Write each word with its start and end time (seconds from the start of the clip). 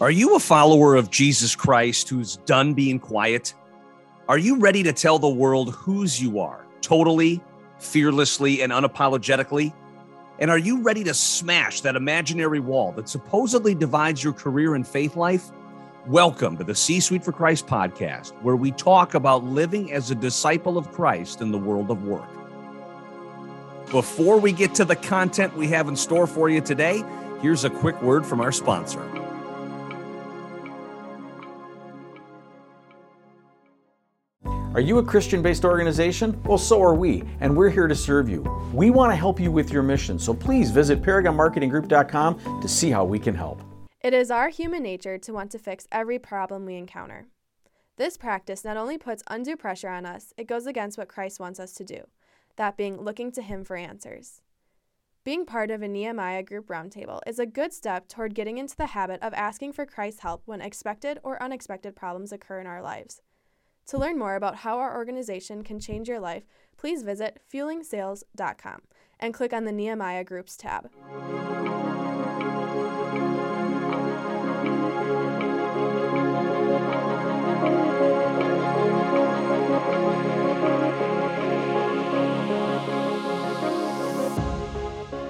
Are 0.00 0.12
you 0.12 0.36
a 0.36 0.38
follower 0.38 0.94
of 0.94 1.10
Jesus 1.10 1.56
Christ 1.56 2.08
who's 2.08 2.36
done 2.46 2.72
being 2.72 3.00
quiet? 3.00 3.52
Are 4.28 4.38
you 4.38 4.60
ready 4.60 4.84
to 4.84 4.92
tell 4.92 5.18
the 5.18 5.28
world 5.28 5.74
whose 5.74 6.22
you 6.22 6.38
are, 6.38 6.64
totally, 6.82 7.42
fearlessly, 7.80 8.62
and 8.62 8.70
unapologetically? 8.72 9.74
And 10.38 10.52
are 10.52 10.58
you 10.58 10.82
ready 10.82 11.02
to 11.02 11.12
smash 11.12 11.80
that 11.80 11.96
imaginary 11.96 12.60
wall 12.60 12.92
that 12.92 13.08
supposedly 13.08 13.74
divides 13.74 14.22
your 14.22 14.32
career 14.32 14.76
and 14.76 14.86
faith 14.86 15.16
life? 15.16 15.50
Welcome 16.06 16.56
to 16.58 16.64
the 16.64 16.76
C 16.76 17.00
Suite 17.00 17.24
for 17.24 17.32
Christ 17.32 17.66
podcast, 17.66 18.40
where 18.42 18.54
we 18.54 18.70
talk 18.70 19.14
about 19.14 19.42
living 19.42 19.92
as 19.92 20.12
a 20.12 20.14
disciple 20.14 20.78
of 20.78 20.92
Christ 20.92 21.40
in 21.40 21.50
the 21.50 21.58
world 21.58 21.90
of 21.90 22.04
work. 22.04 22.30
Before 23.90 24.38
we 24.38 24.52
get 24.52 24.76
to 24.76 24.84
the 24.84 24.94
content 24.94 25.56
we 25.56 25.66
have 25.66 25.88
in 25.88 25.96
store 25.96 26.28
for 26.28 26.48
you 26.48 26.60
today, 26.60 27.02
here's 27.42 27.64
a 27.64 27.70
quick 27.70 28.00
word 28.00 28.24
from 28.24 28.40
our 28.40 28.52
sponsor. 28.52 29.17
Are 34.78 34.90
you 34.90 34.98
a 34.98 35.02
Christian 35.02 35.42
based 35.42 35.64
organization? 35.64 36.40
Well, 36.44 36.56
so 36.56 36.80
are 36.80 36.94
we, 36.94 37.24
and 37.40 37.56
we're 37.56 37.68
here 37.68 37.88
to 37.88 37.96
serve 37.96 38.28
you. 38.28 38.42
We 38.72 38.90
want 38.90 39.10
to 39.10 39.16
help 39.16 39.40
you 39.40 39.50
with 39.50 39.72
your 39.72 39.82
mission, 39.82 40.20
so 40.20 40.32
please 40.32 40.70
visit 40.70 41.02
ParagonMarketingGroup.com 41.02 42.60
to 42.60 42.68
see 42.68 42.88
how 42.88 43.04
we 43.04 43.18
can 43.18 43.34
help. 43.34 43.60
It 44.00 44.14
is 44.14 44.30
our 44.30 44.50
human 44.50 44.84
nature 44.84 45.18
to 45.18 45.32
want 45.32 45.50
to 45.50 45.58
fix 45.58 45.88
every 45.90 46.20
problem 46.20 46.64
we 46.64 46.76
encounter. 46.76 47.26
This 47.96 48.16
practice 48.16 48.64
not 48.64 48.76
only 48.76 48.96
puts 48.98 49.24
undue 49.26 49.56
pressure 49.56 49.88
on 49.88 50.06
us, 50.06 50.32
it 50.36 50.46
goes 50.46 50.64
against 50.68 50.96
what 50.96 51.08
Christ 51.08 51.40
wants 51.40 51.58
us 51.58 51.72
to 51.72 51.82
do, 51.82 52.02
that 52.54 52.76
being 52.76 53.00
looking 53.00 53.32
to 53.32 53.42
Him 53.42 53.64
for 53.64 53.74
answers. 53.74 54.42
Being 55.24 55.44
part 55.44 55.72
of 55.72 55.82
a 55.82 55.88
Nehemiah 55.88 56.44
group 56.44 56.68
roundtable 56.68 57.18
is 57.26 57.40
a 57.40 57.46
good 57.46 57.72
step 57.72 58.06
toward 58.06 58.32
getting 58.32 58.58
into 58.58 58.76
the 58.76 58.86
habit 58.86 59.20
of 59.22 59.34
asking 59.34 59.72
for 59.72 59.86
Christ's 59.86 60.20
help 60.20 60.42
when 60.44 60.60
expected 60.60 61.18
or 61.24 61.42
unexpected 61.42 61.96
problems 61.96 62.30
occur 62.30 62.60
in 62.60 62.68
our 62.68 62.80
lives. 62.80 63.22
To 63.88 63.98
learn 63.98 64.18
more 64.18 64.36
about 64.36 64.56
how 64.56 64.78
our 64.78 64.94
organization 64.94 65.64
can 65.64 65.80
change 65.80 66.08
your 66.08 66.20
life, 66.20 66.44
please 66.76 67.02
visit 67.02 67.40
fuelingsales.com 67.50 68.82
and 69.18 69.34
click 69.34 69.52
on 69.52 69.64
the 69.64 69.72
Nehemiah 69.72 70.24
Groups 70.24 70.56
tab. 70.58 70.90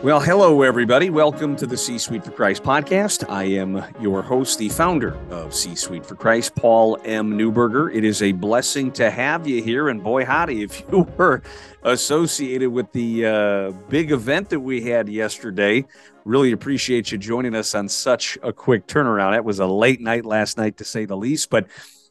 Well, 0.01 0.21
hello, 0.21 0.63
everybody. 0.63 1.11
Welcome 1.11 1.57
to 1.57 1.67
the 1.67 1.77
C 1.77 1.99
Suite 1.99 2.25
for 2.25 2.31
Christ 2.31 2.63
podcast. 2.63 3.29
I 3.29 3.43
am 3.43 3.85
your 4.01 4.23
host, 4.23 4.57
the 4.61 4.69
founder 4.69 5.17
of 5.29 5.53
C 5.53 5.75
Suite 5.75 6.07
for 6.07 6.15
Christ, 6.15 6.55
Paul 6.55 7.01
M. 7.05 7.37
Neuberger. 7.37 7.93
It 7.93 8.05
is 8.05 8.23
a 8.23 8.31
blessing 8.31 8.93
to 8.93 9.11
have 9.11 9.49
you 9.49 9.61
here. 9.61 9.89
And 9.89 10.01
boy, 10.01 10.25
howdy, 10.25 10.63
if 10.63 10.85
you 10.93 11.01
were 11.17 11.43
associated 11.83 12.71
with 12.71 12.93
the 12.93 13.27
uh, 13.27 13.71
big 13.89 14.13
event 14.13 14.51
that 14.51 14.61
we 14.61 14.83
had 14.83 15.09
yesterday, 15.09 15.85
really 16.25 16.53
appreciate 16.53 17.11
you 17.11 17.19
joining 17.19 17.57
us 17.57 17.75
on 17.75 17.89
such 17.89 18.39
a 18.45 18.53
quick 18.53 18.87
turnaround. 18.87 19.35
It 19.35 19.45
was 19.45 19.59
a 19.59 19.67
late 19.67 20.01
night 20.01 20.25
last 20.25 20.59
night, 20.59 20.77
to 20.77 20.85
say 20.85 21.07
the 21.07 21.17
least. 21.17 21.51
But 21.51 21.67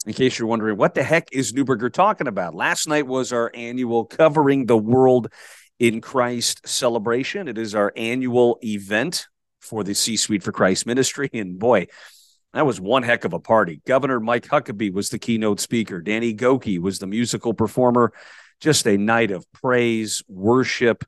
in 0.06 0.12
case 0.12 0.38
you're 0.38 0.50
wondering, 0.50 0.76
what 0.76 0.94
the 0.94 1.04
heck 1.04 1.30
is 1.32 1.54
Neuberger 1.54 1.92
talking 1.92 2.28
about? 2.28 2.54
Last 2.54 2.90
night 2.90 3.08
was 3.08 3.32
our 3.32 3.50
annual 3.54 4.04
Covering 4.04 4.66
the 4.66 4.78
World 4.78 5.32
in 5.80 6.02
Christ 6.02 6.68
celebration. 6.68 7.48
It 7.48 7.58
is 7.58 7.76
our 7.76 7.94
annual 7.96 8.60
event 8.64 9.28
for 9.60 9.84
the 9.84 9.94
C 9.94 10.18
Suite 10.18 10.44
for 10.44 10.52
Christ 10.52 10.86
ministry. 10.86 11.30
And 11.34 11.60
boy, 11.60 11.88
that 12.54 12.66
was 12.66 12.80
one 12.80 13.04
heck 13.04 13.26
of 13.26 13.34
a 13.34 13.40
party. 13.40 13.82
Governor 13.86 14.20
Mike 14.20 14.48
Huckabee 14.48 14.92
was 14.92 15.10
the 15.10 15.20
keynote 15.20 15.60
speaker, 15.60 16.02
Danny 16.02 16.34
Gokey 16.34 16.80
was 16.80 17.00
the 17.00 17.08
musical 17.08 17.54
performer. 17.54 18.14
Just 18.60 18.88
a 18.88 18.98
night 18.98 19.30
of 19.30 19.46
praise, 19.52 20.24
worship, 20.28 21.04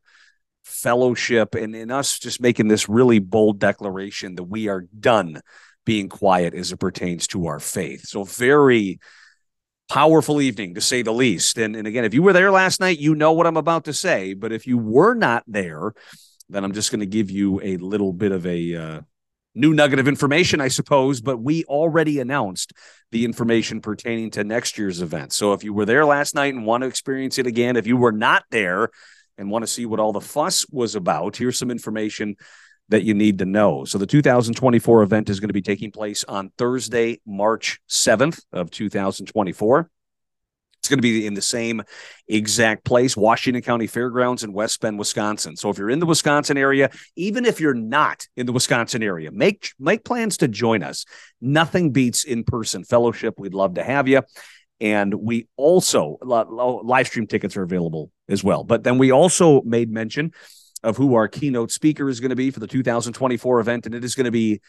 fellowship, 0.64 1.56
and, 1.56 1.76
and 1.76 1.92
us 1.92 2.20
just 2.20 2.40
making 2.40 2.68
this 2.68 2.88
really 2.88 3.18
bold 3.18 3.58
declaration 3.58 4.36
that 4.36 4.44
we 4.44 4.68
are 4.68 4.86
done 5.00 5.42
being 5.84 6.10
quiet 6.10 6.54
as 6.54 6.72
it 6.72 6.78
pertains 6.78 7.26
to 7.26 7.48
our 7.48 7.60
faith. 7.60 8.06
So, 8.06 8.24
very 8.24 9.00
powerful 9.90 10.40
evening 10.40 10.76
to 10.76 10.82
say 10.82 11.02
the 11.02 11.12
least. 11.12 11.58
And, 11.58 11.76
and 11.76 11.88
again, 11.88 12.06
if 12.06 12.14
you 12.14 12.24
were 12.24 12.34
there 12.34 12.52
last 12.52 12.80
night, 12.80 13.00
you 13.00 13.16
know 13.16 13.34
what 13.34 13.48
I'm 13.48 13.58
about 13.58 13.86
to 13.86 13.94
say. 13.94 14.34
But 14.34 14.52
if 14.52 14.68
you 14.68 14.78
were 14.78 15.16
not 15.16 15.44
there, 15.48 15.94
then 16.48 16.64
I'm 16.64 16.74
just 16.74 16.92
going 16.92 17.02
to 17.02 17.06
give 17.06 17.30
you 17.30 17.60
a 17.62 17.78
little 17.78 18.14
bit 18.14 18.32
of 18.32 18.46
a 18.46 18.76
uh, 18.76 19.02
new 19.56 19.74
nugget 19.74 20.00
of 20.00 20.08
information, 20.08 20.62
I 20.62 20.68
suppose. 20.68 21.22
But 21.22 21.38
we 21.38 21.64
already 21.66 22.20
announced 22.20 22.74
the 23.12 23.26
information 23.26 23.82
pertaining 23.82 24.30
to 24.32 24.44
next 24.44 24.78
year's 24.78 25.02
event. 25.02 25.34
So 25.34 25.54
if 25.54 25.64
you 25.64 25.74
were 25.74 25.86
there 25.86 26.06
last 26.06 26.36
night 26.36 26.54
and 26.54 26.66
want 26.66 26.84
to 26.84 26.88
experience 26.88 27.38
it 27.40 27.48
again, 27.48 27.76
if 27.76 27.88
you 27.88 27.98
were 27.98 28.12
not 28.12 28.44
there 28.52 28.90
and 29.38 29.50
want 29.50 29.64
to 29.64 29.68
see 29.68 29.86
what 29.86 30.00
all 30.00 30.14
the 30.14 30.22
fuss 30.22 30.66
was 30.70 30.96
about, 30.96 31.36
here's 31.36 31.58
some 31.58 31.72
information 31.72 32.36
that 32.90 33.04
you 33.04 33.14
need 33.14 33.40
to 33.40 33.46
know. 33.46 33.86
So 33.86 33.98
the 33.98 34.06
2024 34.06 35.04
event 35.04 35.30
is 35.30 35.40
going 35.40 35.50
to 35.50 35.54
be 35.54 35.62
taking 35.62 35.92
place 35.92 36.24
on 36.24 36.52
Thursday, 36.58 37.22
March 37.26 37.80
7th 37.88 38.42
of 38.52 38.72
2024. 38.72 39.90
It's 40.80 40.88
going 40.88 40.98
to 40.98 41.02
be 41.02 41.28
in 41.28 41.34
the 41.34 41.42
same 41.42 41.84
exact 42.28 42.86
place, 42.86 43.18
Washington 43.18 43.62
County 43.62 43.86
Fairgrounds 43.86 44.44
in 44.44 44.54
West 44.54 44.80
Bend, 44.80 44.98
Wisconsin. 44.98 45.58
So 45.58 45.70
if 45.70 45.78
you're 45.78 45.90
in 45.90 46.00
the 46.00 46.06
Wisconsin 46.06 46.58
area, 46.58 46.90
even 47.18 47.46
if 47.46 47.60
you're 47.60 47.74
not 47.74 48.26
in 48.38 48.46
the 48.46 48.54
Wisconsin 48.54 49.04
area, 49.04 49.30
make 49.30 49.72
make 49.78 50.06
plans 50.06 50.38
to 50.38 50.48
join 50.48 50.82
us. 50.82 51.06
Nothing 51.42 51.92
beats 51.92 52.24
in-person 52.24 52.86
fellowship. 52.86 53.36
We'd 53.38 53.54
love 53.54 53.74
to 53.74 53.84
have 53.84 54.08
you. 54.08 54.22
And 54.80 55.14
we 55.14 55.50
also 55.58 56.18
live 56.22 57.08
stream 57.08 57.28
tickets 57.28 57.58
are 57.58 57.64
available 57.64 58.12
as 58.30 58.42
well. 58.42 58.64
But 58.64 58.84
then 58.84 58.98
we 58.98 59.12
also 59.12 59.62
made 59.64 59.92
mention 59.92 60.32
of 60.84 60.98
who 60.98 61.16
our 61.16 61.28
keynote 61.28 61.72
speaker 61.72 62.10
is 62.10 62.20
going 62.20 62.30
to 62.30 62.36
be 62.36 62.52
for 62.52 62.60
the 62.60 62.68
2024 62.68 63.60
event, 63.60 63.86
and 63.86 63.96
it 63.96 64.04
is 64.04 64.16
going 64.16 64.26
to 64.26 64.32
be 64.32 64.62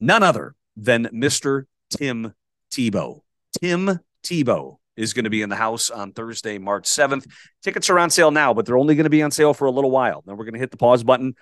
none 0.00 0.22
other 0.22 0.54
than 0.76 1.06
Mr. 1.06 1.64
Tim 1.90 2.34
Tebow. 2.70 3.20
Tim 3.60 4.00
Tebow 4.22 4.76
is 4.96 5.12
going 5.12 5.24
to 5.24 5.30
be 5.30 5.42
in 5.42 5.48
the 5.48 5.56
house 5.56 5.90
on 5.90 6.12
Thursday, 6.12 6.58
March 6.58 6.84
7th. 6.84 7.26
Tickets 7.62 7.90
are 7.90 7.98
on 7.98 8.10
sale 8.10 8.30
now, 8.30 8.54
but 8.54 8.66
they're 8.66 8.78
only 8.78 8.94
going 8.94 9.04
to 9.04 9.10
be 9.10 9.22
on 9.22 9.30
sale 9.30 9.54
for 9.54 9.66
a 9.66 9.70
little 9.70 9.90
while. 9.90 10.22
Then 10.26 10.36
we're 10.36 10.44
going 10.44 10.54
to 10.54 10.60
hit 10.60 10.70
the 10.70 10.76
pause 10.76 11.04
button 11.04 11.34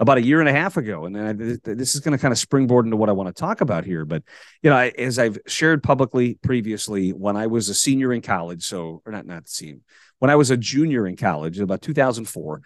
about 0.00 0.16
a 0.16 0.22
year 0.22 0.40
and 0.40 0.48
a 0.48 0.52
half 0.52 0.78
ago. 0.78 1.04
And 1.04 1.16
I, 1.16 1.32
this 1.34 1.94
is 1.94 2.00
going 2.00 2.16
to 2.16 2.20
kind 2.20 2.32
of 2.32 2.38
springboard 2.38 2.86
into 2.86 2.96
what 2.96 3.10
I 3.10 3.12
want 3.12 3.28
to 3.28 3.38
talk 3.38 3.60
about 3.60 3.84
here. 3.84 4.06
But, 4.06 4.22
you 4.62 4.70
know, 4.70 4.76
I, 4.76 4.88
as 4.96 5.18
I've 5.18 5.38
shared 5.46 5.82
publicly 5.82 6.38
previously, 6.42 7.10
when 7.10 7.36
I 7.36 7.46
was 7.46 7.68
a 7.68 7.74
senior 7.74 8.10
in 8.12 8.22
college, 8.22 8.64
so, 8.64 9.02
or 9.04 9.12
not, 9.12 9.26
not 9.26 9.46
senior, 9.46 9.82
when 10.18 10.30
I 10.30 10.36
was 10.36 10.50
a 10.50 10.56
junior 10.56 11.06
in 11.06 11.16
college, 11.16 11.60
about 11.60 11.82
2004, 11.82 12.62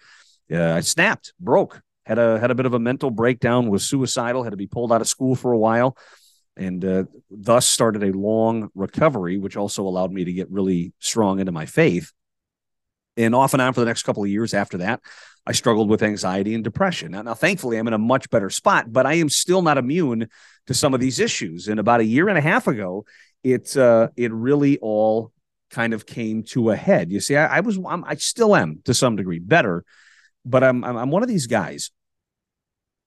uh, 0.53 0.57
I 0.57 0.79
snapped, 0.79 1.33
broke, 1.37 1.81
had 2.05 2.19
a, 2.19 2.39
had 2.39 2.51
a 2.51 2.55
bit 2.55 2.65
of 2.65 2.73
a 2.73 2.79
mental 2.79 3.11
breakdown, 3.11 3.69
was 3.69 3.83
suicidal, 3.83 4.43
had 4.43 4.51
to 4.51 4.57
be 4.57 4.67
pulled 4.67 4.93
out 4.93 5.01
of 5.01 5.07
school 5.07 5.35
for 5.35 5.51
a 5.51 5.57
while. 5.57 5.97
And 6.55 6.85
uh, 6.85 7.03
thus 7.29 7.67
started 7.67 8.01
a 8.03 8.17
long 8.17 8.69
recovery, 8.75 9.37
which 9.37 9.57
also 9.57 9.83
allowed 9.83 10.13
me 10.13 10.23
to 10.23 10.31
get 10.31 10.49
really 10.49 10.93
strong 10.99 11.41
into 11.41 11.51
my 11.51 11.65
faith. 11.65 12.13
And 13.17 13.35
off 13.35 13.53
and 13.53 13.61
on 13.61 13.73
for 13.73 13.81
the 13.81 13.85
next 13.87 14.03
couple 14.03 14.23
of 14.23 14.29
years 14.29 14.53
after 14.53 14.77
that, 14.77 15.01
I 15.47 15.51
struggled 15.51 15.89
with 15.89 16.01
anxiety 16.01 16.55
and 16.55 16.63
depression. 16.63 17.11
Now, 17.11 17.21
now, 17.21 17.33
thankfully, 17.35 17.77
I'm 17.77 17.87
in 17.87 17.93
a 17.93 17.99
much 17.99 18.29
better 18.29 18.49
spot, 18.49 18.91
but 18.91 19.05
I 19.05 19.15
am 19.15 19.29
still 19.29 19.61
not 19.61 19.77
immune 19.77 20.27
to 20.67 20.73
some 20.73 20.93
of 20.93 20.99
these 20.99 21.19
issues. 21.19 21.67
And 21.67 21.79
about 21.79 21.99
a 21.99 22.05
year 22.05 22.29
and 22.29 22.37
a 22.37 22.41
half 22.41 22.67
ago, 22.67 23.05
it 23.43 23.77
uh, 23.77 24.09
it 24.15 24.33
really 24.33 24.79
all 24.79 25.31
kind 25.69 25.93
of 25.93 26.05
came 26.05 26.43
to 26.43 26.71
a 26.71 26.75
head. 26.75 27.11
You 27.11 27.19
see, 27.19 27.35
I, 27.35 27.57
I 27.57 27.59
was 27.59 27.77
I'm, 27.77 28.03
i 28.05 28.15
still 28.15 28.55
am 28.55 28.81
to 28.85 28.93
some 28.93 29.15
degree 29.15 29.39
better, 29.39 29.83
but 30.43 30.63
I'm, 30.63 30.83
I'm 30.83 30.97
I'm 30.97 31.11
one 31.11 31.21
of 31.21 31.29
these 31.29 31.47
guys 31.47 31.91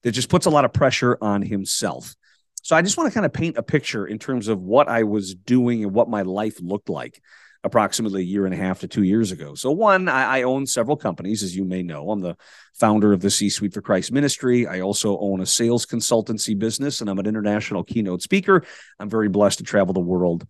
that 0.02 0.12
just 0.12 0.29
puts 0.29 0.46
a 0.46 0.50
lot 0.50 0.64
of 0.64 0.73
pressure 0.73 1.19
on 1.20 1.43
himself. 1.43 2.14
So 2.62 2.76
I 2.76 2.82
just 2.82 2.96
want 2.96 3.11
to 3.11 3.14
kind 3.14 3.26
of 3.26 3.32
paint 3.32 3.56
a 3.56 3.62
picture 3.62 4.06
in 4.06 4.19
terms 4.19 4.46
of 4.46 4.61
what 4.61 4.88
I 4.88 5.02
was 5.05 5.35
doing 5.35 5.82
and 5.82 5.93
what 5.93 6.08
my 6.08 6.23
life 6.23 6.61
looked 6.61 6.88
like 6.88 7.20
approximately 7.64 8.22
a 8.22 8.25
year 8.25 8.44
and 8.44 8.55
a 8.55 8.56
half 8.56 8.81
to 8.81 8.88
two 8.88 9.02
years 9.02 9.32
ago. 9.32 9.55
So, 9.55 9.70
one, 9.72 10.08
I, 10.08 10.38
I 10.38 10.43
own 10.43 10.66
several 10.66 10.96
companies, 10.96 11.43
as 11.43 11.56
you 11.56 11.64
may 11.64 11.82
know. 11.82 12.10
I'm 12.10 12.20
the 12.20 12.37
founder 12.75 13.12
of 13.12 13.20
the 13.20 13.31
C 13.31 13.50
Suite 13.50 13.75
for 13.75 13.82
Christ 13.82 14.12
Ministry. 14.12 14.66
I 14.66 14.81
also 14.81 15.19
own 15.19 15.40
a 15.40 15.46
sales 15.46 15.87
consultancy 15.87 16.58
business, 16.58 17.00
and 17.00 17.10
I'm 17.10 17.19
an 17.19 17.26
international 17.26 17.84
keynote 17.84 18.22
speaker. 18.22 18.64
I'm 18.99 19.10
very 19.10 19.28
blessed 19.28 19.58
to 19.58 19.64
travel 19.64 19.93
the 19.93 20.00
world 20.00 20.46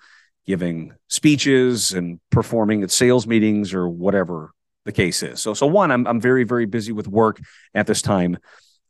giving 0.47 0.93
speeches 1.09 1.93
and 1.93 2.21
performing 2.31 2.83
at 2.83 2.91
sales 2.91 3.27
meetings 3.27 3.75
or 3.75 3.89
whatever 3.89 4.51
the 4.87 4.93
case 4.93 5.23
is. 5.23 5.43
So, 5.43 5.53
so 5.53 5.67
one, 5.67 5.91
I'm, 5.91 6.07
I'm 6.07 6.21
very, 6.21 6.45
very 6.45 6.65
busy 6.65 6.93
with 6.93 7.07
work 7.07 7.39
at 7.75 7.87
this 7.87 8.01
time 8.01 8.39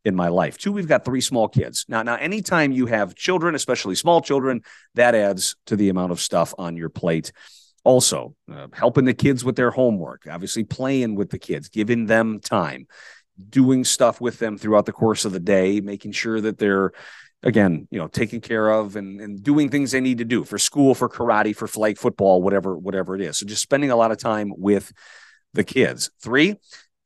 in 0.04 0.14
my 0.14 0.28
life. 0.28 0.56
Two, 0.56 0.70
we've 0.70 0.86
got 0.86 1.04
three 1.04 1.20
small 1.20 1.48
kids. 1.48 1.84
Now, 1.88 2.04
now, 2.04 2.14
anytime 2.14 2.70
you 2.70 2.86
have 2.86 3.16
children, 3.16 3.56
especially 3.56 3.96
small 3.96 4.20
children, 4.20 4.62
that 4.94 5.16
adds 5.16 5.56
to 5.66 5.74
the 5.74 5.88
amount 5.88 6.12
of 6.12 6.20
stuff 6.20 6.54
on 6.58 6.76
your 6.76 6.88
plate 6.88 7.32
also 7.88 8.34
uh, 8.52 8.66
helping 8.72 9.06
the 9.06 9.14
kids 9.14 9.44
with 9.44 9.56
their 9.56 9.70
homework 9.70 10.26
obviously 10.30 10.62
playing 10.62 11.14
with 11.14 11.30
the 11.30 11.38
kids 11.38 11.68
giving 11.68 12.04
them 12.06 12.38
time 12.38 12.86
doing 13.48 13.82
stuff 13.82 14.20
with 14.20 14.38
them 14.38 14.58
throughout 14.58 14.84
the 14.84 14.92
course 14.92 15.24
of 15.24 15.32
the 15.32 15.40
day 15.40 15.80
making 15.80 16.12
sure 16.12 16.38
that 16.40 16.58
they're 16.58 16.92
again 17.42 17.86
you 17.90 17.98
know 17.98 18.08
taken 18.08 18.40
care 18.40 18.68
of 18.68 18.96
and, 18.96 19.20
and 19.20 19.42
doing 19.42 19.70
things 19.70 19.90
they 19.90 20.00
need 20.00 20.18
to 20.18 20.24
do 20.24 20.44
for 20.44 20.58
school 20.58 20.94
for 20.94 21.08
karate 21.08 21.56
for 21.56 21.66
flag 21.66 21.96
football 21.96 22.42
whatever 22.42 22.76
whatever 22.76 23.14
it 23.14 23.22
is. 23.22 23.38
So 23.38 23.46
just 23.46 23.62
spending 23.62 23.90
a 23.90 23.96
lot 23.96 24.10
of 24.10 24.18
time 24.18 24.52
with 24.56 24.92
the 25.54 25.64
kids. 25.64 26.10
Three 26.20 26.56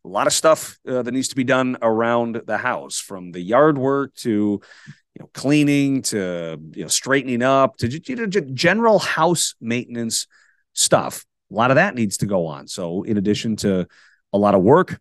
a 0.04 0.08
lot 0.08 0.26
of 0.26 0.32
stuff 0.32 0.78
uh, 0.88 1.02
that 1.02 1.12
needs 1.12 1.28
to 1.28 1.36
be 1.36 1.44
done 1.44 1.76
around 1.80 2.42
the 2.46 2.58
house 2.58 2.98
from 2.98 3.30
the 3.30 3.40
yard 3.40 3.78
work 3.78 4.14
to 4.16 4.30
you 4.30 5.20
know 5.20 5.30
cleaning 5.34 6.02
to 6.02 6.58
you 6.72 6.82
know 6.82 6.88
straightening 6.88 7.42
up 7.42 7.76
to 7.76 7.88
general 7.88 8.98
house 8.98 9.54
maintenance 9.60 10.26
stuff. 10.72 11.24
A 11.50 11.54
lot 11.54 11.70
of 11.70 11.76
that 11.76 11.94
needs 11.94 12.18
to 12.18 12.26
go 12.26 12.46
on. 12.46 12.66
So, 12.66 13.02
in 13.02 13.16
addition 13.16 13.56
to 13.56 13.86
a 14.32 14.38
lot 14.38 14.54
of 14.54 14.62
work, 14.62 14.98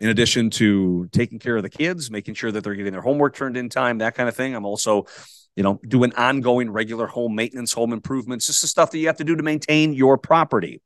in 0.00 0.08
addition 0.08 0.50
to 0.50 1.08
taking 1.12 1.38
care 1.38 1.56
of 1.56 1.62
the 1.62 1.70
kids, 1.70 2.10
making 2.10 2.34
sure 2.34 2.52
that 2.52 2.62
they're 2.62 2.74
getting 2.74 2.92
their 2.92 3.02
homework 3.02 3.34
turned 3.34 3.56
in 3.56 3.68
time, 3.68 3.98
that 3.98 4.14
kind 4.14 4.28
of 4.28 4.36
thing, 4.36 4.54
I'm 4.54 4.66
also, 4.66 5.06
you 5.54 5.62
know, 5.62 5.80
doing 5.86 6.12
ongoing 6.14 6.70
regular 6.70 7.06
home 7.06 7.34
maintenance, 7.34 7.72
home 7.72 7.92
improvements, 7.92 8.46
just 8.46 8.60
the 8.60 8.66
stuff 8.66 8.90
that 8.90 8.98
you 8.98 9.06
have 9.06 9.16
to 9.18 9.24
do 9.24 9.36
to 9.36 9.42
maintain 9.42 9.94
your 9.94 10.18
property. 10.18 10.82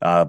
Uh, 0.00 0.26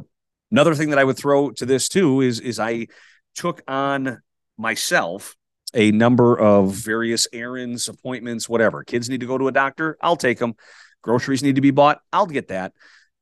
another 0.52 0.76
thing 0.76 0.90
that 0.90 1.00
I 1.00 1.04
would 1.04 1.18
throw 1.18 1.52
to 1.52 1.66
this 1.66 1.88
too 1.88 2.22
is 2.22 2.40
is 2.40 2.60
I 2.60 2.88
took 3.36 3.62
on 3.68 4.22
myself 4.58 5.36
a 5.74 5.92
number 5.92 6.38
of 6.38 6.74
various 6.74 7.28
errands, 7.32 7.88
appointments, 7.88 8.50
whatever. 8.50 8.84
Kids 8.84 9.10
need 9.10 9.20
to 9.20 9.28
go 9.28 9.38
to 9.38 9.48
a 9.48 9.52
doctor, 9.52 9.98
I'll 10.02 10.16
take 10.16 10.40
them. 10.40 10.56
Groceries 11.08 11.42
need 11.42 11.56
to 11.56 11.62
be 11.62 11.72
bought. 11.72 12.02
I'll 12.12 12.26
get 12.26 12.50
that. 12.50 12.74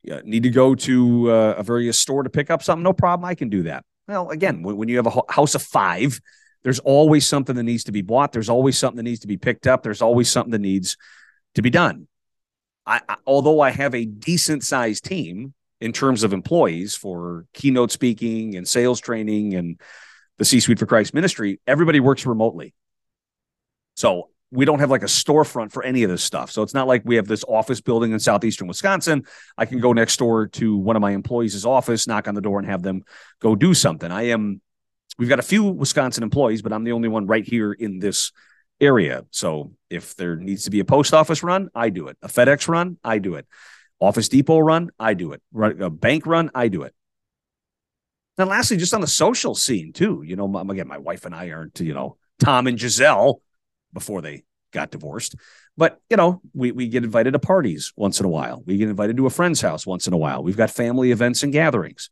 You 0.01 0.19
need 0.23 0.41
to 0.41 0.49
go 0.49 0.73
to 0.73 1.31
uh, 1.31 1.55
a 1.59 1.61
various 1.61 1.99
store 1.99 2.23
to 2.23 2.31
pick 2.31 2.49
up 2.49 2.63
something. 2.63 2.81
No 2.81 2.93
problem. 2.93 3.29
I 3.29 3.35
can 3.35 3.49
do 3.49 3.61
that. 3.63 3.85
Well, 4.07 4.31
again, 4.31 4.63
when, 4.63 4.89
you 4.89 4.97
have 4.97 5.05
a 5.05 5.21
house 5.29 5.53
of 5.53 5.61
five, 5.61 6.19
there's 6.63 6.79
always 6.79 7.27
something 7.27 7.55
that 7.55 7.61
needs 7.61 7.83
to 7.83 7.91
be 7.91 8.01
bought. 8.01 8.31
There's 8.31 8.49
always 8.49 8.75
something 8.75 8.97
that 8.97 9.03
needs 9.03 9.19
to 9.19 9.27
be 9.27 9.37
picked 9.37 9.67
up. 9.67 9.83
There's 9.83 10.01
always 10.01 10.31
something 10.31 10.51
that 10.53 10.61
needs 10.61 10.97
to 11.53 11.61
be 11.61 11.69
done. 11.69 12.07
I, 12.87 13.01
I, 13.07 13.17
although 13.27 13.61
I 13.61 13.69
have 13.69 13.93
a 13.93 14.05
decent 14.05 14.63
sized 14.63 15.05
team 15.05 15.53
in 15.79 15.93
terms 15.93 16.23
of 16.23 16.33
employees 16.33 16.95
for 16.95 17.45
keynote 17.53 17.91
speaking 17.91 18.55
and 18.55 18.67
sales 18.67 18.99
training 18.99 19.53
and 19.53 19.79
the 20.39 20.45
C 20.45 20.59
Suite 20.59 20.79
for 20.79 20.87
Christ 20.87 21.13
ministry, 21.13 21.59
everybody 21.67 21.99
works 21.99 22.25
remotely. 22.25 22.73
So 23.95 24.29
we 24.51 24.65
don't 24.65 24.79
have 24.79 24.91
like 24.91 25.03
a 25.03 25.07
storefront 25.07 25.71
for 25.71 25.83
any 25.83 26.03
of 26.03 26.09
this 26.09 26.23
stuff. 26.23 26.51
So 26.51 26.61
it's 26.61 26.73
not 26.73 26.87
like 26.87 27.01
we 27.05 27.15
have 27.15 27.27
this 27.27 27.43
office 27.47 27.81
building 27.81 28.11
in 28.11 28.19
southeastern 28.19 28.67
Wisconsin. 28.67 29.23
I 29.57 29.65
can 29.65 29.79
go 29.79 29.93
next 29.93 30.17
door 30.17 30.47
to 30.47 30.77
one 30.77 30.95
of 30.95 31.01
my 31.01 31.11
employees' 31.11 31.65
office, 31.65 32.07
knock 32.07 32.27
on 32.27 32.35
the 32.35 32.41
door, 32.41 32.59
and 32.59 32.67
have 32.67 32.83
them 32.83 33.03
go 33.39 33.55
do 33.55 33.73
something. 33.73 34.11
I 34.11 34.29
am. 34.29 34.61
We've 35.17 35.29
got 35.29 35.39
a 35.39 35.43
few 35.43 35.63
Wisconsin 35.63 36.23
employees, 36.23 36.61
but 36.61 36.73
I'm 36.73 36.83
the 36.83 36.91
only 36.91 37.09
one 37.09 37.25
right 37.25 37.45
here 37.45 37.71
in 37.71 37.99
this 37.99 38.31
area. 38.81 39.25
So 39.31 39.71
if 39.89 40.15
there 40.15 40.35
needs 40.35 40.65
to 40.65 40.69
be 40.69 40.79
a 40.79 40.85
post 40.85 41.13
office 41.13 41.41
run, 41.41 41.69
I 41.73 41.89
do 41.89 42.07
it. 42.07 42.17
A 42.21 42.27
FedEx 42.27 42.67
run, 42.67 42.97
I 43.03 43.19
do 43.19 43.35
it. 43.35 43.47
Office 43.99 44.27
Depot 44.27 44.59
run, 44.59 44.89
I 44.99 45.13
do 45.13 45.31
it. 45.31 45.41
A 45.57 45.89
bank 45.89 46.25
run, 46.27 46.51
I 46.53 46.67
do 46.67 46.83
it. 46.83 46.93
And 48.37 48.49
lastly, 48.49 48.75
just 48.75 48.93
on 48.93 48.99
the 48.99 49.07
social 49.07 49.55
scene 49.55 49.93
too. 49.93 50.21
You 50.25 50.35
know, 50.35 50.53
again, 50.69 50.87
my 50.87 50.97
wife 50.97 51.25
and 51.25 51.33
I 51.33 51.51
aren't, 51.51 51.79
you 51.79 51.93
know, 51.93 52.17
Tom 52.39 52.67
and 52.67 52.77
Gisele 52.77 53.41
before 53.95 54.21
they 54.21 54.43
got 54.71 54.91
divorced. 54.91 55.33
But 55.75 55.99
you 56.11 56.17
know, 56.17 56.41
we 56.53 56.71
we 56.71 56.87
get 56.87 57.03
invited 57.03 57.31
to 57.31 57.39
parties 57.39 57.91
once 57.95 58.19
in 58.19 58.27
a 58.27 58.29
while. 58.29 58.61
We 58.67 58.77
get 58.77 58.89
invited 58.89 59.17
to 59.17 59.25
a 59.25 59.31
friend's 59.31 59.61
house 59.61 59.87
once 59.87 60.05
in 60.05 60.13
a 60.13 60.17
while. 60.17 60.43
We've 60.43 60.55
got 60.55 60.69
family 60.69 61.11
events 61.11 61.41
and 61.41 61.51
gatherings. 61.51 62.11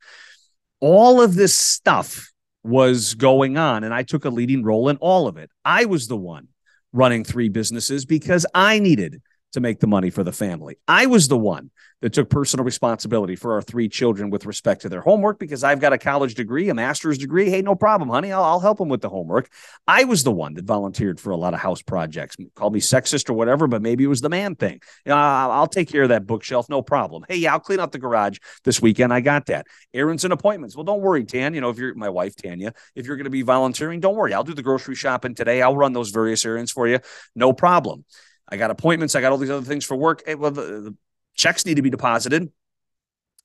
All 0.79 1.21
of 1.21 1.35
this 1.35 1.55
stuff 1.55 2.31
was 2.63 3.13
going 3.13 3.57
on, 3.57 3.83
and 3.83 3.93
I 3.93 4.01
took 4.01 4.25
a 4.25 4.29
leading 4.29 4.63
role 4.63 4.89
in 4.89 4.97
all 4.97 5.27
of 5.27 5.37
it. 5.37 5.51
I 5.63 5.85
was 5.85 6.07
the 6.07 6.17
one 6.17 6.47
running 6.91 7.23
three 7.23 7.49
businesses 7.49 8.05
because 8.05 8.45
I 8.55 8.79
needed 8.79 9.21
to 9.51 9.59
make 9.59 9.79
the 9.79 9.87
money 9.87 10.09
for 10.09 10.23
the 10.23 10.31
family. 10.31 10.77
I 10.87 11.05
was 11.05 11.27
the 11.27 11.37
one 11.37 11.69
that 12.03 12.11
took 12.11 12.29
personal 12.29 12.65
responsibility 12.65 13.33
for 13.33 13.53
our 13.53 13.61
three 13.61 13.87
children 13.87 14.29
with 14.29 14.45
respect 14.45 14.81
to 14.81 14.89
their 14.89 14.99
homework 14.99 15.39
because 15.39 15.63
I've 15.63 15.79
got 15.79 15.93
a 15.93 15.97
college 15.97 16.35
degree, 16.35 16.67
a 16.67 16.73
master's 16.73 17.17
degree. 17.17 17.49
Hey, 17.49 17.61
no 17.61 17.75
problem, 17.75 18.09
honey. 18.09 18.33
I'll, 18.33 18.43
I'll 18.43 18.59
help 18.59 18.77
them 18.77 18.89
with 18.89 18.99
the 18.99 19.07
homework. 19.07 19.49
I 19.87 20.03
was 20.03 20.25
the 20.25 20.31
one 20.31 20.53
that 20.55 20.65
volunteered 20.65 21.17
for 21.17 21.29
a 21.29 21.37
lot 21.37 21.53
of 21.53 21.61
house 21.61 21.81
projects. 21.81 22.35
Call 22.55 22.71
me 22.71 22.81
sexist 22.81 23.29
or 23.29 23.33
whatever, 23.35 23.67
but 23.67 23.81
maybe 23.81 24.03
it 24.03 24.07
was 24.07 24.19
the 24.19 24.27
man 24.27 24.55
thing. 24.55 24.81
I'll, 25.07 25.49
I'll 25.49 25.67
take 25.67 25.89
care 25.89 26.03
of 26.03 26.09
that 26.09 26.27
bookshelf, 26.27 26.67
no 26.67 26.81
problem. 26.81 27.23
Hey, 27.29 27.37
yeah, 27.37 27.53
I'll 27.53 27.61
clean 27.61 27.79
out 27.79 27.93
the 27.93 27.99
garage 27.99 28.37
this 28.65 28.81
weekend. 28.81 29.13
I 29.13 29.21
got 29.21 29.45
that. 29.45 29.67
Errands 29.93 30.25
and 30.25 30.33
appointments. 30.33 30.75
Well, 30.75 30.83
don't 30.83 30.99
worry, 30.99 31.23
Tan. 31.23 31.53
You 31.53 31.61
know, 31.61 31.69
if 31.69 31.77
you're 31.77 31.95
my 31.95 32.09
wife, 32.09 32.35
Tanya, 32.35 32.73
if 32.95 33.05
you're 33.05 33.15
going 33.15 33.23
to 33.23 33.29
be 33.29 33.43
volunteering, 33.43 34.01
don't 34.01 34.17
worry. 34.17 34.33
I'll 34.33 34.43
do 34.43 34.53
the 34.53 34.61
grocery 34.61 34.95
shopping 34.95 35.35
today. 35.35 35.61
I'll 35.61 35.77
run 35.77 35.93
those 35.93 36.09
various 36.09 36.43
errands 36.43 36.69
for 36.69 36.85
you. 36.85 36.99
No 37.33 37.53
problem. 37.53 38.03
I 38.49 38.57
got 38.57 38.71
appointments. 38.71 39.15
I 39.15 39.21
got 39.21 39.31
all 39.31 39.37
these 39.37 39.49
other 39.49 39.65
things 39.65 39.85
for 39.85 39.95
work. 39.95 40.23
Hey, 40.25 40.35
well, 40.35 40.51
the, 40.51 40.61
the 40.61 40.95
checks 41.35 41.65
need 41.65 41.75
to 41.75 41.81
be 41.81 41.89
deposited. 41.89 42.51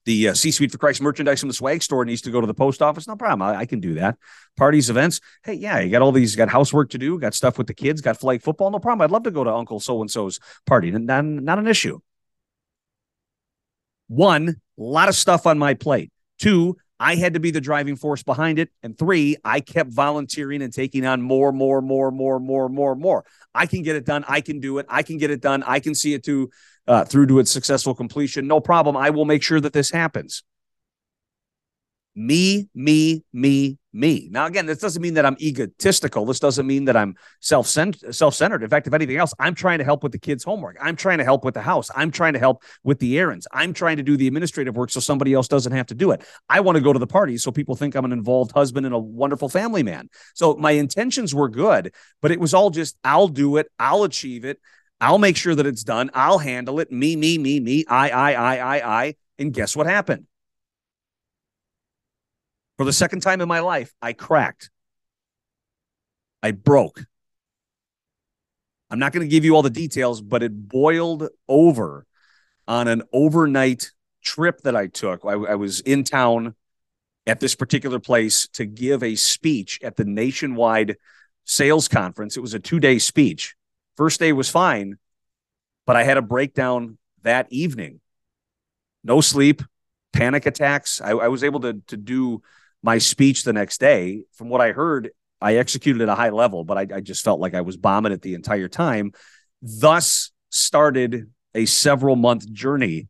The 0.04 0.28
uh, 0.28 0.35
C 0.35 0.50
Suite 0.50 0.73
for 0.73 0.78
Christ 0.78 1.02
merchandise 1.02 1.40
from 1.40 1.49
the 1.49 1.54
swag 1.54 1.83
store 1.83 2.04
needs 2.04 2.23
to 2.23 2.30
go 2.30 2.40
to 2.40 2.47
the 2.47 2.54
post 2.54 2.80
office. 2.80 3.07
No 3.07 3.16
problem. 3.16 3.42
I, 3.42 3.61
I, 3.61 3.66
can 3.66 3.80
do 3.80 3.95
that. 3.95 4.16
Parties, 4.57 4.88
events. 4.88 5.21
Hey, 5.45 5.54
yeah, 5.54 5.80
you 5.80 5.90
got 5.90 6.00
all 6.00 6.12
these, 6.12 6.35
got 6.35 6.49
housework 6.49 6.90
to 6.90 6.99
do, 6.99 7.18
got 7.18 7.35
stuff 7.35 7.59
with 7.59 7.66
the 7.66 7.75
kids, 7.75 8.00
got 8.00 8.18
flag 8.18 8.42
football. 8.42 8.71
No 8.71 8.78
problem. 8.78 9.04
I'd 9.04 9.11
love 9.11 9.25
to 9.25 9.30
go 9.30 9.45
to 9.45 9.52
Uncle 9.52 9.80
so 9.80 10.00
and 10.00 10.11
so's 10.11 10.40
party. 10.66 10.90
Not, 10.90 11.25
not 11.25 11.59
an 11.59 11.66
issue. 11.66 11.99
One, 14.07 14.49
a 14.49 14.54
lot 14.83 15.11
of 15.11 15.14
stuff 15.14 15.47
on 15.47 15.59
my 15.59 15.75
plate. 15.75 16.11
Two, 16.38 16.76
I 17.00 17.14
had 17.14 17.35
to 17.35 17.40
be 17.40 17.50
the 17.50 17.61
driving 17.61 17.97
force 17.97 18.23
behind 18.23 18.59
it. 18.59 18.71
And 18.83 18.99
three, 18.99 19.37
I 19.45 19.61
kept 19.61 19.92
volunteering 19.92 20.62
and 20.62 20.73
taking 20.73 21.07
on 21.07 21.23
more, 21.23 21.52
more, 21.52 21.80
more, 21.80 22.11
more, 22.11 22.40
more, 22.40 22.68
more, 22.68 22.97
more. 22.97 23.25
I 23.54 23.66
can 23.66 23.83
get 23.83 23.97
it 23.97 24.04
done. 24.04 24.25
I 24.26 24.40
can 24.40 24.59
do 24.59 24.78
it. 24.78 24.87
I 24.88 25.02
can 25.02 25.18
get 25.18 25.30
it 25.30 25.40
done. 25.40 25.62
I 25.62 25.80
can 25.80 25.95
see 25.95 26.14
it 26.14 26.25
to 26.25 26.50
uh, 26.88 27.04
through 27.04 27.26
to 27.26 27.38
its 27.38 27.50
successful 27.50 27.95
completion. 27.95 28.47
No 28.47 28.61
problem. 28.61 28.97
I 28.97 29.11
will 29.11 29.26
make 29.26 29.42
sure 29.42 29.61
that 29.61 29.73
this 29.73 29.90
happens. 29.90 30.42
Me, 32.16 32.68
me, 32.75 33.23
me, 33.33 33.78
me. 33.92 34.28
Now, 34.33 34.47
again, 34.47 34.66
this 34.66 34.78
doesn't 34.78 35.00
mean 35.00 35.14
that 35.14 35.25
I'm 35.25 35.37
egotistical. 35.40 36.26
This 36.26 36.40
doesn't 36.40 36.66
mean 36.66 36.87
that 36.87 36.97
I'm 36.97 37.14
self 37.40 37.68
self-centered. 37.68 38.64
In 38.64 38.68
fact, 38.68 38.88
if 38.88 38.92
anything 38.95 39.18
else, 39.18 39.33
I'm 39.38 39.54
trying 39.54 39.78
to 39.78 39.85
help 39.85 40.02
with 40.02 40.11
the 40.11 40.18
kids' 40.18 40.42
homework. 40.42 40.76
I'm 40.83 40.97
trying 40.97 41.18
to 41.18 41.25
help 41.25 41.45
with 41.45 41.54
the 41.54 41.62
house. 41.62 41.90
I'm 41.95 42.11
trying 42.11 42.33
to 42.33 42.40
help 42.40 42.64
with 42.83 42.99
the 42.99 43.16
errands. 43.21 43.47
I'm 43.52 43.73
trying 43.73 43.99
to 43.99 44.02
do 44.02 44.16
the 44.16 44.26
administrative 44.26 44.76
work 44.76 44.90
so 44.90 44.99
somebody 44.99 45.33
else 45.33 45.47
doesn't 45.47 45.71
have 45.71 45.87
to 45.88 45.95
do 45.95 46.11
it. 46.11 46.25
I 46.49 46.59
want 46.59 46.75
to 46.75 46.83
go 46.83 46.92
to 46.92 46.99
the 46.99 47.07
parties 47.07 47.45
so 47.45 47.52
people 47.52 47.76
think 47.76 47.95
I'm 47.95 48.04
an 48.04 48.12
involved 48.12 48.50
husband 48.50 48.85
and 48.85 48.97
a 48.97 48.99
wonderful 48.99 49.49
family 49.49 49.85
man. 49.85 50.09
So 50.35 50.57
my 50.57 50.73
intentions 50.73 51.37
were 51.37 51.49
good, 51.49 51.95
but 52.21 52.33
it 52.33 52.40
was 52.40 52.52
all 52.52 52.71
just 52.71 52.97
I'll 53.04 53.28
do 53.28 53.59
it, 53.59 53.68
I'll 53.78 54.02
achieve 54.02 54.45
it, 54.45 54.59
I'll 55.00 55.19
make 55.19 55.37
sure 55.37 55.55
that 55.55 55.67
it's 55.67 55.85
done, 55.85 56.11
I'll 56.14 56.38
handle 56.38 56.81
it. 56.81 56.90
Me, 56.90 57.14
me, 57.14 57.38
me, 57.38 57.61
me, 57.61 57.85
I, 57.88 58.11
I, 58.11 58.33
I, 58.33 58.57
I, 58.57 59.02
I. 59.02 59.14
And 59.38 59.55
guess 59.55 59.76
what 59.76 59.87
happened? 59.87 60.26
For 62.76 62.85
the 62.85 62.93
second 62.93 63.21
time 63.21 63.40
in 63.40 63.49
my 63.49 63.61
life, 63.61 63.93
I 64.02 64.12
cracked. 64.12 64.71
I 66.43 66.52
broke. 66.52 67.05
I'm 68.90 68.99
not 68.99 69.12
going 69.12 69.26
to 69.26 69.31
give 69.31 69.45
you 69.45 69.55
all 69.55 69.62
the 69.62 69.71
details, 69.71 70.21
but 70.21 70.43
it 70.43 70.69
boiled 70.69 71.28
over 71.49 72.07
on 72.67 72.88
an 72.88 73.02
overnight 73.12 73.90
trip 74.23 74.61
that 74.62 74.76
I 74.76 74.87
took. 74.87 75.25
I, 75.25 75.33
I, 75.33 75.55
was 75.57 75.81
in 75.81 76.05
town 76.05 76.55
at 77.26 77.40
this 77.40 77.55
particular 77.55 77.99
place 77.99 78.49
to 78.55 78.64
give 78.64 79.02
a 79.02 79.14
speech 79.14 79.78
at 79.83 79.97
the 79.97 80.05
nationwide 80.05 80.97
sales 81.45 81.88
conference. 81.88 82.37
It 82.37 82.40
was 82.40 82.55
a 82.55 82.59
two 82.59 82.81
day 82.81 82.99
speech. 82.99 83.55
First 83.99 84.21
day 84.21 84.33
was 84.33 84.49
fine, 84.49 84.97
but 85.85 85.97
I 85.97 86.05
had 86.05 86.19
a 86.19 86.23
breakdown 86.23 86.99
that 87.23 87.49
evening. 87.50 88.00
No 89.02 89.21
sleep, 89.21 89.61
panic 90.12 90.47
attacks. 90.47 91.00
I, 91.00 91.11
I 91.11 91.26
was 91.26 91.43
able 91.43 91.59
to, 91.62 91.83
to 91.88 91.97
do 91.97 92.40
my 92.81 92.99
speech 92.99 93.43
the 93.43 93.52
next 93.52 93.81
day. 93.81 94.23
From 94.35 94.50
what 94.50 94.61
I 94.61 94.71
heard, 94.71 95.11
I 95.40 95.57
executed 95.57 96.00
at 96.00 96.09
a 96.09 96.14
high 96.14 96.31
level, 96.31 96.62
but 96.62 96.78
I, 96.78 96.87
I 96.99 97.00
just 97.00 97.25
felt 97.25 97.40
like 97.40 97.55
I 97.55 97.62
was 97.62 97.76
bombing 97.76 98.12
it 98.12 98.23
the 98.23 98.35
entire 98.35 98.69
time. 98.69 99.11
Thus 99.62 100.31
started 100.49 101.33
a 101.57 101.67
several 101.67 102.14
month 102.14 102.49
journey 102.52 103.09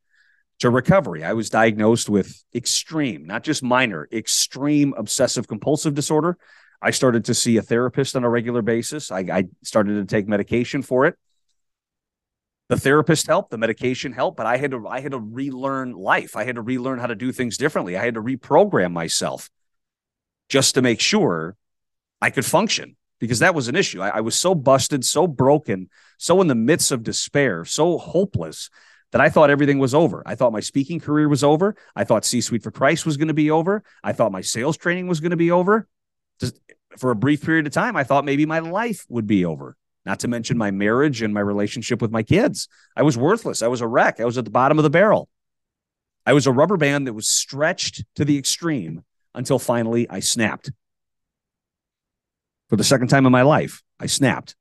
to 0.60 0.70
recovery. 0.70 1.22
I 1.22 1.34
was 1.34 1.50
diagnosed 1.50 2.08
with 2.08 2.42
extreme, 2.54 3.26
not 3.26 3.44
just 3.44 3.62
minor, 3.62 4.08
extreme 4.10 4.94
obsessive 4.96 5.48
compulsive 5.48 5.92
disorder. 5.92 6.38
I 6.80 6.90
started 6.90 7.24
to 7.26 7.34
see 7.34 7.56
a 7.56 7.62
therapist 7.62 8.14
on 8.14 8.24
a 8.24 8.28
regular 8.28 8.62
basis. 8.62 9.10
I, 9.10 9.20
I, 9.32 9.44
started 9.62 9.94
to 9.94 10.04
take 10.04 10.28
medication 10.28 10.82
for 10.82 11.06
it. 11.06 11.16
The 12.68 12.78
therapist 12.78 13.26
helped, 13.26 13.50
the 13.50 13.58
medication 13.58 14.12
helped, 14.12 14.36
but 14.36 14.46
I 14.46 14.58
had 14.58 14.72
to 14.72 14.86
I 14.86 15.00
had 15.00 15.12
to 15.12 15.18
relearn 15.18 15.92
life. 15.92 16.36
I 16.36 16.44
had 16.44 16.56
to 16.56 16.62
relearn 16.62 16.98
how 16.98 17.06
to 17.06 17.14
do 17.14 17.32
things 17.32 17.56
differently. 17.56 17.96
I 17.96 18.04
had 18.04 18.14
to 18.14 18.22
reprogram 18.22 18.92
myself 18.92 19.48
just 20.48 20.74
to 20.74 20.82
make 20.82 21.00
sure 21.00 21.56
I 22.20 22.30
could 22.30 22.44
function 22.44 22.96
because 23.18 23.38
that 23.38 23.54
was 23.54 23.68
an 23.68 23.74
issue. 23.74 24.02
I, 24.02 24.08
I, 24.08 24.20
was 24.20 24.36
so 24.36 24.54
busted, 24.54 25.04
so 25.04 25.26
broken, 25.26 25.88
so 26.18 26.40
in 26.40 26.46
the 26.46 26.54
midst 26.54 26.92
of 26.92 27.02
despair, 27.02 27.64
so 27.64 27.98
hopeless 27.98 28.70
that 29.12 29.20
I 29.20 29.30
thought 29.30 29.50
everything 29.50 29.78
was 29.78 29.94
over. 29.94 30.22
I 30.26 30.34
thought 30.34 30.52
my 30.52 30.60
speaking 30.60 31.00
career 31.00 31.28
was 31.28 31.42
over. 31.42 31.74
I 31.96 32.04
thought 32.04 32.24
C 32.24 32.40
Suite 32.40 32.62
for 32.62 32.70
Christ 32.70 33.06
was 33.06 33.16
going 33.16 33.28
to 33.28 33.34
be 33.34 33.50
over. 33.50 33.82
I 34.04 34.12
thought 34.12 34.32
my 34.32 34.42
sales 34.42 34.76
training 34.76 35.08
was 35.08 35.20
going 35.20 35.30
to 35.30 35.36
be 35.36 35.50
over. 35.50 35.88
Just 36.40 36.58
for 36.96 37.10
a 37.10 37.16
brief 37.16 37.44
period 37.44 37.66
of 37.66 37.72
time, 37.72 37.96
I 37.96 38.04
thought 38.04 38.24
maybe 38.24 38.46
my 38.46 38.58
life 38.58 39.04
would 39.08 39.26
be 39.26 39.44
over. 39.44 39.76
Not 40.04 40.20
to 40.20 40.28
mention 40.28 40.56
my 40.56 40.70
marriage 40.70 41.22
and 41.22 41.34
my 41.34 41.40
relationship 41.40 42.00
with 42.00 42.10
my 42.10 42.22
kids. 42.22 42.68
I 42.96 43.02
was 43.02 43.18
worthless. 43.18 43.62
I 43.62 43.68
was 43.68 43.80
a 43.80 43.86
wreck. 43.86 44.20
I 44.20 44.24
was 44.24 44.38
at 44.38 44.44
the 44.44 44.50
bottom 44.50 44.78
of 44.78 44.82
the 44.82 44.90
barrel. 44.90 45.28
I 46.24 46.32
was 46.32 46.46
a 46.46 46.52
rubber 46.52 46.76
band 46.76 47.06
that 47.06 47.14
was 47.14 47.28
stretched 47.28 48.04
to 48.16 48.24
the 48.24 48.38
extreme 48.38 49.04
until 49.34 49.58
finally 49.58 50.08
I 50.08 50.20
snapped. 50.20 50.70
For 52.68 52.76
the 52.76 52.84
second 52.84 53.08
time 53.08 53.26
in 53.26 53.32
my 53.32 53.42
life, 53.42 53.82
I 53.98 54.06
snapped. 54.06 54.54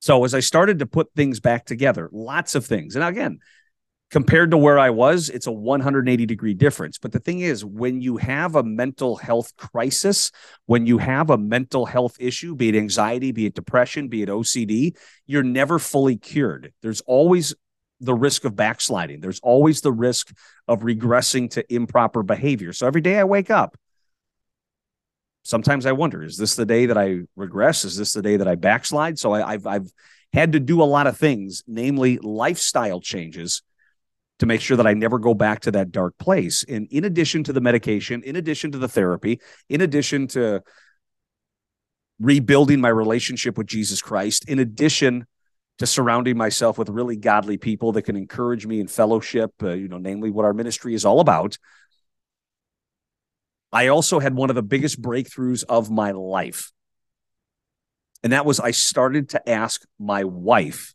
So 0.00 0.24
as 0.24 0.34
I 0.34 0.40
started 0.40 0.78
to 0.78 0.86
put 0.86 1.12
things 1.16 1.40
back 1.40 1.64
together, 1.64 2.08
lots 2.12 2.54
of 2.54 2.64
things. 2.64 2.94
And 2.94 3.04
again, 3.04 3.40
compared 4.10 4.52
to 4.52 4.56
where 4.56 4.78
I 4.78 4.90
was, 4.90 5.28
it's 5.28 5.46
a 5.46 5.52
180 5.52 6.26
degree 6.26 6.54
difference. 6.54 6.98
But 6.98 7.12
the 7.12 7.18
thing 7.18 7.40
is, 7.40 7.64
when 7.64 8.00
you 8.00 8.16
have 8.18 8.54
a 8.54 8.62
mental 8.62 9.16
health 9.16 9.56
crisis, 9.56 10.30
when 10.66 10.86
you 10.86 10.98
have 10.98 11.30
a 11.30 11.38
mental 11.38 11.86
health 11.86 12.16
issue, 12.20 12.54
be 12.54 12.68
it 12.68 12.76
anxiety, 12.76 13.32
be 13.32 13.46
it 13.46 13.54
depression, 13.54 14.08
be 14.08 14.22
it 14.22 14.28
OCD, 14.28 14.96
you're 15.26 15.42
never 15.42 15.78
fully 15.78 16.16
cured. 16.16 16.72
There's 16.82 17.00
always 17.02 17.54
the 18.00 18.14
risk 18.14 18.44
of 18.44 18.54
backsliding. 18.54 19.20
There's 19.20 19.40
always 19.40 19.80
the 19.80 19.92
risk 19.92 20.32
of 20.68 20.80
regressing 20.80 21.50
to 21.52 21.74
improper 21.74 22.22
behavior. 22.22 22.72
So 22.72 22.86
every 22.86 23.00
day 23.00 23.18
I 23.18 23.24
wake 23.24 23.50
up, 23.50 23.76
sometimes 25.42 25.86
I 25.86 25.92
wonder, 25.92 26.22
is 26.22 26.36
this 26.36 26.54
the 26.54 26.66
day 26.66 26.86
that 26.86 26.98
I 26.98 27.20
regress? 27.34 27.84
Is 27.84 27.96
this 27.96 28.12
the 28.12 28.22
day 28.22 28.36
that 28.36 28.46
I 28.46 28.54
backslide? 28.54 29.18
So 29.18 29.32
I, 29.32 29.52
have 29.52 29.66
I've 29.66 29.90
had 30.32 30.52
to 30.52 30.60
do 30.60 30.82
a 30.82 30.84
lot 30.84 31.06
of 31.06 31.16
things, 31.16 31.64
namely 31.66 32.18
lifestyle 32.18 33.00
changes 33.00 33.62
to 34.38 34.46
make 34.46 34.60
sure 34.60 34.76
that 34.76 34.86
I 34.86 34.94
never 34.94 35.18
go 35.18 35.34
back 35.34 35.60
to 35.60 35.70
that 35.72 35.90
dark 35.90 36.16
place. 36.18 36.64
And 36.68 36.86
in 36.90 37.04
addition 37.04 37.44
to 37.44 37.52
the 37.52 37.60
medication, 37.60 38.22
in 38.22 38.36
addition 38.36 38.72
to 38.72 38.78
the 38.78 38.88
therapy, 38.88 39.40
in 39.68 39.80
addition 39.80 40.26
to 40.28 40.62
rebuilding 42.20 42.80
my 42.80 42.88
relationship 42.88 43.56
with 43.56 43.66
Jesus 43.66 44.02
Christ, 44.02 44.48
in 44.48 44.58
addition 44.58 45.26
to 45.78 45.86
surrounding 45.86 46.36
myself 46.36 46.78
with 46.78 46.88
really 46.88 47.16
godly 47.16 47.58
people 47.58 47.92
that 47.92 48.02
can 48.02 48.16
encourage 48.16 48.66
me 48.66 48.80
in 48.80 48.88
fellowship, 48.88 49.52
uh, 49.62 49.70
you 49.70 49.88
know, 49.88 49.98
namely 49.98 50.30
what 50.30 50.44
our 50.44 50.54
ministry 50.54 50.94
is 50.94 51.04
all 51.04 51.20
about. 51.20 51.58
I 53.72 53.88
also 53.88 54.18
had 54.18 54.34
one 54.34 54.48
of 54.48 54.56
the 54.56 54.62
biggest 54.62 55.02
breakthroughs 55.02 55.64
of 55.68 55.90
my 55.90 56.12
life. 56.12 56.72
And 58.22 58.32
that 58.32 58.46
was 58.46 58.58
I 58.58 58.70
started 58.70 59.30
to 59.30 59.48
ask 59.48 59.82
my 59.98 60.24
wife 60.24 60.94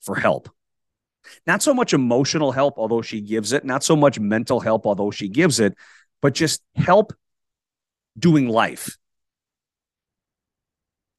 for 0.00 0.16
help. 0.16 0.48
Not 1.46 1.62
so 1.62 1.74
much 1.74 1.92
emotional 1.92 2.52
help, 2.52 2.78
although 2.78 3.02
she 3.02 3.20
gives 3.20 3.52
it, 3.52 3.64
not 3.64 3.84
so 3.84 3.96
much 3.96 4.18
mental 4.18 4.60
help, 4.60 4.86
although 4.86 5.10
she 5.10 5.28
gives 5.28 5.60
it, 5.60 5.74
but 6.20 6.34
just 6.34 6.62
help 6.74 7.12
doing 8.18 8.48
life. 8.48 8.96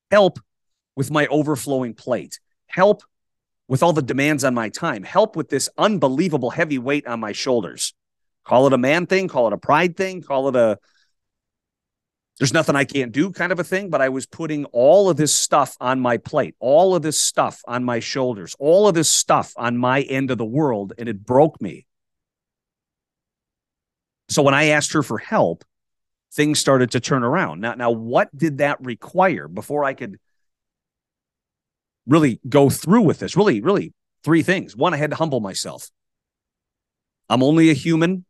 Help 0.10 0.40
with 0.96 1.12
my 1.12 1.28
overflowing 1.28 1.94
plate, 1.94 2.40
help 2.68 3.04
with 3.68 3.82
all 3.82 3.94
the 3.94 4.02
demands 4.02 4.44
on 4.44 4.54
my 4.54 4.70
time, 4.70 5.04
help 5.04 5.36
with 5.36 5.50
this 5.50 5.70
unbelievable 5.78 6.50
heavy 6.50 6.78
weight 6.78 7.08
on 7.08 7.20
my 7.20 7.32
shoulders. 7.32 7.94
Call 8.44 8.68
it 8.68 8.74
a 8.74 8.78
man 8.78 9.06
thing, 9.06 9.28
call 9.28 9.48
it 9.48 9.54
a 9.54 9.58
pride 9.58 9.96
thing, 9.96 10.22
call 10.22 10.50
it 10.50 10.56
a 10.56 10.78
there's 12.40 12.54
nothing 12.54 12.76
I 12.76 12.86
can't 12.86 13.12
do 13.12 13.32
kind 13.32 13.52
of 13.52 13.60
a 13.60 13.64
thing, 13.64 13.90
but 13.90 14.02
I 14.02 14.10
was 14.10 14.26
putting 14.26 14.66
all 14.66 15.10
of 15.10 15.18
this 15.18 15.34
stuff 15.34 15.78
on 15.80 16.00
my 16.00 16.18
plate, 16.18 16.56
all 16.60 16.96
of 16.96 17.02
this 17.02 17.20
stuff 17.20 17.62
on 17.68 17.84
my 17.84 18.00
shoulders, 18.00 18.56
all 18.58 18.88
of 18.88 18.96
this 18.96 19.12
stuff 19.12 19.54
on 19.58 19.78
my 19.78 20.02
end 20.02 20.32
of 20.32 20.38
the 20.38 20.46
world, 20.46 20.94
and 20.98 21.08
it 21.08 21.24
broke 21.26 21.62
me. 21.62 21.86
So 24.30 24.42
when 24.42 24.54
I 24.54 24.66
asked 24.68 24.94
her 24.94 25.04
for 25.04 25.18
help, 25.18 25.66
things 26.34 26.60
started 26.60 26.92
to 26.92 27.00
turn 27.00 27.24
around. 27.24 27.60
Now, 27.60 27.74
now 27.74 27.92
what 27.92 28.36
did 28.36 28.60
that 28.60 28.84
require 28.84 29.48
before 29.48 29.84
I 29.84 29.94
could 29.94 30.18
really 32.08 32.40
go 32.48 32.70
through 32.70 33.02
with 33.02 33.20
this. 33.20 33.36
Really, 33.36 33.62
really, 33.62 33.94
three 34.24 34.44
things. 34.44 34.76
One, 34.76 34.94
I 34.94 34.98
had 34.98 35.12
to 35.12 35.16
humble 35.16 35.40
myself. 35.40 35.90
I'm 37.30 37.44
only 37.44 37.70
a 37.70 37.74
human. 37.74 38.26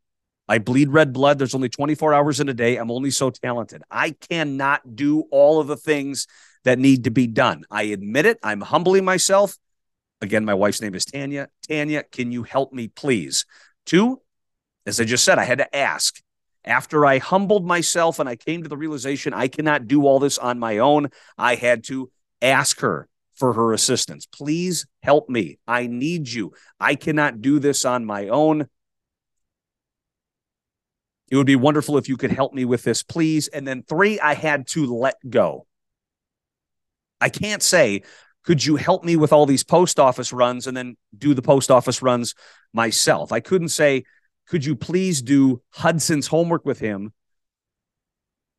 I 0.51 0.57
bleed 0.57 0.89
red 0.89 1.13
blood. 1.13 1.39
There's 1.39 1.55
only 1.55 1.69
24 1.69 2.13
hours 2.13 2.41
in 2.41 2.49
a 2.49 2.53
day. 2.53 2.75
I'm 2.75 2.91
only 2.91 3.09
so 3.09 3.29
talented. 3.29 3.83
I 3.89 4.09
cannot 4.11 4.97
do 4.97 5.21
all 5.31 5.61
of 5.61 5.67
the 5.67 5.77
things 5.77 6.27
that 6.65 6.77
need 6.77 7.05
to 7.05 7.09
be 7.09 7.25
done. 7.25 7.63
I 7.71 7.83
admit 7.83 8.25
it. 8.25 8.37
I'm 8.43 8.59
humbling 8.59 9.05
myself. 9.05 9.57
Again, 10.19 10.43
my 10.43 10.53
wife's 10.53 10.81
name 10.81 10.93
is 10.93 11.05
Tanya. 11.05 11.47
Tanya, 11.65 12.03
can 12.03 12.33
you 12.33 12.43
help 12.43 12.73
me, 12.73 12.89
please? 12.89 13.45
Two, 13.85 14.19
as 14.85 14.99
I 14.99 15.05
just 15.05 15.23
said, 15.23 15.39
I 15.39 15.45
had 15.45 15.59
to 15.59 15.73
ask. 15.73 16.21
After 16.65 17.05
I 17.05 17.19
humbled 17.19 17.65
myself 17.65 18.19
and 18.19 18.27
I 18.27 18.35
came 18.35 18.63
to 18.63 18.69
the 18.69 18.75
realization 18.75 19.33
I 19.33 19.47
cannot 19.47 19.87
do 19.87 20.05
all 20.05 20.19
this 20.19 20.37
on 20.37 20.59
my 20.59 20.79
own, 20.79 21.11
I 21.37 21.55
had 21.55 21.85
to 21.85 22.11
ask 22.41 22.81
her 22.81 23.07
for 23.35 23.53
her 23.53 23.71
assistance. 23.71 24.25
Please 24.25 24.85
help 25.01 25.29
me. 25.29 25.59
I 25.65 25.87
need 25.87 26.27
you. 26.27 26.51
I 26.77 26.95
cannot 26.95 27.41
do 27.41 27.59
this 27.59 27.85
on 27.85 28.03
my 28.03 28.27
own. 28.27 28.67
It 31.31 31.37
would 31.37 31.47
be 31.47 31.55
wonderful 31.55 31.97
if 31.97 32.09
you 32.09 32.17
could 32.17 32.31
help 32.31 32.53
me 32.53 32.65
with 32.65 32.83
this, 32.83 33.03
please. 33.03 33.47
And 33.47 33.65
then 33.65 33.83
three, 33.83 34.19
I 34.19 34.33
had 34.33 34.67
to 34.67 34.93
let 34.93 35.15
go. 35.27 35.65
I 37.21 37.29
can't 37.29 37.63
say, 37.63 38.03
could 38.43 38.65
you 38.65 38.75
help 38.75 39.05
me 39.05 39.15
with 39.15 39.31
all 39.31 39.45
these 39.45 39.63
post 39.63 39.97
office 39.97 40.33
runs 40.33 40.67
and 40.67 40.75
then 40.75 40.97
do 41.17 41.33
the 41.33 41.41
post 41.41 41.71
office 41.71 42.01
runs 42.01 42.35
myself? 42.73 43.31
I 43.31 43.39
couldn't 43.39 43.69
say, 43.69 44.03
could 44.47 44.65
you 44.65 44.75
please 44.75 45.21
do 45.21 45.61
Hudson's 45.69 46.27
homework 46.27 46.65
with 46.65 46.79
him? 46.79 47.13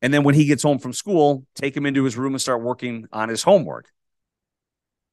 And 0.00 0.12
then 0.14 0.24
when 0.24 0.34
he 0.34 0.46
gets 0.46 0.62
home 0.62 0.78
from 0.78 0.94
school, 0.94 1.44
take 1.54 1.76
him 1.76 1.84
into 1.84 2.04
his 2.04 2.16
room 2.16 2.32
and 2.32 2.40
start 2.40 2.62
working 2.62 3.06
on 3.12 3.28
his 3.28 3.42
homework. 3.42 3.90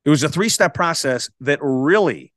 It 0.06 0.10
was 0.10 0.24
a 0.24 0.30
three 0.30 0.50
step 0.50 0.74
process 0.74 1.30
that 1.42 1.60
really 1.62 2.32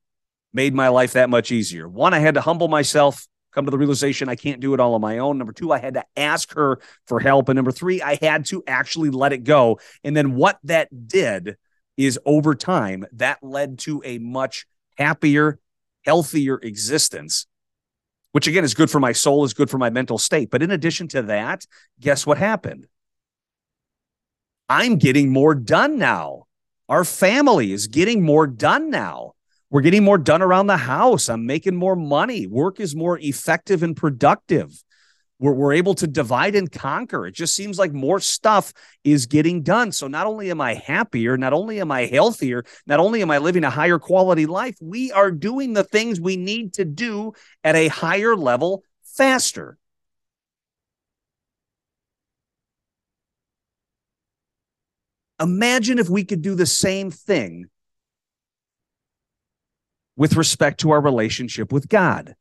made 0.52 0.74
my 0.74 0.88
life 0.88 1.12
that 1.12 1.30
much 1.30 1.52
easier. 1.52 1.88
One, 1.88 2.12
I 2.12 2.18
had 2.18 2.34
to 2.34 2.40
humble 2.40 2.68
myself 2.68 3.28
come 3.52 3.64
to 3.66 3.70
the 3.70 3.78
realization 3.78 4.28
I 4.28 4.36
can't 4.36 4.60
do 4.60 4.74
it 4.74 4.80
all 4.80 4.94
on 4.94 5.00
my 5.00 5.18
own. 5.18 5.38
Number 5.38 5.52
two, 5.52 5.72
I 5.72 5.78
had 5.78 5.94
to 5.94 6.04
ask 6.16 6.54
her 6.54 6.80
for 7.06 7.20
help. 7.20 7.48
And 7.48 7.56
number 7.56 7.72
three, 7.72 8.02
I 8.02 8.18
had 8.20 8.46
to 8.46 8.62
actually 8.66 9.10
let 9.10 9.32
it 9.32 9.44
go. 9.44 9.78
And 10.02 10.16
then 10.16 10.34
what 10.34 10.58
that 10.64 11.08
did 11.08 11.56
is 11.96 12.18
over 12.24 12.54
time, 12.54 13.04
that 13.12 13.38
led 13.42 13.78
to 13.80 14.02
a 14.04 14.18
much 14.18 14.66
happier, 14.96 15.58
healthier 16.04 16.58
existence, 16.62 17.46
which 18.32 18.46
again 18.46 18.64
is 18.64 18.74
good 18.74 18.90
for 18.90 19.00
my 19.00 19.12
soul, 19.12 19.44
is 19.44 19.54
good 19.54 19.70
for 19.70 19.78
my 19.78 19.90
mental 19.90 20.18
state. 20.18 20.50
But 20.50 20.62
in 20.62 20.70
addition 20.70 21.08
to 21.08 21.22
that, 21.22 21.66
guess 22.00 22.26
what 22.26 22.38
happened? 22.38 22.86
I'm 24.68 24.96
getting 24.96 25.30
more 25.30 25.54
done 25.54 25.98
now. 25.98 26.46
Our 26.88 27.04
family 27.04 27.72
is 27.72 27.86
getting 27.88 28.22
more 28.22 28.46
done 28.46 28.90
now. 28.90 29.34
We're 29.72 29.80
getting 29.80 30.04
more 30.04 30.18
done 30.18 30.42
around 30.42 30.66
the 30.66 30.76
house. 30.76 31.30
I'm 31.30 31.46
making 31.46 31.76
more 31.76 31.96
money. 31.96 32.46
Work 32.46 32.78
is 32.78 32.94
more 32.94 33.18
effective 33.18 33.82
and 33.82 33.96
productive. 33.96 34.70
We're, 35.38 35.54
we're 35.54 35.72
able 35.72 35.94
to 35.94 36.06
divide 36.06 36.54
and 36.54 36.70
conquer. 36.70 37.26
It 37.26 37.34
just 37.34 37.54
seems 37.54 37.78
like 37.78 37.90
more 37.90 38.20
stuff 38.20 38.74
is 39.02 39.24
getting 39.24 39.62
done. 39.62 39.90
So 39.90 40.08
not 40.08 40.26
only 40.26 40.50
am 40.50 40.60
I 40.60 40.74
happier, 40.74 41.38
not 41.38 41.54
only 41.54 41.80
am 41.80 41.90
I 41.90 42.04
healthier, 42.04 42.66
not 42.86 43.00
only 43.00 43.22
am 43.22 43.30
I 43.30 43.38
living 43.38 43.64
a 43.64 43.70
higher 43.70 43.98
quality 43.98 44.44
life, 44.44 44.76
we 44.82 45.10
are 45.10 45.30
doing 45.30 45.72
the 45.72 45.84
things 45.84 46.20
we 46.20 46.36
need 46.36 46.74
to 46.74 46.84
do 46.84 47.32
at 47.64 47.74
a 47.74 47.88
higher 47.88 48.36
level 48.36 48.84
faster. 49.04 49.78
Imagine 55.40 55.98
if 55.98 56.10
we 56.10 56.24
could 56.24 56.42
do 56.42 56.54
the 56.54 56.66
same 56.66 57.10
thing 57.10 57.70
with 60.22 60.36
respect 60.36 60.78
to 60.78 60.92
our 60.92 61.00
relationship 61.00 61.72
with 61.72 61.88
God. 61.88 62.36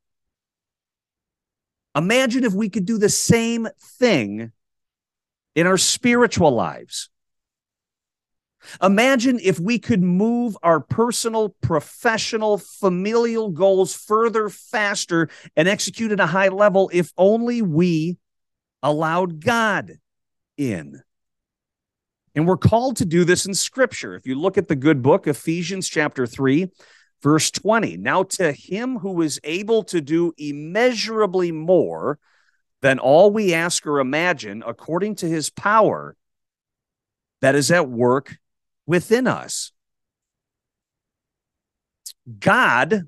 Imagine 1.96 2.44
if 2.44 2.54
we 2.54 2.70
could 2.70 2.86
do 2.86 3.00
the 3.00 3.10
same 3.10 3.68
thing 3.98 4.52
in 5.56 5.66
our 5.66 5.80
spiritual 5.80 6.52
lives. 6.52 7.10
Imagine 8.84 9.40
if 9.42 9.60
we 9.60 9.80
could 9.80 10.04
move 10.04 10.56
our 10.62 10.80
personal, 10.80 11.56
professional, 11.64 12.60
familial 12.60 13.50
goals 13.50 13.96
further, 13.96 14.48
faster, 14.48 15.28
and 15.56 15.68
execute 15.68 16.12
at 16.12 16.20
a 16.20 16.28
high 16.28 16.50
level 16.50 16.92
if 16.94 17.12
only 17.18 17.64
we 17.64 18.20
allowed 18.84 19.44
God 19.44 19.94
in. 20.56 21.02
And 22.36 22.48
we're 22.48 22.58
called 22.58 22.98
to 22.98 23.06
do 23.06 23.24
this 23.24 23.48
in 23.48 23.56
Scripture. 23.56 24.14
If 24.14 24.28
you 24.28 24.36
look 24.36 24.60
at 24.60 24.68
the 24.68 24.76
good 24.76 25.02
book, 25.02 25.26
Ephesians 25.26 25.90
chapter 25.90 26.28
3, 26.28 26.70
Verse 27.22 27.52
20 27.52 27.98
Now 27.98 28.24
to 28.24 28.52
him 28.52 29.00
who 29.00 29.22
is 29.22 29.40
able 29.44 29.84
to 29.86 30.02
do 30.02 30.34
immeasurably 30.38 31.52
more 31.52 32.20
than 32.82 33.00
all 33.00 33.32
we 33.32 33.54
ask 33.54 33.86
or 33.86 34.00
imagine, 34.00 34.64
according 34.66 35.16
to 35.16 35.28
his 35.28 35.50
power 35.50 36.16
that 37.42 37.56
is 37.56 37.72
at 37.72 37.88
work 37.88 38.38
within 38.86 39.28
us. 39.28 39.72
God 42.40 43.08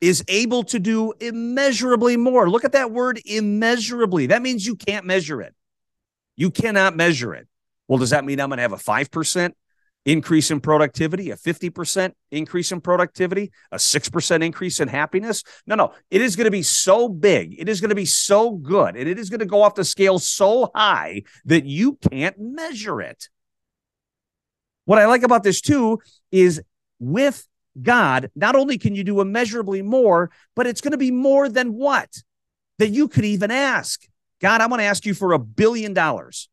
is 0.00 0.24
able 0.28 0.62
to 0.64 0.78
do 0.78 1.12
immeasurably 1.20 2.16
more. 2.16 2.48
Look 2.48 2.64
at 2.64 2.72
that 2.72 2.90
word 2.90 3.20
immeasurably. 3.24 4.26
That 4.26 4.42
means 4.42 4.66
you 4.66 4.76
can't 4.76 5.06
measure 5.06 5.40
it. 5.40 5.54
You 6.36 6.50
cannot 6.50 6.96
measure 6.96 7.34
it. 7.34 7.48
Well, 7.88 7.98
does 7.98 8.10
that 8.10 8.24
mean 8.24 8.40
I'm 8.40 8.48
going 8.48 8.58
to 8.58 8.62
have 8.62 8.72
a 8.72 8.76
5%? 8.76 9.52
Increase 10.06 10.52
in 10.52 10.60
productivity, 10.60 11.30
a 11.32 11.36
50% 11.36 12.12
increase 12.30 12.72
in 12.72 12.80
productivity, 12.80 13.50
a 13.72 13.76
6% 13.76 14.44
increase 14.44 14.80
in 14.80 14.88
happiness. 14.88 15.42
No, 15.66 15.74
no, 15.74 15.92
it 16.10 16.22
is 16.22 16.36
going 16.36 16.46
to 16.46 16.50
be 16.52 16.62
so 16.62 17.08
big. 17.08 17.56
It 17.58 17.68
is 17.68 17.80
going 17.80 17.90
to 17.90 17.96
be 17.96 18.06
so 18.06 18.52
good. 18.52 18.96
And 18.96 19.08
it 19.08 19.18
is 19.18 19.28
going 19.28 19.40
to 19.40 19.46
go 19.46 19.62
off 19.62 19.74
the 19.74 19.84
scale 19.84 20.20
so 20.20 20.70
high 20.74 21.24
that 21.44 21.66
you 21.66 21.98
can't 22.10 22.36
measure 22.38 23.02
it. 23.02 23.28
What 24.84 25.00
I 25.00 25.06
like 25.06 25.24
about 25.24 25.42
this 25.42 25.60
too 25.60 25.98
is 26.30 26.62
with 27.00 27.46
God, 27.82 28.30
not 28.36 28.54
only 28.54 28.78
can 28.78 28.94
you 28.94 29.02
do 29.02 29.20
immeasurably 29.20 29.82
more, 29.82 30.30
but 30.54 30.68
it's 30.68 30.80
going 30.80 30.92
to 30.92 30.98
be 30.98 31.10
more 31.10 31.48
than 31.48 31.74
what? 31.74 32.08
That 32.78 32.90
you 32.90 33.08
could 33.08 33.24
even 33.24 33.50
ask. 33.50 34.06
God, 34.40 34.60
I'm 34.60 34.68
going 34.68 34.78
to 34.78 34.84
ask 34.84 35.04
you 35.04 35.14
for 35.14 35.32
a 35.32 35.38
billion 35.38 35.94
dollars. 35.94 36.48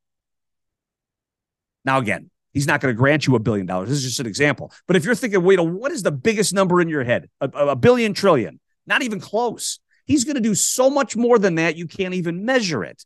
Now, 1.86 2.00
again, 2.00 2.32
He's 2.54 2.68
not 2.68 2.82
going 2.82 2.94
to 2.94 2.98
grant 2.98 3.26
you 3.28 3.36
a 3.36 3.40
billion 3.40 3.66
dollars. 3.66 3.90
This 3.90 4.00
is 4.00 4.04
just 4.04 4.20
an 4.20 4.28
example. 4.28 4.72
But 4.88 4.96
if 4.96 5.06
you're 5.06 5.16
thinking, 5.16 5.44
wait, 5.44 5.60
a 5.60 5.64
what 5.64 5.92
is 5.92 6.04
the 6.04 6.12
biggest 6.12 6.54
number 6.54 6.82
in 6.82 6.88
your 6.88 7.04
head? 7.04 7.30
A, 7.42 7.48
a 7.48 7.76
billion 7.76 8.14
trillion? 8.14 8.60
Not 8.86 9.02
even 9.02 9.20
close. 9.20 9.80
He's 10.06 10.24
going 10.24 10.36
to 10.36 10.42
do 10.42 10.56
so 10.56 10.90
much 10.90 11.16
more 11.16 11.40
than 11.40 11.56
that, 11.56 11.76
you 11.76 11.88
can't 11.88 12.14
even 12.14 12.46
measure 12.46 12.84
it 12.84 13.04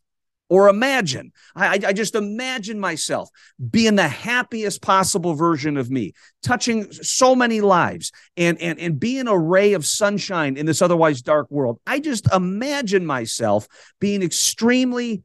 or 0.48 0.68
imagine. 0.68 1.32
I, 1.54 1.80
I, 1.86 1.92
just 1.92 2.14
imagine 2.14 2.80
myself 2.80 3.28
being 3.70 3.96
the 3.96 4.08
happiest 4.08 4.80
possible 4.80 5.34
version 5.34 5.76
of 5.76 5.90
me, 5.90 6.14
touching 6.42 6.90
so 6.92 7.34
many 7.34 7.60
lives 7.60 8.12
and, 8.36 8.60
and, 8.60 8.78
and 8.78 8.98
being 8.98 9.28
a 9.28 9.38
ray 9.38 9.74
of 9.74 9.84
sunshine 9.84 10.56
in 10.56 10.66
this 10.66 10.80
otherwise 10.82 11.22
dark 11.22 11.50
world. 11.50 11.80
I 11.86 12.00
just 12.00 12.32
imagine 12.32 13.04
myself 13.04 13.68
being 14.00 14.22
extremely 14.22 15.22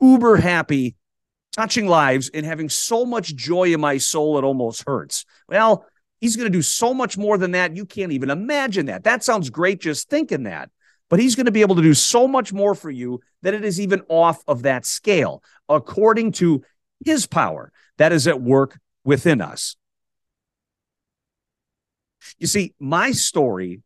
uber 0.00 0.36
happy 0.36 0.96
touching 1.56 1.88
lives 1.88 2.30
and 2.32 2.44
having 2.44 2.68
so 2.68 3.04
much 3.04 3.34
joy 3.34 3.72
in 3.72 3.80
my 3.80 3.98
soul 3.98 4.38
it 4.38 4.44
almost 4.44 4.84
hurts. 4.86 5.24
Well, 5.48 5.86
he's 6.20 6.36
going 6.36 6.50
to 6.50 6.56
do 6.56 6.62
so 6.62 6.92
much 6.92 7.16
more 7.16 7.38
than 7.38 7.52
that. 7.52 7.76
You 7.76 7.86
can't 7.86 8.12
even 8.12 8.30
imagine 8.30 8.86
that. 8.86 9.04
That 9.04 9.24
sounds 9.24 9.50
great 9.50 9.80
just 9.80 10.08
thinking 10.08 10.44
that. 10.44 10.70
But 11.08 11.20
he's 11.20 11.36
going 11.36 11.46
to 11.46 11.52
be 11.52 11.60
able 11.60 11.76
to 11.76 11.82
do 11.82 11.94
so 11.94 12.26
much 12.26 12.52
more 12.52 12.74
for 12.74 12.90
you 12.90 13.20
that 13.42 13.54
it 13.54 13.64
is 13.64 13.80
even 13.80 14.02
off 14.08 14.42
of 14.48 14.62
that 14.62 14.84
scale, 14.84 15.42
according 15.68 16.32
to 16.32 16.62
his 17.04 17.26
power 17.26 17.72
that 17.98 18.12
is 18.12 18.26
at 18.26 18.42
work 18.42 18.78
within 19.04 19.40
us. 19.40 19.76
You 22.38 22.48
see, 22.48 22.74
my 22.80 23.12
story 23.12 23.82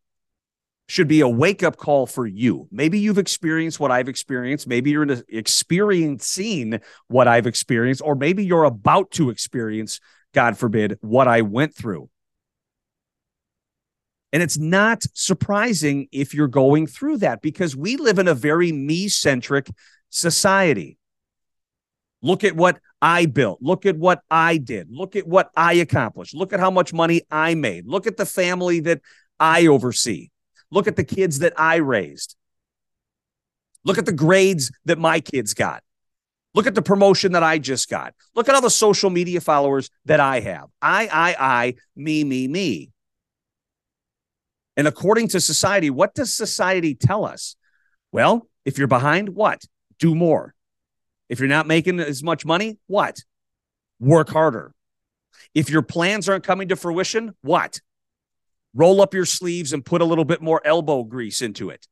should 0.90 1.06
be 1.06 1.20
a 1.20 1.28
wake 1.28 1.62
up 1.62 1.76
call 1.76 2.04
for 2.04 2.26
you. 2.26 2.66
Maybe 2.72 2.98
you've 2.98 3.16
experienced 3.16 3.78
what 3.78 3.92
I've 3.92 4.08
experienced. 4.08 4.66
Maybe 4.66 4.90
you're 4.90 5.06
experiencing 5.28 6.80
what 7.06 7.28
I've 7.28 7.46
experienced, 7.46 8.02
or 8.04 8.16
maybe 8.16 8.44
you're 8.44 8.64
about 8.64 9.12
to 9.12 9.30
experience, 9.30 10.00
God 10.34 10.58
forbid, 10.58 10.98
what 11.00 11.28
I 11.28 11.42
went 11.42 11.76
through. 11.76 12.10
And 14.32 14.42
it's 14.42 14.58
not 14.58 15.04
surprising 15.14 16.08
if 16.10 16.34
you're 16.34 16.48
going 16.48 16.88
through 16.88 17.18
that 17.18 17.40
because 17.40 17.76
we 17.76 17.96
live 17.96 18.18
in 18.18 18.26
a 18.26 18.34
very 18.34 18.72
me 18.72 19.06
centric 19.06 19.70
society. 20.08 20.98
Look 22.20 22.42
at 22.42 22.56
what 22.56 22.80
I 23.00 23.26
built. 23.26 23.58
Look 23.62 23.86
at 23.86 23.96
what 23.96 24.22
I 24.28 24.56
did. 24.56 24.88
Look 24.90 25.14
at 25.14 25.26
what 25.26 25.50
I 25.56 25.74
accomplished. 25.74 26.34
Look 26.34 26.52
at 26.52 26.58
how 26.58 26.72
much 26.72 26.92
money 26.92 27.22
I 27.30 27.54
made. 27.54 27.86
Look 27.86 28.08
at 28.08 28.16
the 28.16 28.26
family 28.26 28.80
that 28.80 29.00
I 29.38 29.68
oversee. 29.68 30.30
Look 30.70 30.86
at 30.86 30.96
the 30.96 31.04
kids 31.04 31.40
that 31.40 31.52
I 31.56 31.76
raised. 31.76 32.36
Look 33.84 33.98
at 33.98 34.06
the 34.06 34.12
grades 34.12 34.70
that 34.84 34.98
my 34.98 35.20
kids 35.20 35.54
got. 35.54 35.82
Look 36.54 36.66
at 36.66 36.74
the 36.74 36.82
promotion 36.82 37.32
that 37.32 37.42
I 37.42 37.58
just 37.58 37.88
got. 37.88 38.14
Look 38.34 38.48
at 38.48 38.54
all 38.54 38.60
the 38.60 38.70
social 38.70 39.08
media 39.08 39.40
followers 39.40 39.88
that 40.06 40.20
I 40.20 40.40
have. 40.40 40.68
I, 40.82 41.08
I, 41.12 41.36
I, 41.38 41.74
me, 41.94 42.24
me, 42.24 42.48
me. 42.48 42.90
And 44.76 44.88
according 44.88 45.28
to 45.28 45.40
society, 45.40 45.90
what 45.90 46.14
does 46.14 46.34
society 46.34 46.94
tell 46.94 47.24
us? 47.24 47.56
Well, 48.12 48.48
if 48.64 48.78
you're 48.78 48.88
behind, 48.88 49.30
what? 49.30 49.62
Do 49.98 50.14
more. 50.14 50.54
If 51.28 51.38
you're 51.38 51.48
not 51.48 51.66
making 51.66 52.00
as 52.00 52.22
much 52.22 52.44
money, 52.44 52.78
what? 52.86 53.22
Work 54.00 54.30
harder. 54.30 54.72
If 55.54 55.70
your 55.70 55.82
plans 55.82 56.28
aren't 56.28 56.44
coming 56.44 56.68
to 56.68 56.76
fruition, 56.76 57.34
what? 57.42 57.80
Roll 58.74 59.00
up 59.00 59.14
your 59.14 59.24
sleeves 59.24 59.72
and 59.72 59.84
put 59.84 60.00
a 60.00 60.04
little 60.04 60.24
bit 60.24 60.40
more 60.40 60.60
elbow 60.64 61.02
grease 61.02 61.42
into 61.42 61.70
it. 61.70 61.86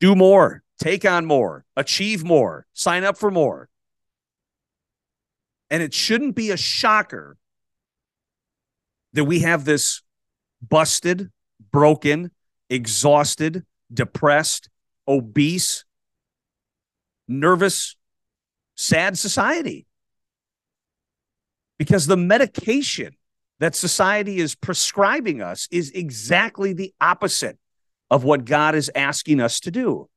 Do 0.00 0.14
more, 0.14 0.62
take 0.78 1.04
on 1.04 1.26
more, 1.26 1.64
achieve 1.76 2.24
more, 2.24 2.66
sign 2.72 3.04
up 3.04 3.18
for 3.18 3.30
more. 3.30 3.68
And 5.70 5.82
it 5.82 5.92
shouldn't 5.92 6.34
be 6.34 6.50
a 6.50 6.56
shocker 6.56 7.36
that 9.12 9.24
we 9.24 9.40
have 9.40 9.64
this 9.64 10.02
busted, 10.66 11.30
broken, 11.70 12.30
exhausted, 12.70 13.64
depressed, 13.92 14.68
obese, 15.06 15.84
nervous, 17.26 17.96
sad 18.76 19.18
society. 19.18 19.86
Because 21.78 22.06
the 22.06 22.16
medication 22.16 23.17
that 23.60 23.74
society 23.74 24.38
is 24.38 24.54
prescribing 24.54 25.42
us 25.42 25.68
is 25.70 25.90
exactly 25.90 26.72
the 26.72 26.94
opposite 27.00 27.58
of 28.10 28.24
what 28.24 28.44
God 28.44 28.74
is 28.74 28.90
asking 28.94 29.40
us 29.40 29.60
to 29.60 29.70
do. 29.70 30.08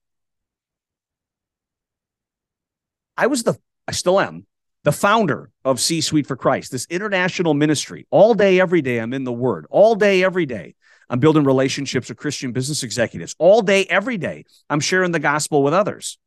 I 3.18 3.28
was 3.28 3.44
the, 3.44 3.58
I 3.88 3.92
still 3.92 4.20
am, 4.20 4.46
the 4.84 4.92
founder 4.92 5.52
of 5.66 5.80
C 5.80 6.02
Suite 6.02 6.28
for 6.28 6.36
Christ, 6.36 6.72
this 6.72 6.88
international 6.90 7.54
ministry. 7.54 8.08
All 8.10 8.34
day, 8.34 8.60
every 8.60 8.82
day, 8.82 9.00
I'm 9.00 9.14
in 9.14 9.24
the 9.24 9.34
Word. 9.34 9.66
All 9.70 9.96
day, 9.96 10.24
every 10.24 10.46
day, 10.46 10.76
I'm 11.10 11.20
building 11.20 11.44
relationships 11.44 12.10
with 12.10 12.18
Christian 12.18 12.52
business 12.52 12.84
executives 12.84 13.36
all 13.38 13.62
day, 13.62 13.86
every 13.86 14.18
day. 14.18 14.46
I'm 14.70 14.80
sharing 14.80 15.12
the 15.12 15.20
gospel 15.20 15.62
with 15.62 15.74
others. 15.74 16.18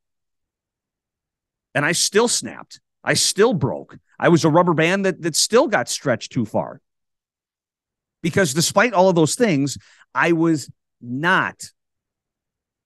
And 1.75 1.85
I 1.85 1.93
still 1.93 2.29
snapped. 2.29 2.81
I 3.03 3.15
still 3.15 3.55
broke. 3.55 3.97
I 4.19 4.29
was 4.29 4.45
a 4.45 4.51
rubber 4.51 4.75
band 4.75 5.07
that, 5.07 5.23
that 5.23 5.37
still 5.37 5.67
got 5.67 5.89
stretched 5.89 6.33
too 6.33 6.45
far. 6.45 6.81
Because 8.25 8.55
despite 8.55 8.95
all 8.95 9.11
of 9.11 9.15
those 9.15 9.35
things, 9.35 9.77
I 10.15 10.33
was 10.33 10.71
not 11.03 11.71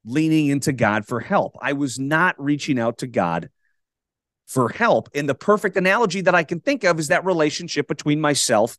leaning 0.04 0.48
into 0.48 0.72
God 0.72 1.06
for 1.06 1.20
help. 1.20 1.56
I 1.62 1.74
was 1.74 1.96
not 1.96 2.34
reaching 2.42 2.76
out 2.76 2.98
to 2.98 3.06
God 3.06 3.48
for 4.48 4.68
help. 4.68 5.08
And 5.14 5.28
the 5.28 5.36
perfect 5.36 5.76
analogy 5.76 6.22
that 6.22 6.34
I 6.34 6.42
can 6.42 6.58
think 6.58 6.82
of 6.82 6.98
is 6.98 7.06
that 7.08 7.24
relationship 7.24 7.86
between 7.86 8.20
myself 8.20 8.76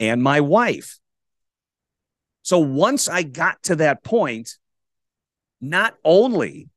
and 0.00 0.20
my 0.20 0.40
wife. 0.40 0.98
So 2.42 2.58
once 2.58 3.08
I 3.08 3.22
got 3.22 3.62
to 3.64 3.76
that 3.76 4.02
point, 4.02 4.56
not 5.60 5.94
only 6.04 6.70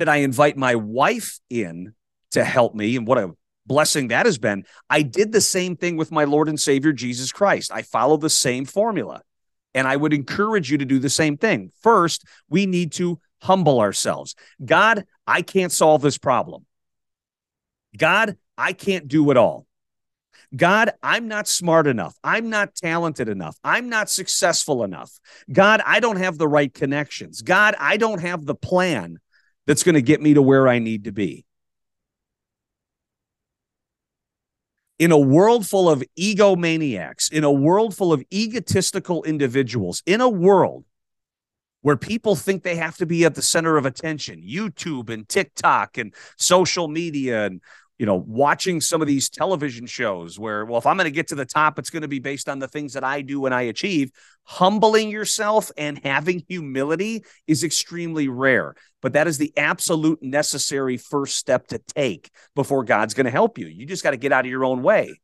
did 0.00 0.08
I 0.08 0.16
invite 0.16 0.56
my 0.56 0.74
wife 0.74 1.38
in 1.48 1.94
to 2.32 2.42
help 2.42 2.74
me, 2.74 2.96
and 2.96 3.06
what 3.06 3.18
a 3.18 3.36
blessing 3.70 4.08
that 4.08 4.26
has 4.26 4.36
been, 4.36 4.64
I 4.90 5.02
did 5.02 5.30
the 5.30 5.40
same 5.40 5.76
thing 5.76 5.96
with 5.96 6.10
my 6.10 6.24
Lord 6.24 6.48
and 6.48 6.58
Savior 6.58 6.92
Jesus 6.92 7.30
Christ. 7.30 7.70
I 7.72 7.82
followed 7.82 8.20
the 8.20 8.28
same 8.28 8.64
formula. 8.64 9.22
And 9.74 9.86
I 9.86 9.94
would 9.94 10.12
encourage 10.12 10.72
you 10.72 10.78
to 10.78 10.84
do 10.84 10.98
the 10.98 11.08
same 11.08 11.36
thing. 11.36 11.70
First, 11.80 12.24
we 12.48 12.66
need 12.66 12.90
to 12.94 13.20
humble 13.40 13.78
ourselves. 13.78 14.34
God, 14.64 15.04
I 15.24 15.42
can't 15.42 15.70
solve 15.70 16.02
this 16.02 16.18
problem. 16.18 16.66
God, 17.96 18.36
I 18.58 18.72
can't 18.72 19.06
do 19.06 19.30
it 19.30 19.36
all. 19.36 19.68
God, 20.56 20.90
I'm 21.00 21.28
not 21.28 21.46
smart 21.46 21.86
enough. 21.86 22.16
I'm 22.24 22.50
not 22.50 22.74
talented 22.74 23.28
enough. 23.28 23.56
I'm 23.62 23.88
not 23.88 24.10
successful 24.10 24.82
enough. 24.82 25.12
God, 25.52 25.80
I 25.86 26.00
don't 26.00 26.18
have 26.18 26.38
the 26.38 26.48
right 26.48 26.74
connections. 26.74 27.40
God, 27.40 27.76
I 27.78 27.98
don't 27.98 28.20
have 28.20 28.44
the 28.44 28.56
plan 28.56 29.20
that's 29.68 29.84
going 29.84 29.94
to 29.94 30.02
get 30.02 30.20
me 30.20 30.34
to 30.34 30.42
where 30.42 30.66
I 30.66 30.80
need 30.80 31.04
to 31.04 31.12
be. 31.12 31.44
In 35.00 35.12
a 35.12 35.18
world 35.18 35.66
full 35.66 35.88
of 35.88 36.04
egomaniacs, 36.18 37.32
in 37.32 37.42
a 37.42 37.50
world 37.50 37.96
full 37.96 38.12
of 38.12 38.22
egotistical 38.30 39.24
individuals, 39.24 40.02
in 40.04 40.20
a 40.20 40.28
world 40.28 40.84
where 41.80 41.96
people 41.96 42.36
think 42.36 42.62
they 42.62 42.76
have 42.76 42.98
to 42.98 43.06
be 43.06 43.24
at 43.24 43.34
the 43.34 43.40
center 43.40 43.78
of 43.78 43.86
attention, 43.86 44.42
YouTube 44.46 45.08
and 45.08 45.26
TikTok 45.26 45.96
and 45.96 46.14
social 46.36 46.86
media 46.86 47.46
and 47.46 47.62
you 47.98 48.06
know, 48.06 48.24
watching 48.26 48.80
some 48.80 49.02
of 49.02 49.06
these 49.06 49.28
television 49.28 49.84
shows 49.84 50.38
where, 50.38 50.64
well, 50.64 50.78
if 50.78 50.86
I'm 50.86 50.96
going 50.96 51.04
to 51.04 51.10
get 51.10 51.28
to 51.28 51.34
the 51.34 51.44
top, 51.44 51.78
it's 51.78 51.90
going 51.90 52.00
to 52.00 52.08
be 52.08 52.18
based 52.18 52.48
on 52.48 52.58
the 52.58 52.66
things 52.66 52.94
that 52.94 53.04
I 53.04 53.20
do 53.20 53.44
and 53.44 53.54
I 53.54 53.62
achieve. 53.62 54.10
Humbling 54.44 55.10
yourself 55.10 55.70
and 55.76 55.98
having 56.02 56.42
humility 56.48 57.24
is 57.46 57.62
extremely 57.62 58.28
rare, 58.28 58.74
but 59.00 59.12
that 59.12 59.28
is 59.28 59.38
the 59.38 59.52
absolute 59.56 60.20
necessary 60.22 60.96
first 60.96 61.36
step 61.36 61.68
to 61.68 61.78
take 61.78 62.30
before 62.56 62.82
God's 62.82 63.14
going 63.14 63.26
to 63.26 63.30
help 63.30 63.58
you. 63.58 63.66
You 63.66 63.86
just 63.86 64.02
got 64.02 64.10
to 64.10 64.16
get 64.16 64.32
out 64.32 64.44
of 64.44 64.50
your 64.50 64.64
own 64.64 64.82
way. 64.82 65.20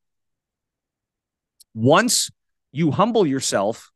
Once 1.74 2.30
you 2.70 2.92
humble 2.92 3.26
yourself 3.26 3.90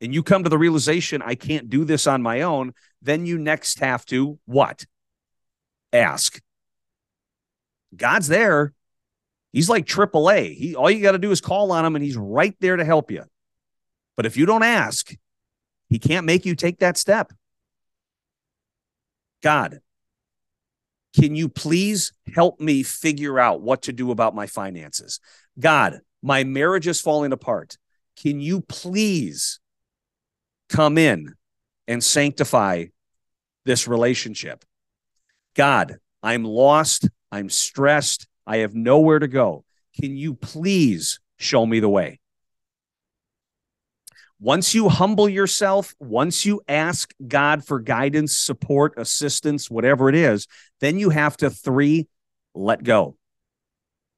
and 0.00 0.12
you 0.12 0.22
come 0.22 0.44
to 0.44 0.50
the 0.50 0.58
realization, 0.58 1.22
I 1.22 1.36
can't 1.36 1.70
do 1.70 1.84
this 1.84 2.06
on 2.06 2.22
my 2.22 2.42
own, 2.42 2.74
then 3.00 3.24
you 3.24 3.38
next 3.38 3.78
have 3.80 4.04
to 4.06 4.38
what? 4.44 4.84
Ask 5.92 6.40
God's 7.96 8.28
there. 8.28 8.74
He's 9.52 9.70
like 9.70 9.86
AAA. 9.86 10.54
He 10.54 10.74
all 10.74 10.90
you 10.90 11.02
got 11.02 11.12
to 11.12 11.18
do 11.18 11.30
is 11.30 11.40
call 11.40 11.72
on 11.72 11.84
him 11.84 11.96
and 11.96 12.04
he's 12.04 12.16
right 12.16 12.54
there 12.60 12.76
to 12.76 12.84
help 12.84 13.10
you. 13.10 13.24
But 14.16 14.26
if 14.26 14.36
you 14.36 14.46
don't 14.46 14.62
ask, 14.62 15.14
he 15.88 15.98
can't 15.98 16.26
make 16.26 16.46
you 16.46 16.54
take 16.54 16.78
that 16.78 16.96
step. 16.96 17.32
God, 19.42 19.80
can 21.14 21.34
you 21.34 21.48
please 21.48 22.12
help 22.34 22.60
me 22.60 22.82
figure 22.82 23.38
out 23.38 23.62
what 23.62 23.82
to 23.82 23.92
do 23.92 24.10
about 24.10 24.34
my 24.34 24.46
finances? 24.46 25.20
God, 25.58 26.00
my 26.22 26.44
marriage 26.44 26.86
is 26.86 27.00
falling 27.00 27.32
apart. 27.32 27.78
Can 28.20 28.40
you 28.40 28.60
please 28.62 29.60
come 30.68 30.98
in 30.98 31.34
and 31.86 32.02
sanctify 32.02 32.86
this 33.64 33.86
relationship? 33.86 34.64
God, 35.54 35.96
I'm 36.22 36.44
lost. 36.44 37.08
I'm 37.30 37.48
stressed. 37.48 38.26
I 38.46 38.58
have 38.58 38.74
nowhere 38.74 39.18
to 39.18 39.28
go. 39.28 39.64
Can 40.00 40.16
you 40.16 40.34
please 40.34 41.20
show 41.38 41.64
me 41.64 41.80
the 41.80 41.88
way? 41.88 42.20
Once 44.38 44.74
you 44.74 44.88
humble 44.88 45.28
yourself, 45.28 45.94
once 45.98 46.44
you 46.44 46.60
ask 46.68 47.14
God 47.26 47.64
for 47.64 47.80
guidance, 47.80 48.36
support, 48.36 48.94
assistance, 48.96 49.70
whatever 49.70 50.08
it 50.08 50.14
is, 50.14 50.46
then 50.80 50.98
you 50.98 51.10
have 51.10 51.36
to 51.38 51.48
three, 51.48 52.06
let 52.54 52.82
go. 52.82 53.16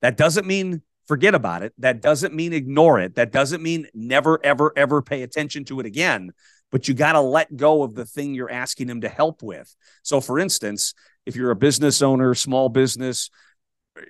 That 0.03 0.17
doesn't 0.17 0.47
mean 0.47 0.83
forget 1.07 1.35
about 1.35 1.63
it. 1.63 1.73
That 1.79 2.03
doesn't 2.03 2.35
mean 2.35 2.53
ignore 2.53 3.01
it. 3.01 3.15
That 3.15 3.33
doesn't 3.33 3.63
mean 3.63 3.89
never, 3.95 4.39
ever, 4.45 4.73
ever 4.77 5.03
pay 5.03 5.23
attention 5.23 5.65
to 5.67 5.81
it 5.81 5.87
again. 5.87 6.33
But 6.71 6.87
you 6.87 6.95
got 6.95 7.13
to 7.13 7.21
let 7.21 7.57
go 7.57 7.83
of 7.83 7.95
the 7.95 8.05
thing 8.05 8.35
you're 8.35 8.51
asking 8.51 8.91
him 8.91 9.01
to 9.01 9.09
help 9.09 9.43
with. 9.43 9.75
So, 10.03 10.21
for 10.21 10.39
instance, 10.39 10.93
if 11.25 11.35
you're 11.35 11.51
a 11.51 11.57
business 11.57 12.03
owner, 12.03 12.35
small 12.35 12.69
business, 12.69 13.31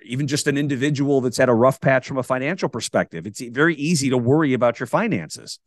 even 0.03 0.27
just 0.27 0.47
an 0.47 0.57
individual 0.57 1.21
that's 1.21 1.37
had 1.37 1.49
a 1.49 1.53
rough 1.53 1.79
patch 1.79 2.07
from 2.07 2.17
a 2.17 2.23
financial 2.23 2.67
perspective, 2.67 3.25
it's 3.25 3.41
very 3.41 3.75
easy 3.75 4.09
to 4.09 4.17
worry 4.17 4.53
about 4.53 4.79
your 4.79 4.87
finances. 4.87 5.57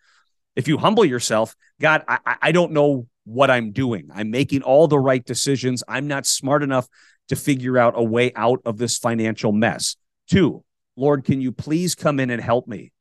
If 0.57 0.69
you 0.69 0.79
humble 0.79 1.05
yourself, 1.05 1.55
God, 1.81 2.05
I, 2.07 2.37
I 2.43 2.53
don't 2.53 2.73
know 2.73 3.07
what 3.25 3.51
I'm 3.51 3.73
doing. 3.73 4.09
I'm 4.13 4.31
making 4.31 4.63
all 4.63 4.89
the 4.89 4.99
right 4.99 5.25
decisions. 5.25 5.83
I'm 5.89 6.09
not 6.09 6.27
smart 6.27 6.63
enough 6.63 6.89
to 7.29 7.37
figure 7.37 7.79
out 7.79 7.95
a 7.97 8.03
way 8.03 8.33
out 8.35 8.61
of 8.65 8.79
this 8.79 8.99
financial 8.99 9.53
mess. 9.53 9.97
Two, 10.29 10.65
Lord, 10.97 11.25
can 11.25 11.41
you 11.41 11.53
please 11.53 11.95
come 11.95 12.21
in 12.21 12.31
and 12.31 12.43
help 12.43 12.67
me? 12.67 12.93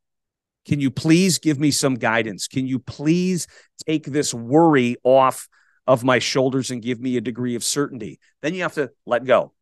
Can 0.65 0.79
you 0.79 0.91
please 0.91 1.39
give 1.39 1.59
me 1.59 1.71
some 1.71 1.95
guidance? 1.95 2.47
Can 2.47 2.67
you 2.67 2.79
please 2.79 3.47
take 3.85 4.05
this 4.05 4.33
worry 4.33 4.95
off 5.03 5.49
of 5.87 6.03
my 6.03 6.19
shoulders 6.19 6.71
and 6.71 6.81
give 6.81 6.99
me 6.99 7.17
a 7.17 7.21
degree 7.21 7.55
of 7.55 7.63
certainty. 7.63 8.19
Then 8.41 8.53
you 8.53 8.61
have 8.61 8.75
to 8.75 8.91
let 9.05 9.25
go. 9.25 9.53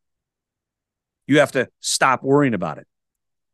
You 1.28 1.40
have 1.40 1.54
to 1.54 1.70
stop 1.80 2.24
worrying 2.24 2.54
about 2.54 2.78
it. 2.78 2.88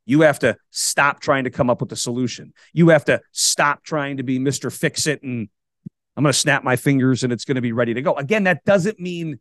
You 0.05 0.21
have 0.21 0.39
to 0.39 0.55
stop 0.71 1.19
trying 1.19 1.45
to 1.45 1.49
come 1.49 1.69
up 1.69 1.81
with 1.81 1.91
a 1.91 1.95
solution. 1.95 2.53
You 2.73 2.89
have 2.89 3.05
to 3.05 3.21
stop 3.31 3.83
trying 3.83 4.17
to 4.17 4.23
be 4.23 4.39
Mr. 4.39 4.71
Fix 4.71 5.07
It 5.07 5.23
and 5.23 5.49
I'm 6.17 6.23
going 6.23 6.31
to 6.31 6.39
snap 6.39 6.63
my 6.63 6.75
fingers 6.75 7.23
and 7.23 7.33
it's 7.33 7.43
going 7.43 7.55
to 7.55 7.61
be 7.61 7.73
ready 7.73 7.93
to 7.93 8.01
go. 8.01 8.13
Again, 8.13 8.45
that 8.45 8.63
doesn't 8.63 8.99
mean 8.99 9.39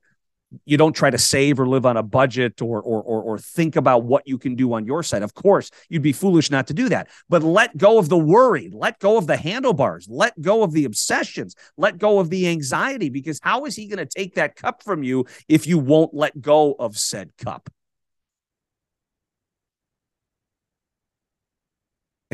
you 0.66 0.76
don't 0.76 0.92
try 0.92 1.10
to 1.10 1.18
save 1.18 1.58
or 1.58 1.68
live 1.68 1.86
on 1.86 1.96
a 1.96 2.02
budget 2.02 2.62
or, 2.62 2.80
or 2.80 3.02
or 3.02 3.22
or 3.22 3.38
think 3.38 3.76
about 3.76 4.04
what 4.04 4.26
you 4.26 4.38
can 4.38 4.54
do 4.54 4.72
on 4.72 4.86
your 4.86 5.02
side. 5.02 5.22
Of 5.22 5.34
course, 5.34 5.70
you'd 5.88 6.02
be 6.02 6.12
foolish 6.12 6.50
not 6.50 6.66
to 6.68 6.74
do 6.74 6.88
that. 6.90 7.08
But 7.28 7.42
let 7.42 7.76
go 7.76 7.98
of 7.98 8.08
the 8.08 8.18
worry, 8.18 8.70
let 8.72 8.98
go 8.98 9.16
of 9.16 9.26
the 9.26 9.36
handlebars, 9.36 10.06
let 10.08 10.40
go 10.40 10.62
of 10.62 10.72
the 10.72 10.84
obsessions, 10.84 11.54
let 11.76 11.98
go 11.98 12.18
of 12.18 12.30
the 12.30 12.48
anxiety 12.48 13.08
because 13.08 13.40
how 13.42 13.64
is 13.64 13.74
he 13.74 13.86
going 13.86 13.98
to 13.98 14.06
take 14.06 14.34
that 14.34 14.56
cup 14.56 14.82
from 14.82 15.02
you 15.02 15.26
if 15.48 15.66
you 15.66 15.78
won't 15.78 16.14
let 16.14 16.40
go 16.40 16.74
of 16.78 16.96
said 16.98 17.30
cup? 17.38 17.68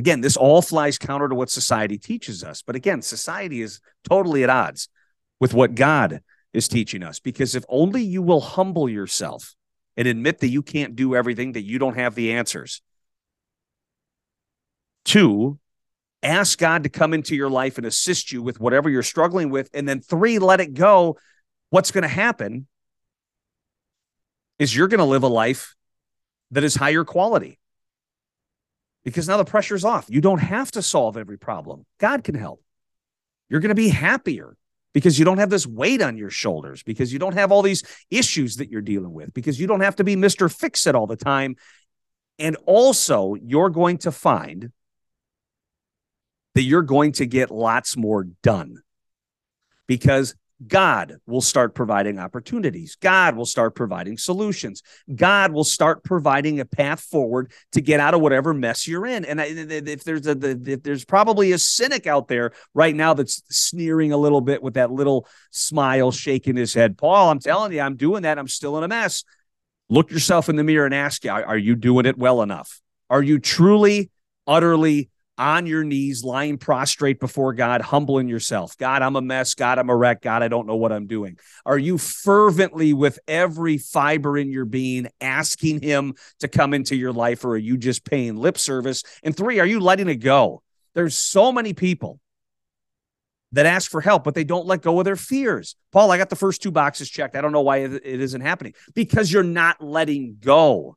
Again, 0.00 0.22
this 0.22 0.38
all 0.38 0.62
flies 0.62 0.96
counter 0.96 1.28
to 1.28 1.34
what 1.34 1.50
society 1.50 1.98
teaches 1.98 2.42
us. 2.42 2.62
But 2.62 2.74
again, 2.74 3.02
society 3.02 3.60
is 3.60 3.80
totally 4.08 4.42
at 4.42 4.48
odds 4.48 4.88
with 5.40 5.52
what 5.52 5.74
God 5.74 6.22
is 6.54 6.68
teaching 6.68 7.02
us. 7.02 7.20
Because 7.20 7.54
if 7.54 7.66
only 7.68 8.02
you 8.02 8.22
will 8.22 8.40
humble 8.40 8.88
yourself 8.88 9.54
and 9.98 10.08
admit 10.08 10.38
that 10.38 10.48
you 10.48 10.62
can't 10.62 10.96
do 10.96 11.14
everything, 11.14 11.52
that 11.52 11.64
you 11.64 11.78
don't 11.78 11.98
have 11.98 12.14
the 12.14 12.32
answers. 12.32 12.80
Two, 15.04 15.58
ask 16.22 16.58
God 16.58 16.84
to 16.84 16.88
come 16.88 17.12
into 17.12 17.36
your 17.36 17.50
life 17.50 17.76
and 17.76 17.86
assist 17.86 18.32
you 18.32 18.42
with 18.42 18.58
whatever 18.58 18.88
you're 18.88 19.02
struggling 19.02 19.50
with. 19.50 19.68
And 19.74 19.86
then 19.86 20.00
three, 20.00 20.38
let 20.38 20.60
it 20.60 20.72
go. 20.72 21.18
What's 21.68 21.90
going 21.90 22.04
to 22.04 22.08
happen 22.08 22.66
is 24.58 24.74
you're 24.74 24.88
going 24.88 25.00
to 25.00 25.04
live 25.04 25.24
a 25.24 25.28
life 25.28 25.76
that 26.52 26.64
is 26.64 26.74
higher 26.74 27.04
quality 27.04 27.59
because 29.04 29.28
now 29.28 29.36
the 29.36 29.44
pressure's 29.44 29.84
off. 29.84 30.06
You 30.08 30.20
don't 30.20 30.40
have 30.40 30.70
to 30.72 30.82
solve 30.82 31.16
every 31.16 31.38
problem. 31.38 31.84
God 31.98 32.24
can 32.24 32.34
help. 32.34 32.62
You're 33.48 33.60
going 33.60 33.70
to 33.70 33.74
be 33.74 33.88
happier 33.88 34.56
because 34.92 35.18
you 35.18 35.24
don't 35.24 35.38
have 35.38 35.50
this 35.50 35.66
weight 35.66 36.02
on 36.02 36.16
your 36.16 36.30
shoulders, 36.30 36.82
because 36.82 37.12
you 37.12 37.18
don't 37.18 37.34
have 37.34 37.52
all 37.52 37.62
these 37.62 37.84
issues 38.10 38.56
that 38.56 38.70
you're 38.70 38.80
dealing 38.80 39.12
with, 39.12 39.32
because 39.32 39.60
you 39.60 39.66
don't 39.66 39.80
have 39.80 39.96
to 39.96 40.04
be 40.04 40.16
Mr. 40.16 40.52
Fix 40.52 40.86
It 40.86 40.94
all 40.94 41.06
the 41.06 41.16
time. 41.16 41.56
And 42.38 42.56
also, 42.66 43.34
you're 43.34 43.70
going 43.70 43.98
to 43.98 44.12
find 44.12 44.72
that 46.54 46.62
you're 46.62 46.82
going 46.82 47.12
to 47.12 47.26
get 47.26 47.50
lots 47.50 47.96
more 47.96 48.24
done 48.42 48.82
because 49.86 50.34
God 50.66 51.16
will 51.26 51.40
start 51.40 51.74
providing 51.74 52.18
opportunities. 52.18 52.96
God 53.00 53.34
will 53.34 53.46
start 53.46 53.74
providing 53.74 54.18
solutions. 54.18 54.82
God 55.14 55.52
will 55.52 55.64
start 55.64 56.04
providing 56.04 56.60
a 56.60 56.66
path 56.66 57.00
forward 57.00 57.52
to 57.72 57.80
get 57.80 57.98
out 57.98 58.12
of 58.12 58.20
whatever 58.20 58.52
mess 58.52 58.86
you're 58.86 59.06
in. 59.06 59.24
And 59.24 59.40
if 59.40 60.04
there's 60.04 60.26
a 60.26 60.36
if 60.66 60.82
there's 60.82 61.04
probably 61.04 61.52
a 61.52 61.58
cynic 61.58 62.06
out 62.06 62.28
there 62.28 62.52
right 62.74 62.94
now 62.94 63.14
that's 63.14 63.42
sneering 63.48 64.12
a 64.12 64.18
little 64.18 64.42
bit 64.42 64.62
with 64.62 64.74
that 64.74 64.90
little 64.90 65.26
smile 65.50 66.12
shaking 66.12 66.56
his 66.56 66.74
head, 66.74 66.98
Paul, 66.98 67.30
I'm 67.30 67.38
telling 67.38 67.72
you, 67.72 67.80
I'm 67.80 67.96
doing 67.96 68.22
that. 68.22 68.38
I'm 68.38 68.48
still 68.48 68.76
in 68.76 68.84
a 68.84 68.88
mess. 68.88 69.24
Look 69.88 70.10
yourself 70.10 70.48
in 70.48 70.56
the 70.56 70.64
mirror 70.64 70.84
and 70.84 70.94
ask 70.94 71.24
you, 71.24 71.30
are 71.30 71.58
you 71.58 71.74
doing 71.74 72.06
it 72.06 72.18
well 72.18 72.42
enough? 72.42 72.80
Are 73.08 73.22
you 73.22 73.38
truly, 73.38 74.10
utterly 74.46 75.10
on 75.40 75.64
your 75.64 75.82
knees, 75.82 76.22
lying 76.22 76.58
prostrate 76.58 77.18
before 77.18 77.54
God, 77.54 77.80
humbling 77.80 78.28
yourself. 78.28 78.76
God, 78.76 79.00
I'm 79.00 79.16
a 79.16 79.22
mess. 79.22 79.54
God, 79.54 79.78
I'm 79.78 79.88
a 79.88 79.96
wreck. 79.96 80.20
God, 80.20 80.42
I 80.42 80.48
don't 80.48 80.66
know 80.66 80.76
what 80.76 80.92
I'm 80.92 81.06
doing. 81.06 81.38
Are 81.64 81.78
you 81.78 81.96
fervently, 81.96 82.92
with 82.92 83.18
every 83.26 83.78
fiber 83.78 84.36
in 84.36 84.52
your 84.52 84.66
being, 84.66 85.08
asking 85.20 85.80
Him 85.80 86.14
to 86.40 86.48
come 86.48 86.74
into 86.74 86.94
your 86.94 87.12
life, 87.12 87.44
or 87.44 87.52
are 87.52 87.56
you 87.56 87.78
just 87.78 88.04
paying 88.04 88.36
lip 88.36 88.58
service? 88.58 89.02
And 89.22 89.34
three, 89.34 89.58
are 89.60 89.66
you 89.66 89.80
letting 89.80 90.10
it 90.10 90.16
go? 90.16 90.62
There's 90.94 91.16
so 91.16 91.50
many 91.50 91.72
people 91.72 92.20
that 93.52 93.64
ask 93.64 93.90
for 93.90 94.02
help, 94.02 94.24
but 94.24 94.34
they 94.34 94.44
don't 94.44 94.66
let 94.66 94.82
go 94.82 94.98
of 94.98 95.04
their 95.04 95.16
fears. 95.16 95.74
Paul, 95.90 96.10
I 96.10 96.18
got 96.18 96.28
the 96.28 96.36
first 96.36 96.62
two 96.62 96.70
boxes 96.70 97.08
checked. 97.08 97.34
I 97.34 97.40
don't 97.40 97.52
know 97.52 97.62
why 97.62 97.78
it 97.78 98.04
isn't 98.04 98.42
happening 98.42 98.74
because 98.94 99.32
you're 99.32 99.42
not 99.42 99.82
letting 99.82 100.36
go. 100.38 100.96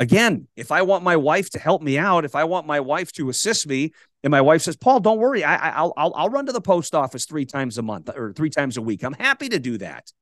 Again, 0.00 0.46
if 0.54 0.70
I 0.70 0.82
want 0.82 1.02
my 1.02 1.16
wife 1.16 1.50
to 1.50 1.58
help 1.58 1.82
me 1.82 1.98
out, 1.98 2.24
if 2.24 2.36
I 2.36 2.44
want 2.44 2.66
my 2.66 2.78
wife 2.78 3.10
to 3.12 3.28
assist 3.30 3.66
me, 3.66 3.92
and 4.22 4.30
my 4.30 4.40
wife 4.40 4.62
says, 4.62 4.76
"Paul, 4.76 5.00
don't 5.00 5.18
worry, 5.18 5.42
I, 5.42 5.82
will 5.82 5.92
I'll 5.96 6.12
I'll 6.14 6.28
run 6.28 6.46
to 6.46 6.52
the 6.52 6.60
post 6.60 6.94
office 6.94 7.24
three 7.24 7.46
times 7.46 7.78
a 7.78 7.82
month 7.82 8.08
or 8.14 8.32
three 8.32 8.50
times 8.50 8.76
a 8.76 8.82
week. 8.82 9.02
I'm 9.02 9.14
happy 9.14 9.48
to 9.48 9.58
do 9.58 9.78
that." 9.78 10.12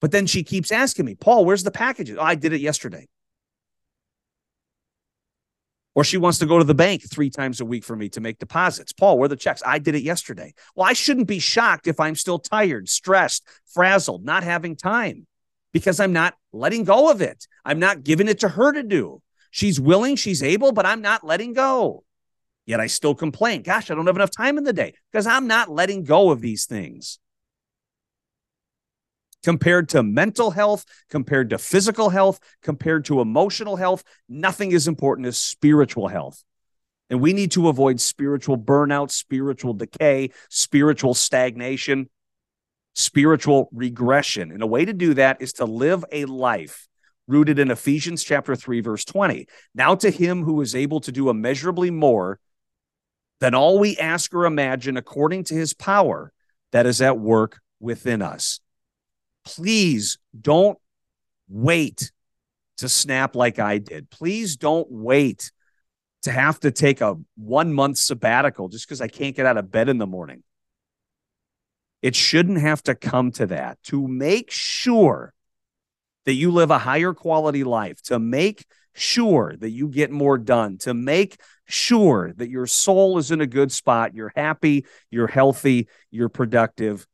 But 0.00 0.10
then 0.10 0.26
she 0.26 0.42
keeps 0.42 0.70
asking 0.70 1.06
me, 1.06 1.14
"Paul, 1.14 1.44
where's 1.44 1.64
the 1.64 1.70
packages?" 1.70 2.18
Oh, 2.18 2.22
I 2.22 2.34
did 2.34 2.52
it 2.52 2.60
yesterday. 2.60 3.08
Or 5.94 6.02
she 6.02 6.16
wants 6.16 6.38
to 6.38 6.46
go 6.46 6.58
to 6.58 6.64
the 6.64 6.74
bank 6.74 7.08
three 7.08 7.30
times 7.30 7.60
a 7.60 7.64
week 7.64 7.84
for 7.84 7.94
me 7.94 8.08
to 8.10 8.20
make 8.20 8.38
deposits. 8.38 8.92
Paul, 8.92 9.16
where 9.16 9.26
are 9.26 9.28
the 9.28 9.36
checks? 9.36 9.62
I 9.64 9.78
did 9.78 9.94
it 9.94 10.02
yesterday. 10.02 10.52
Well, 10.74 10.88
I 10.88 10.92
shouldn't 10.92 11.28
be 11.28 11.38
shocked 11.38 11.86
if 11.86 12.00
I'm 12.00 12.16
still 12.16 12.40
tired, 12.40 12.88
stressed, 12.88 13.46
frazzled, 13.72 14.24
not 14.24 14.42
having 14.42 14.74
time 14.74 15.26
because 15.72 16.00
I'm 16.00 16.12
not 16.12 16.34
letting 16.52 16.84
go 16.84 17.10
of 17.10 17.22
it. 17.22 17.46
I'm 17.64 17.78
not 17.78 18.04
giving 18.04 18.28
it 18.28 18.40
to 18.40 18.48
her 18.48 18.72
to 18.72 18.82
do. 18.82 19.22
She's 19.50 19.80
willing, 19.80 20.16
she's 20.16 20.42
able, 20.42 20.72
but 20.72 20.86
I'm 20.86 21.00
not 21.00 21.24
letting 21.24 21.52
go. 21.52 22.04
Yet 22.66 22.80
I 22.80 22.86
still 22.86 23.14
complain. 23.14 23.62
Gosh, 23.62 23.90
I 23.90 23.94
don't 23.94 24.06
have 24.06 24.16
enough 24.16 24.30
time 24.30 24.58
in 24.58 24.64
the 24.64 24.72
day 24.72 24.94
because 25.10 25.26
I'm 25.26 25.46
not 25.46 25.70
letting 25.70 26.04
go 26.04 26.30
of 26.30 26.40
these 26.40 26.66
things. 26.66 27.18
Compared 29.42 29.90
to 29.90 30.02
mental 30.02 30.50
health, 30.50 30.86
compared 31.10 31.50
to 31.50 31.58
physical 31.58 32.08
health, 32.08 32.40
compared 32.62 33.04
to 33.06 33.20
emotional 33.20 33.76
health, 33.76 34.02
nothing 34.28 34.72
is 34.72 34.88
important 34.88 35.28
as 35.28 35.36
spiritual 35.36 36.08
health. 36.08 36.42
And 37.10 37.20
we 37.20 37.34
need 37.34 37.52
to 37.52 37.68
avoid 37.68 38.00
spiritual 38.00 38.56
burnout, 38.56 39.10
spiritual 39.10 39.74
decay, 39.74 40.30
spiritual 40.48 41.12
stagnation 41.12 42.08
spiritual 42.94 43.68
regression. 43.72 44.52
And 44.52 44.62
a 44.62 44.66
way 44.66 44.84
to 44.84 44.92
do 44.92 45.14
that 45.14 45.42
is 45.42 45.54
to 45.54 45.64
live 45.64 46.04
a 46.10 46.24
life 46.24 46.88
rooted 47.26 47.58
in 47.58 47.70
Ephesians 47.70 48.22
chapter 48.22 48.54
3 48.54 48.80
verse 48.80 49.04
20. 49.04 49.46
Now 49.74 49.94
to 49.96 50.10
him 50.10 50.42
who 50.42 50.60
is 50.60 50.74
able 50.74 51.00
to 51.00 51.12
do 51.12 51.30
immeasurably 51.30 51.90
more 51.90 52.38
than 53.40 53.54
all 53.54 53.78
we 53.78 53.96
ask 53.96 54.32
or 54.34 54.46
imagine 54.46 54.96
according 54.96 55.44
to 55.44 55.54
his 55.54 55.74
power 55.74 56.32
that 56.72 56.86
is 56.86 57.00
at 57.00 57.18
work 57.18 57.60
within 57.80 58.22
us. 58.22 58.60
Please 59.44 60.18
don't 60.38 60.78
wait 61.48 62.12
to 62.78 62.88
snap 62.88 63.36
like 63.36 63.58
I 63.58 63.78
did. 63.78 64.10
Please 64.10 64.56
don't 64.56 64.90
wait 64.90 65.52
to 66.22 66.30
have 66.30 66.58
to 66.60 66.70
take 66.70 67.00
a 67.00 67.16
1 67.36 67.72
month 67.72 67.98
sabbatical 67.98 68.68
just 68.68 68.88
cuz 68.88 69.00
I 69.00 69.08
can't 69.08 69.36
get 69.36 69.46
out 69.46 69.58
of 69.58 69.70
bed 69.70 69.88
in 69.88 69.98
the 69.98 70.06
morning. 70.06 70.42
It 72.02 72.14
shouldn't 72.14 72.60
have 72.60 72.82
to 72.84 72.94
come 72.94 73.30
to 73.32 73.46
that. 73.46 73.82
To 73.84 74.06
make 74.06 74.50
sure 74.50 75.32
that 76.26 76.34
you 76.34 76.50
live 76.50 76.70
a 76.70 76.78
higher 76.78 77.12
quality 77.12 77.64
life, 77.64 78.00
to 78.02 78.18
make 78.18 78.64
sure 78.94 79.54
that 79.58 79.70
you 79.70 79.88
get 79.88 80.10
more 80.10 80.38
done, 80.38 80.78
to 80.78 80.94
make 80.94 81.38
sure 81.66 82.32
that 82.36 82.50
your 82.50 82.66
soul 82.66 83.18
is 83.18 83.30
in 83.30 83.40
a 83.40 83.46
good 83.46 83.72
spot, 83.72 84.14
you're 84.14 84.32
happy, 84.34 84.86
you're 85.10 85.26
healthy, 85.26 85.88
you're 86.10 86.28
productive. 86.28 87.06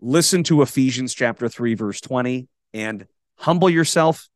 Listen 0.00 0.42
to 0.44 0.62
Ephesians 0.62 1.14
chapter 1.14 1.48
3 1.48 1.74
verse 1.74 2.00
20 2.00 2.48
and 2.74 3.06
humble 3.36 3.70
yourself. 3.70 4.28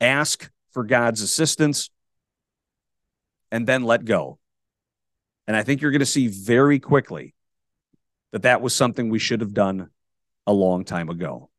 Ask 0.00 0.50
for 0.72 0.84
God's 0.84 1.22
assistance 1.22 1.90
and 3.50 3.66
then 3.66 3.84
let 3.84 4.04
go. 4.04 4.38
And 5.46 5.56
I 5.56 5.62
think 5.62 5.80
you're 5.80 5.90
going 5.90 6.00
to 6.00 6.06
see 6.06 6.28
very 6.28 6.78
quickly 6.78 7.34
that 8.32 8.42
that 8.42 8.60
was 8.60 8.74
something 8.74 9.08
we 9.08 9.18
should 9.18 9.40
have 9.40 9.54
done 9.54 9.90
a 10.46 10.52
long 10.52 10.84
time 10.84 11.08
ago. 11.08 11.50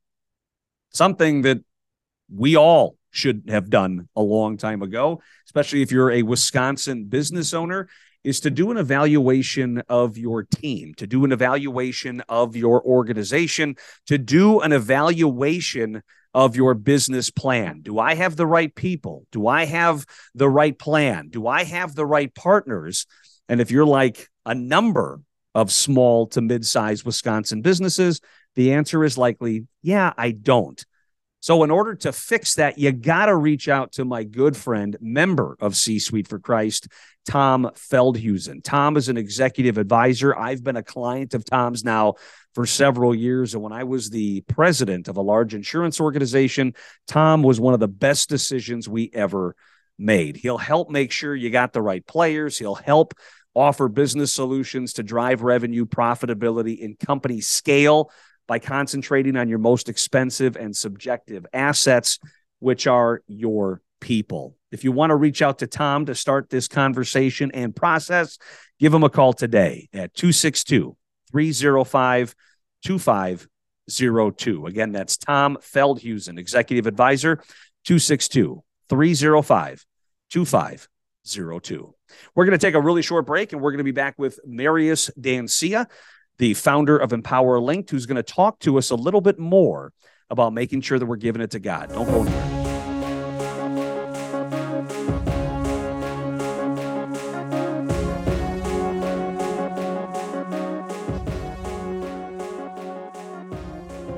Something 0.91 1.43
that 1.43 1.59
we 2.33 2.55
all 2.55 2.97
should 3.11 3.43
have 3.49 3.69
done 3.69 4.07
a 4.15 4.21
long 4.21 4.57
time 4.57 4.81
ago, 4.81 5.21
especially 5.45 5.81
if 5.81 5.91
you're 5.91 6.11
a 6.11 6.23
Wisconsin 6.23 7.05
business 7.05 7.53
owner, 7.53 7.89
is 8.23 8.39
to 8.41 8.49
do 8.49 8.71
an 8.71 8.77
evaluation 8.77 9.81
of 9.89 10.17
your 10.17 10.43
team, 10.43 10.93
to 10.95 11.07
do 11.07 11.25
an 11.25 11.31
evaluation 11.31 12.21
of 12.29 12.55
your 12.55 12.81
organization, 12.83 13.75
to 14.05 14.17
do 14.17 14.59
an 14.61 14.71
evaluation 14.71 16.03
of 16.33 16.55
your 16.55 16.73
business 16.73 17.29
plan. 17.29 17.81
Do 17.81 17.99
I 17.99 18.15
have 18.15 18.35
the 18.35 18.47
right 18.47 18.73
people? 18.73 19.25
Do 19.31 19.47
I 19.47 19.65
have 19.65 20.05
the 20.35 20.49
right 20.49 20.77
plan? 20.77 21.29
Do 21.29 21.47
I 21.47 21.63
have 21.63 21.95
the 21.95 22.05
right 22.05 22.33
partners? 22.33 23.05
And 23.49 23.59
if 23.59 23.71
you're 23.71 23.85
like 23.85 24.29
a 24.45 24.55
number 24.55 25.19
of 25.53 25.71
small 25.71 26.27
to 26.27 26.41
mid-sized 26.41 27.05
Wisconsin 27.05 27.61
businesses? 27.61 28.21
The 28.55 28.73
answer 28.73 29.03
is 29.03 29.17
likely, 29.17 29.67
yeah, 29.81 30.13
I 30.17 30.31
don't. 30.31 30.83
So, 31.41 31.63
in 31.63 31.71
order 31.71 31.95
to 31.95 32.13
fix 32.13 32.55
that, 32.55 32.77
you 32.77 32.91
got 32.91 33.25
to 33.25 33.35
reach 33.35 33.67
out 33.67 33.93
to 33.93 34.05
my 34.05 34.23
good 34.23 34.55
friend, 34.55 34.95
member 35.01 35.57
of 35.59 35.75
C 35.75 35.97
Suite 35.97 36.27
for 36.27 36.37
Christ, 36.37 36.87
Tom 37.25 37.71
Feldhusen. 37.73 38.63
Tom 38.63 38.95
is 38.95 39.09
an 39.09 39.17
executive 39.17 39.79
advisor. 39.79 40.37
I've 40.37 40.63
been 40.63 40.75
a 40.75 40.83
client 40.83 41.33
of 41.33 41.43
Tom's 41.43 41.83
now 41.83 42.13
for 42.53 42.67
several 42.67 43.15
years. 43.15 43.55
And 43.55 43.63
when 43.63 43.73
I 43.73 43.85
was 43.85 44.09
the 44.09 44.41
president 44.41 45.07
of 45.07 45.17
a 45.17 45.21
large 45.21 45.55
insurance 45.55 45.99
organization, 45.99 46.75
Tom 47.07 47.41
was 47.41 47.59
one 47.59 47.73
of 47.73 47.79
the 47.79 47.87
best 47.87 48.29
decisions 48.29 48.87
we 48.87 49.09
ever 49.11 49.55
made. 49.97 50.35
He'll 50.35 50.59
help 50.59 50.91
make 50.91 51.11
sure 51.11 51.35
you 51.35 51.49
got 51.49 51.73
the 51.73 51.81
right 51.81 52.05
players, 52.05 52.57
he'll 52.57 52.75
help 52.75 53.15
offer 53.55 53.87
business 53.87 54.31
solutions 54.31 54.93
to 54.93 55.03
drive 55.03 55.41
revenue, 55.41 55.85
profitability, 55.85 56.83
and 56.83 56.97
company 56.99 57.41
scale 57.41 58.11
by 58.47 58.59
concentrating 58.59 59.37
on 59.37 59.49
your 59.49 59.59
most 59.59 59.89
expensive 59.89 60.55
and 60.55 60.75
subjective 60.75 61.45
assets, 61.53 62.19
which 62.59 62.87
are 62.87 63.21
your 63.27 63.81
people. 63.99 64.55
If 64.71 64.83
you 64.83 64.91
want 64.91 65.11
to 65.11 65.15
reach 65.15 65.41
out 65.41 65.59
to 65.59 65.67
Tom 65.67 66.05
to 66.07 66.15
start 66.15 66.49
this 66.49 66.67
conversation 66.67 67.51
and 67.53 67.75
process, 67.75 68.37
give 68.79 68.93
him 68.93 69.03
a 69.03 69.09
call 69.09 69.33
today 69.33 69.89
at 69.93 70.13
262 70.13 70.95
305 71.31 72.35
2502. 72.85 74.65
Again, 74.65 74.91
that's 74.91 75.17
Tom 75.17 75.57
Feldhusen, 75.61 76.39
Executive 76.39 76.87
Advisor, 76.87 77.37
262 77.85 78.63
305 78.89 79.85
2502. 80.29 80.90
We're 82.35 82.45
going 82.45 82.57
to 82.57 82.65
take 82.65 82.75
a 82.75 82.81
really 82.81 83.01
short 83.01 83.25
break 83.25 83.53
and 83.53 83.61
we're 83.61 83.71
going 83.71 83.79
to 83.79 83.83
be 83.83 83.91
back 83.91 84.15
with 84.17 84.39
Marius 84.45 85.09
Dancea, 85.19 85.87
the 86.37 86.53
founder 86.53 86.97
of 86.97 87.13
Empower 87.13 87.59
Linked, 87.59 87.89
who's 87.89 88.05
going 88.05 88.17
to 88.17 88.23
talk 88.23 88.59
to 88.59 88.77
us 88.77 88.89
a 88.89 88.95
little 88.95 89.21
bit 89.21 89.39
more 89.39 89.93
about 90.29 90.53
making 90.53 90.81
sure 90.81 90.97
that 90.97 91.05
we're 91.05 91.17
giving 91.17 91.41
it 91.41 91.51
to 91.51 91.59
God. 91.59 91.89
Don't 91.89 92.05
go 92.05 92.23
anywhere. 92.23 92.60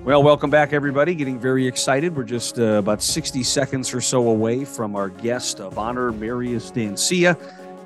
Well, 0.03 0.21
welcome 0.21 0.49
back, 0.49 0.73
everybody. 0.73 1.15
Getting 1.15 1.39
very 1.39 1.65
excited. 1.65 2.15
We're 2.15 2.23
just 2.23 2.59
uh, 2.59 2.73
about 2.73 3.01
60 3.01 3.41
seconds 3.43 3.93
or 3.93 4.01
so 4.01 4.27
away 4.27 4.65
from 4.65 4.95
our 4.95 5.09
guest 5.09 5.59
of 5.59 5.77
honor, 5.77 6.11
Marius 6.11 6.71
Dancea 6.71 7.37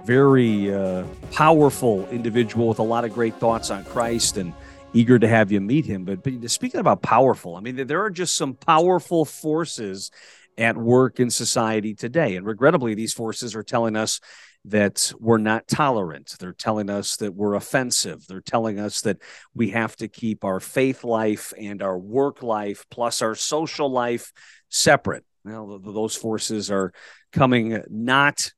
very 0.08 0.74
uh, 0.74 1.04
powerful 1.34 2.08
individual 2.08 2.70
with 2.70 2.80
a 2.80 2.84
lot 2.84 3.04
of 3.04 3.14
great 3.14 3.36
thoughts 3.36 3.70
on 3.70 3.84
Christ 3.84 4.38
and 4.38 4.54
eager 4.94 5.20
to 5.20 5.28
have 5.28 5.52
you 5.52 5.60
meet 5.60 5.86
him. 5.86 6.06
But, 6.06 6.24
but 6.24 6.50
speaking 6.50 6.80
about 6.80 7.02
powerful, 7.02 7.58
I 7.58 7.60
mean, 7.60 7.76
there 7.76 8.02
are 8.02 8.10
just 8.10 8.38
some 8.38 8.54
powerful 8.54 9.26
forces 9.26 10.10
at 10.58 10.78
work 10.78 11.20
in 11.20 11.30
society 11.30 11.94
today. 11.94 12.38
And 12.38 12.46
regrettably, 12.46 12.96
these 12.96 13.14
forces 13.14 13.54
are 13.54 13.64
telling 13.64 13.98
us 13.98 14.22
that 14.66 15.14
we're 15.20 15.38
not 15.38 15.68
tolerant. 15.68 16.36
They're 16.40 16.52
telling 16.52 16.90
us 16.90 17.16
that 17.18 17.34
we're 17.34 17.56
offensive. 17.56 18.26
They're 18.28 18.42
telling 18.42 18.80
us 18.80 19.02
that 19.02 19.22
we 19.54 19.70
have 19.70 19.96
to 19.98 20.08
keep 20.08 20.44
our 20.44 20.60
faith 20.60 21.04
life 21.04 21.54
and 21.58 21.82
our 21.82 21.98
work 21.98 22.44
life 22.44 22.86
plus 22.92 23.22
our 23.22 23.36
social 23.36 23.90
life 23.90 24.34
separate. 24.70 25.24
Well, 25.46 25.80
those 25.80 26.16
forces 26.16 26.70
are 26.70 26.92
coming 27.32 27.82
not 27.90 28.52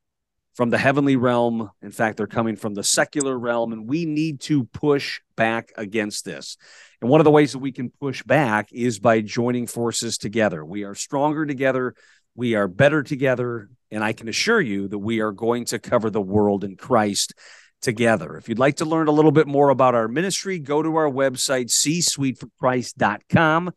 from 0.55 0.71
the 0.71 0.77
heavenly 0.77 1.15
realm. 1.15 1.69
In 1.81 1.91
fact, 1.91 2.17
they're 2.17 2.27
coming 2.27 2.55
from 2.55 2.73
the 2.73 2.83
secular 2.83 3.38
realm, 3.38 3.71
and 3.71 3.88
we 3.88 4.05
need 4.05 4.41
to 4.41 4.65
push 4.65 5.21
back 5.38 5.71
against 5.77 6.25
this. 6.25 6.57
And 6.99 7.09
one 7.09 7.21
of 7.21 7.25
the 7.25 7.31
ways 7.31 7.53
that 7.53 7.59
we 7.59 7.71
can 7.71 7.91
push 7.91 8.23
back 8.23 8.67
is 8.73 8.99
by 8.99 9.21
joining 9.21 9.67
forces 9.67 10.17
together. 10.17 10.65
We 10.65 10.83
are 10.83 10.95
stronger 10.95 11.45
together, 11.45 11.95
we 12.35 12.55
are 12.55 12.67
better 12.67 13.03
together, 13.03 13.69
and 13.91 14.04
I 14.04 14.13
can 14.13 14.28
assure 14.28 14.62
you 14.62 14.88
that 14.88 14.99
we 14.99 15.19
are 15.19 15.32
going 15.32 15.65
to 15.65 15.80
cover 15.80 16.10
the 16.10 16.21
world 16.21 16.63
in 16.63 16.75
Christ 16.75 17.34
together. 17.82 18.38
If 18.38 18.49
you'd 18.49 18.60
like 18.60 18.78
to 18.78 18.86
learn 18.86 19.08
a 19.08 19.12
little 19.12 19.32
bit 19.32 19.47
more 19.47 19.69
about 19.69 19.95
our 19.95 20.08
ministry, 20.08 20.60
go 20.60 20.84
to 20.84 20.95
our 20.95 21.10
website, 21.10 21.67
ccsuiteforchrist.com, 21.67 23.71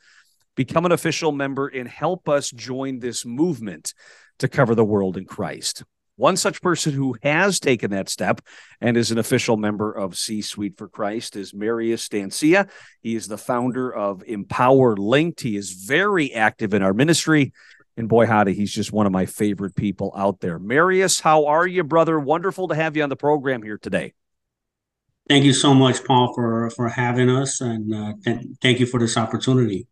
become 0.57 0.87
an 0.87 0.93
official 0.93 1.33
member, 1.33 1.69
and 1.69 1.89
help 1.89 2.29
us 2.29 2.51
join 2.51 2.99
this 2.99 3.25
movement 3.25 3.95
to 4.39 4.49
cover 4.49 4.75
the 4.75 4.85
world 4.85 5.17
in 5.17 5.25
Christ. 5.25 5.85
One 6.17 6.37
such 6.37 6.61
person 6.61 6.93
who 6.93 7.17
has 7.23 7.59
taken 7.59 7.91
that 7.93 8.09
step 8.09 8.43
and 8.81 8.97
is 8.97 9.11
an 9.11 9.19
official 9.19 9.57
member 9.57 9.91
of 9.91 10.17
C 10.17 10.43
Suite 10.43 10.77
for 10.77 10.89
Christ 10.89 11.37
is 11.37 11.55
Marius 11.55 12.09
Dancea. 12.09 12.69
He 13.01 13.15
is 13.15 13.29
the 13.29 13.39
founder 13.39 13.93
of 13.93 14.23
Empower 14.27 14.97
Linked. 14.97 15.41
He 15.41 15.57
is 15.57 15.73
very 15.73 16.35
active 16.35 16.75
in 16.75 16.83
our 16.83 16.93
ministry. 16.93 17.53
And 17.97 18.09
boy, 18.09 18.27
howdy, 18.27 18.55
he's 18.55 18.73
just 18.73 18.93
one 18.93 19.07
of 19.07 19.13
my 19.13 19.27
favorite 19.27 19.75
people 19.75 20.13
out 20.17 20.41
there. 20.41 20.59
Marius, 20.59 21.21
how 21.21 21.47
are 21.47 21.67
you, 21.67 21.85
brother? 21.85 22.19
Wonderful 22.19 22.69
to 22.69 22.75
have 22.75 22.97
you 22.97 23.03
on 23.03 23.11
the 23.11 23.17
program 23.17 23.63
here 23.63 23.79
today. 23.79 24.15
Thank 25.29 25.45
you 25.45 25.53
so 25.53 25.73
much, 25.73 26.05
Paul, 26.05 26.35
for 26.35 26.69
for 26.71 26.89
having 26.89 27.31
us, 27.31 27.61
and 27.61 27.95
uh, 27.95 28.13
th- 28.25 28.45
thank 28.61 28.81
you 28.81 28.87
for 28.87 28.99
this 28.99 29.17
opportunity. 29.17 29.87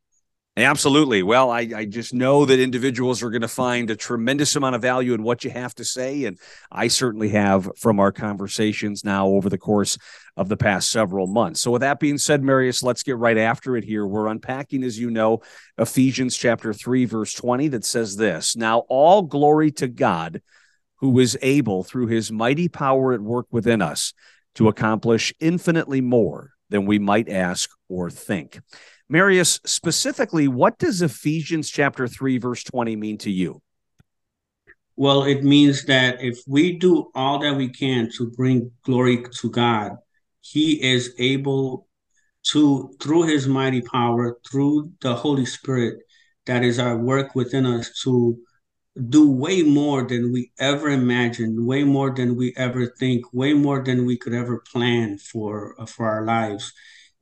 Absolutely. 0.57 1.23
Well, 1.23 1.51
I, 1.51 1.69
I 1.75 1.85
just 1.85 2.13
know 2.13 2.45
that 2.45 2.59
individuals 2.59 3.23
are 3.23 3.31
going 3.31 3.43
to 3.43 3.49
find 3.49 3.89
a 3.89 3.97
tremendous 3.97 4.57
amount 4.57 4.75
of 4.75 4.83
value 4.83 5.15
in 5.15 5.23
what 5.23 5.45
you 5.45 5.51
have 5.51 5.75
to 5.77 5.85
say. 5.85 6.25
And 6.25 6.39
I 6.73 6.89
certainly 6.89 7.29
have 7.31 7.71
from 7.77 8.01
our 8.01 8.11
conversations 8.11 9.05
now 9.05 9.29
over 9.29 9.49
the 9.49 9.57
course 9.57 9.97
of 10.37 10.49
the 10.49 10.57
past 10.57 10.91
several 10.91 11.29
months. 11.29 11.61
So, 11.61 11.71
with 11.71 11.83
that 11.83 12.01
being 12.01 12.19
said, 12.19 12.43
Marius, 12.43 12.83
let's 12.83 13.05
get 13.05 13.17
right 13.17 13.39
after 13.39 13.77
it 13.77 13.85
here. 13.85 14.05
We're 14.05 14.27
unpacking, 14.27 14.83
as 14.83 14.99
you 14.99 15.11
know, 15.11 15.41
Ephesians 15.79 16.37
chapter 16.37 16.73
3, 16.73 17.05
verse 17.05 17.33
20, 17.33 17.69
that 17.69 17.85
says 17.85 18.17
this 18.17 18.57
Now, 18.57 18.81
all 18.89 19.23
glory 19.23 19.71
to 19.73 19.87
God 19.87 20.43
who 20.97 21.19
is 21.21 21.39
able 21.43 21.85
through 21.85 22.09
his 22.09 22.33
mighty 22.33 22.69
power 22.69 23.13
at 23.13 23.21
work 23.21 23.47
within 23.53 23.81
us 23.81 24.13
to 24.57 24.69
accomplish 24.69 25.33
infinitely 25.41 26.01
more 26.01 26.51
than 26.71 26.87
we 26.87 26.99
might 26.99 27.29
ask 27.29 27.71
or 27.89 28.11
think. 28.11 28.61
Marius, 29.11 29.59
specifically, 29.66 30.46
what 30.46 30.79
does 30.79 31.03
Ephesians 31.03 31.68
chapter 31.68 32.07
3, 32.07 32.38
verse 32.38 32.62
20 32.62 32.94
mean 32.94 33.18
to 33.18 33.31
you? 33.31 33.61
Well, 34.94 35.25
it 35.25 35.42
means 35.42 35.85
that 35.87 36.23
if 36.23 36.38
we 36.46 36.79
do 36.79 37.11
all 37.12 37.40
that 37.40 37.57
we 37.57 37.70
can 37.70 38.09
to 38.16 38.31
bring 38.31 38.70
glory 38.85 39.25
to 39.40 39.51
God, 39.51 39.96
He 40.42 40.81
is 40.81 41.12
able 41.18 41.88
to, 42.53 42.94
through 43.03 43.25
His 43.25 43.49
mighty 43.49 43.83
power, 43.83 44.38
through 44.49 44.92
the 45.01 45.16
Holy 45.16 45.44
Spirit 45.44 45.99
that 46.46 46.62
is 46.62 46.79
our 46.79 46.96
work 46.96 47.35
within 47.35 47.66
us, 47.66 47.90
to 48.05 48.38
do 49.09 49.29
way 49.29 49.62
more 49.62 50.05
than 50.05 50.33
we 50.33 50.53
ever 50.61 50.88
imagined, 50.88 51.66
way 51.66 51.83
more 51.83 52.14
than 52.14 52.37
we 52.37 52.55
ever 52.57 52.87
think, 52.87 53.25
way 53.33 53.55
more 53.55 53.83
than 53.83 54.07
we 54.07 54.16
could 54.16 54.35
ever 54.35 54.62
plan 54.70 55.18
for 55.18 55.75
for 55.88 56.07
our 56.07 56.25
lives. 56.25 56.73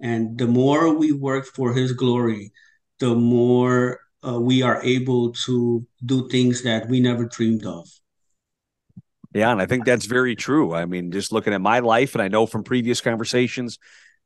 And 0.01 0.39
the 0.39 0.47
more 0.47 0.95
we 0.95 1.13
work 1.13 1.47
for 1.47 1.75
His 1.75 1.93
glory, 1.93 2.53
the 3.01 3.15
more 3.15 4.01
uh, 4.27 4.41
we 4.41 4.63
are 4.63 4.83
able 4.83 5.33
to 5.33 5.87
do 6.05 6.29
things 6.29 6.63
that 6.63 6.89
we 6.89 7.01
never 7.01 7.25
dreamed 7.25 7.65
of. 7.67 7.89
Yeah, 9.35 9.53
and 9.53 9.61
I 9.61 9.67
think 9.67 9.85
that's 9.85 10.07
very 10.07 10.35
true. 10.35 10.75
I 10.75 10.87
mean, 10.87 11.13
just 11.13 11.33
looking 11.33 11.53
at 11.53 11.61
my 11.61 11.81
life, 11.81 12.15
and 12.15 12.23
I 12.23 12.29
know 12.29 12.47
from 12.47 12.65
previous 12.65 13.01
conversations 13.01 13.79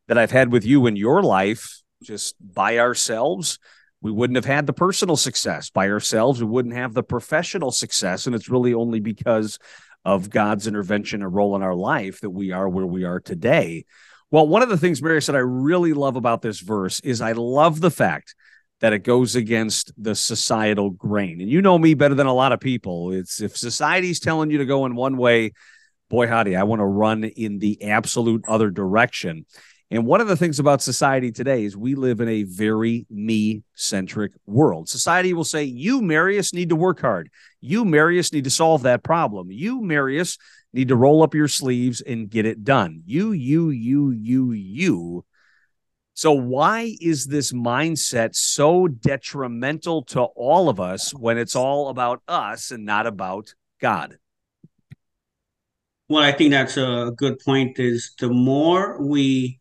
that 0.09 0.17
I've 0.17 0.31
had 0.31 0.53
with 0.53 0.65
you 0.65 0.87
in 0.87 0.97
your 0.97 1.23
life, 1.23 1.83
just 2.03 2.37
by 2.41 2.79
ourselves, 2.79 3.59
we 4.01 4.11
wouldn't 4.11 4.37
have 4.37 4.45
had 4.45 4.67
the 4.67 4.73
personal 4.73 5.17
success. 5.17 5.71
By 5.71 5.89
ourselves, 5.89 6.43
we 6.43 6.49
wouldn't 6.49 6.75
have 6.75 6.95
the 6.95 7.03
professional 7.03 7.71
success. 7.71 8.27
And 8.27 8.35
it's 8.35 8.49
really 8.49 8.75
only 8.75 9.01
because 9.01 9.59
of 10.05 10.31
God's 10.31 10.67
intervention 10.67 11.23
and 11.23 11.33
role 11.33 11.55
in 11.55 11.63
our 11.63 11.75
life 11.75 12.21
that 12.21 12.31
we 12.31 12.51
are 12.51 12.69
where 12.69 12.87
we 12.87 13.05
are 13.05 13.21
today. 13.21 13.85
Well, 14.33 14.49
one 14.49 14.63
of 14.63 14.71
the 14.71 14.79
things 14.79 15.03
Marius 15.03 15.29
I 15.29 15.37
really 15.37 15.93
love 15.93 16.17
about 16.17 16.41
this 16.41 16.61
verse 16.61 17.01
is 17.01 17.21
I 17.21 17.33
love 17.33 17.83
the 17.83 17.91
fact 17.91 18.35
that 18.81 18.95
it 18.95 19.01
goes 19.01 19.37
against 19.37 19.93
the 20.03 20.15
societal 20.15 20.89
grain. 20.89 21.43
And 21.43 21.51
you 21.51 21.61
know 21.61 21.77
me 21.77 21.93
better 21.93 22.15
than 22.15 22.27
a 22.27 22.33
lot 22.33 22.53
of 22.53 22.59
people. 22.59 23.13
It's 23.13 23.43
if 23.43 23.59
society's 23.59 24.21
telling 24.21 24.51
you 24.51 24.57
to 24.59 24.65
go 24.65 24.87
in 24.87 24.95
one 24.95 25.19
way, 25.19 25.53
boy 26.09 26.29
howdy, 26.29 26.57
I 26.57 26.63
want 26.63 26.81
to 26.81 26.87
run 26.87 27.25
in 27.25 27.59
the 27.59 27.91
absolute 27.91 28.43
other 28.49 28.71
direction. 28.71 29.45
And 29.93 30.07
one 30.07 30.23
of 30.23 30.27
the 30.27 30.39
things 30.39 30.59
about 30.59 30.81
society 30.81 31.31
today 31.31 31.65
is 31.65 31.77
we 31.77 31.95
live 31.95 32.23
in 32.23 32.29
a 32.31 32.45
very 32.45 33.05
me 33.11 33.63
centric 33.75 34.33
world. 34.47 34.89
Society 34.89 35.35
will 35.35 35.45
say, 35.45 35.65
You, 35.65 36.01
Marius, 36.01 36.55
need 36.55 36.71
to 36.71 36.77
work 36.77 37.03
hard. 37.03 37.29
You, 37.61 37.85
Marius, 37.85 38.33
need 38.33 38.45
to 38.45 38.51
solve 38.51 38.85
that 38.85 39.03
problem. 39.03 39.53
You, 39.53 39.83
Marius, 39.83 40.39
need 40.73 40.89
to 40.89 40.97
roll 40.97 41.23
up 41.23 41.35
your 41.35 41.47
sleeves 41.47 42.01
and 42.01 42.31
get 42.31 42.47
it 42.47 42.65
done. 42.65 43.03
You, 43.05 43.33
you, 43.33 43.69
you, 43.69 44.13
you, 44.13 44.53
you. 44.53 45.27
So, 46.15 46.33
why 46.33 46.97
is 46.99 47.27
this 47.27 47.53
mindset 47.53 48.35
so 48.35 48.89
detrimental 48.89 50.05
to 50.05 50.23
all 50.23 50.71
of 50.71 50.81
us 50.81 51.13
when 51.13 51.37
it's 51.37 51.55
all 51.55 51.91
about 51.91 52.23
us 52.27 52.71
and 52.71 52.87
not 52.87 53.07
about 53.07 53.55
God? 53.79 54.17
Well, 56.09 56.23
I 56.23 56.33
think 56.33 56.53
that's 56.53 56.79
a 56.79 57.13
good 57.15 57.41
point. 57.41 57.79
Is 57.79 58.15
the 58.19 58.31
more 58.31 58.97
we 58.99 59.59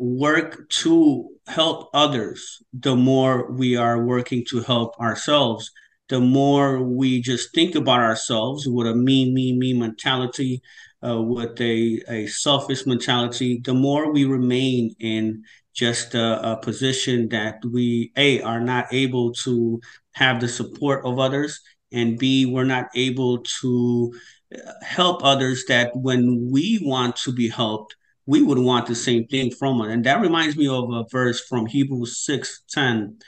work 0.00 0.68
to 0.70 1.28
help 1.46 1.90
others, 1.94 2.62
the 2.72 2.96
more 2.96 3.52
we 3.52 3.76
are 3.76 4.04
working 4.04 4.44
to 4.50 4.60
help 4.62 4.98
ourselves 4.98 5.70
the 6.10 6.20
more 6.20 6.82
we 6.82 7.22
just 7.22 7.54
think 7.54 7.76
about 7.76 8.00
ourselves 8.00 8.66
with 8.66 8.88
a 8.88 8.94
me, 8.94 9.32
me, 9.32 9.56
me 9.56 9.72
mentality, 9.72 10.60
uh, 11.06 11.22
with 11.22 11.58
a, 11.60 12.02
a 12.08 12.26
selfish 12.26 12.84
mentality, 12.84 13.60
the 13.64 13.72
more 13.72 14.12
we 14.12 14.24
remain 14.24 14.94
in 14.98 15.42
just 15.72 16.14
a, 16.16 16.52
a, 16.52 16.56
position 16.56 17.28
that 17.28 17.64
we, 17.64 18.12
A, 18.16 18.42
are 18.42 18.60
not 18.60 18.92
able 18.92 19.32
to 19.32 19.80
have 20.12 20.40
the 20.40 20.48
support 20.48 21.06
of 21.06 21.20
others, 21.20 21.60
and 21.92 22.18
B, 22.18 22.44
we're 22.44 22.64
not 22.64 22.88
able 22.96 23.38
to 23.60 24.12
uh, 24.52 24.72
help 24.82 25.24
others 25.24 25.64
that 25.68 25.92
when 25.94 26.50
we 26.50 26.80
want 26.82 27.14
to 27.16 27.32
be 27.32 27.48
helped, 27.48 27.94
we 28.30 28.42
would 28.42 28.58
want 28.58 28.86
the 28.86 28.94
same 28.94 29.24
thing 29.26 29.50
from 29.50 29.80
us. 29.80 29.88
And 29.88 30.04
that 30.04 30.20
reminds 30.20 30.56
me 30.56 30.68
of 30.68 30.90
a 30.90 31.04
verse 31.10 31.40
from 31.48 31.66
Hebrews 31.66 32.12
6 32.24 32.62
10. 32.70 33.18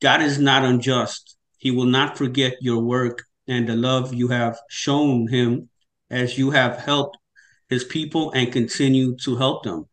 God 0.00 0.22
is 0.22 0.38
not 0.38 0.64
unjust 0.64 1.38
he 1.58 1.72
will 1.72 1.86
not 1.86 2.16
forget 2.16 2.54
your 2.60 2.80
work 2.80 3.24
and 3.46 3.68
the 3.68 3.76
love 3.76 4.14
you 4.14 4.28
have 4.28 4.58
shown 4.70 5.26
him 5.28 5.68
as 6.08 6.38
you 6.38 6.52
have 6.52 6.78
helped 6.78 7.18
his 7.68 7.84
people 7.84 8.30
and 8.32 8.52
continue 8.52 9.16
to 9.24 9.36
help 9.36 9.64
them. 9.64 9.86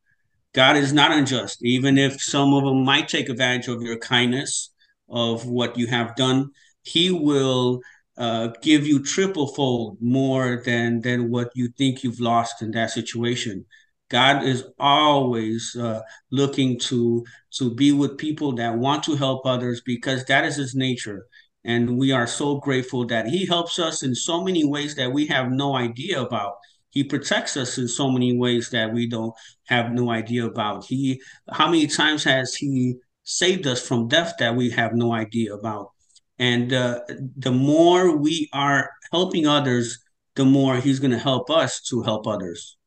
God 0.54 0.78
is 0.78 0.94
not 0.94 1.12
unjust, 1.12 1.58
even 1.64 1.98
if 1.98 2.22
some 2.22 2.54
of 2.54 2.64
them 2.64 2.86
might 2.86 3.10
take 3.10 3.28
advantage 3.28 3.68
of 3.68 3.82
your 3.82 3.98
kindness, 3.98 4.72
of 5.10 5.46
what 5.46 5.78
you 5.78 5.88
have 5.88 6.16
done. 6.16 6.52
He 6.84 7.12
will 7.12 7.82
uh, 8.18 8.50
give 8.62 8.88
you 8.88 9.04
triple 9.04 9.48
fold 9.48 9.98
more 10.00 10.62
than 10.64 11.02
than 11.02 11.30
what 11.30 11.50
you 11.56 11.70
think 11.78 12.04
you've 12.04 12.22
lost 12.22 12.62
in 12.62 12.72
that 12.72 12.92
situation. 12.92 13.66
God 14.10 14.44
is 14.44 14.64
always 14.80 15.76
uh, 15.76 16.02
looking 16.32 16.80
to 16.80 17.26
to 17.58 17.74
be 17.74 17.92
with 17.92 18.18
people 18.18 18.54
that 18.56 18.78
want 18.78 19.04
to 19.04 19.16
help 19.16 19.46
others 19.46 19.82
because 19.86 20.24
that 20.26 20.46
is 20.46 20.56
His 20.56 20.76
nature. 20.76 21.28
And 21.64 21.98
we 21.98 22.12
are 22.12 22.28
so 22.28 22.60
grateful 22.60 23.06
that 23.08 23.28
He 23.28 23.46
helps 23.46 23.80
us 23.80 24.04
in 24.04 24.14
so 24.14 24.44
many 24.44 24.64
ways 24.64 24.96
that 24.96 25.12
we 25.12 25.26
have 25.28 25.50
no 25.52 25.76
idea 25.76 26.22
about. 26.22 26.56
He 26.90 27.04
protects 27.04 27.58
us 27.58 27.78
in 27.78 27.88
so 27.88 28.10
many 28.10 28.38
ways 28.38 28.70
that 28.70 28.94
we 28.94 29.08
don't 29.08 29.34
have 29.66 29.92
no 29.92 30.12
idea 30.12 30.46
about. 30.46 30.86
He, 30.86 31.22
how 31.52 31.66
many 31.66 31.88
times 31.88 32.24
has 32.24 32.54
He 32.54 32.96
saved 33.24 33.66
us 33.66 33.86
from 33.86 34.08
death 34.08 34.36
that 34.40 34.56
we 34.56 34.70
have 34.70 34.94
no 34.94 35.14
idea 35.14 35.56
about? 35.56 35.92
And 36.38 36.72
uh, 36.72 37.02
the 37.38 37.52
more 37.52 38.16
we 38.16 38.50
are 38.54 38.92
helping 39.12 39.48
others, 39.48 40.00
the 40.36 40.46
more 40.46 40.78
He's 40.78 41.00
going 41.00 41.12
to 41.12 41.18
help 41.18 41.50
us 41.50 41.82
to 41.90 42.04
help 42.04 42.28
others. 42.28 42.78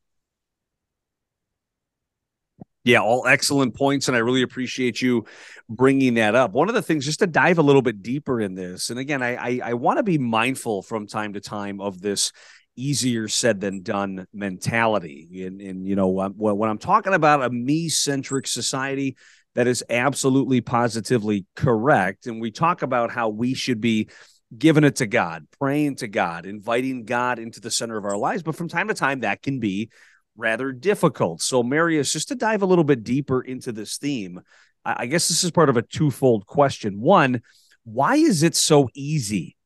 Yeah, 2.85 3.01
all 3.01 3.27
excellent 3.27 3.75
points. 3.75 4.09
And 4.09 4.17
I 4.17 4.21
really 4.21 4.43
appreciate 4.43 5.03
you 5.03 5.25
bringing 5.69 6.15
that 6.15 6.35
up. 6.35 6.53
One 6.53 6.69
of 6.69 6.75
the 6.75 6.83
things, 6.83 7.05
just 7.05 7.19
to 7.19 7.27
dive 7.27 7.59
a 7.59 7.63
little 7.63 7.83
bit 7.83 8.03
deeper 8.03 8.41
in 8.41 8.55
this, 8.55 8.91
and 8.91 8.99
again, 8.99 9.23
I, 9.23 9.37
I, 9.37 9.61
I 9.65 9.75
want 9.75 9.99
to 9.99 10.03
be 10.03 10.17
mindful 10.19 10.83
from 10.83 11.07
time 11.07 11.35
to 11.35 11.41
time 11.41 11.81
of 11.81 12.01
this 12.01 12.33
easier 12.77 13.27
said 13.27 13.61
than 13.61 13.83
done 13.83 14.27
mentality. 14.33 15.45
And, 15.45 15.61
and 15.61 15.87
you 15.87 15.97
know, 15.97 16.09
when 16.09 16.71
I'm 16.71 16.79
talking 16.79 17.13
about 17.13 17.43
a 17.43 17.51
me 17.51 17.89
centric 17.89 18.47
society, 18.47 19.17
that 19.57 19.67
is 19.67 19.83
absolutely 19.91 20.61
positively 20.61 21.45
correct. 21.57 22.29
And 22.29 22.41
we 22.41 22.53
talk 22.53 22.83
about 22.83 23.11
how 23.11 23.31
we 23.31 23.55
should 23.55 23.81
be 23.81 24.09
giving 24.57 24.85
it 24.85 24.97
to 24.97 25.07
God, 25.07 25.49
praying 25.59 25.97
to 25.97 26.07
God, 26.07 26.47
inviting 26.47 27.05
God 27.05 27.41
into 27.41 27.61
the 27.61 27.71
center 27.71 27.99
of 27.99 28.05
our 28.05 28.17
lives. 28.17 28.45
But 28.45 28.55
from 28.55 28.69
time 28.69 28.87
to 28.87 28.95
time, 28.95 29.21
that 29.21 29.43
can 29.43 29.59
be 29.59 29.91
rather 30.39 30.73
difficult. 30.73 31.43
So, 31.43 31.63
Marius, 31.63 32.13
just 32.13 32.29
to 32.29 32.35
dive 32.35 32.63
a 32.63 32.67
little 32.67 32.85
bit 32.85 33.05
deeper 33.05 33.43
into 33.43 33.73
this 33.73 33.99
theme, 33.99 34.41
I 34.85 35.05
guess 35.05 35.29
this 35.29 35.45
is 35.45 35.51
part 35.51 35.69
of 35.69 35.77
a 35.77 35.83
twofold 35.83 36.47
question. 36.47 37.01
One, 37.01 37.43
why 37.85 38.17
is 38.17 38.43
it 38.43 38.57
so 38.57 38.89
easy 38.95 39.57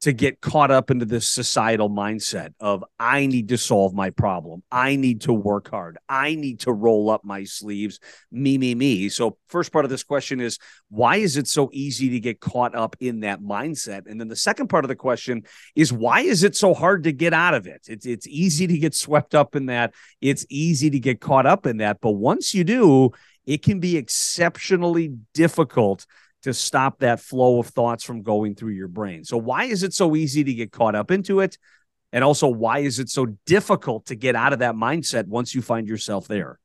to 0.00 0.12
get 0.12 0.40
caught 0.40 0.70
up 0.70 0.90
into 0.90 1.04
this 1.04 1.28
societal 1.28 1.90
mindset 1.90 2.54
of 2.60 2.84
I 3.00 3.26
need 3.26 3.48
to 3.48 3.58
solve 3.58 3.92
my 3.94 4.10
problem. 4.10 4.62
I 4.70 4.94
need 4.94 5.22
to 5.22 5.32
work 5.32 5.70
hard. 5.70 5.98
I 6.08 6.36
need 6.36 6.60
to 6.60 6.72
roll 6.72 7.10
up 7.10 7.24
my 7.24 7.42
sleeves. 7.44 7.98
Me, 8.30 8.58
me, 8.58 8.76
me. 8.76 9.08
So, 9.08 9.38
first 9.48 9.72
part 9.72 9.84
of 9.84 9.90
this 9.90 10.04
question 10.04 10.40
is 10.40 10.58
why 10.88 11.16
is 11.16 11.36
it 11.36 11.48
so 11.48 11.68
easy 11.72 12.10
to 12.10 12.20
get 12.20 12.38
caught 12.38 12.76
up 12.76 12.94
in 13.00 13.20
that 13.20 13.40
mindset? 13.40 14.06
And 14.06 14.20
then 14.20 14.28
the 14.28 14.36
second 14.36 14.68
part 14.68 14.84
of 14.84 14.88
the 14.88 14.96
question 14.96 15.42
is 15.74 15.92
why 15.92 16.20
is 16.20 16.44
it 16.44 16.54
so 16.54 16.74
hard 16.74 17.04
to 17.04 17.12
get 17.12 17.34
out 17.34 17.54
of 17.54 17.66
it? 17.66 17.86
It's 17.88 18.06
it's 18.06 18.26
easy 18.28 18.68
to 18.68 18.78
get 18.78 18.94
swept 18.94 19.34
up 19.34 19.56
in 19.56 19.66
that. 19.66 19.94
It's 20.20 20.46
easy 20.48 20.90
to 20.90 21.00
get 21.00 21.20
caught 21.20 21.46
up 21.46 21.66
in 21.66 21.78
that, 21.78 22.00
but 22.00 22.12
once 22.12 22.54
you 22.54 22.62
do, 22.62 23.10
it 23.46 23.62
can 23.62 23.80
be 23.80 23.96
exceptionally 23.96 25.14
difficult 25.32 26.06
to 26.48 26.54
stop 26.54 26.98
that 26.98 27.20
flow 27.20 27.60
of 27.60 27.68
thoughts 27.68 28.04
from 28.04 28.22
going 28.22 28.54
through 28.54 28.72
your 28.72 28.88
brain. 28.88 29.24
So, 29.24 29.38
why 29.38 29.64
is 29.64 29.82
it 29.82 29.94
so 29.94 30.16
easy 30.16 30.44
to 30.44 30.54
get 30.54 30.72
caught 30.72 30.94
up 30.94 31.10
into 31.10 31.40
it? 31.40 31.56
And 32.12 32.24
also, 32.24 32.48
why 32.48 32.80
is 32.80 32.98
it 32.98 33.08
so 33.08 33.26
difficult 33.46 34.06
to 34.06 34.16
get 34.16 34.34
out 34.34 34.52
of 34.52 34.60
that 34.60 34.74
mindset 34.74 35.26
once 35.26 35.54
you 35.54 35.62
find 35.62 35.86
yourself 35.86 36.26
there? 36.26 36.58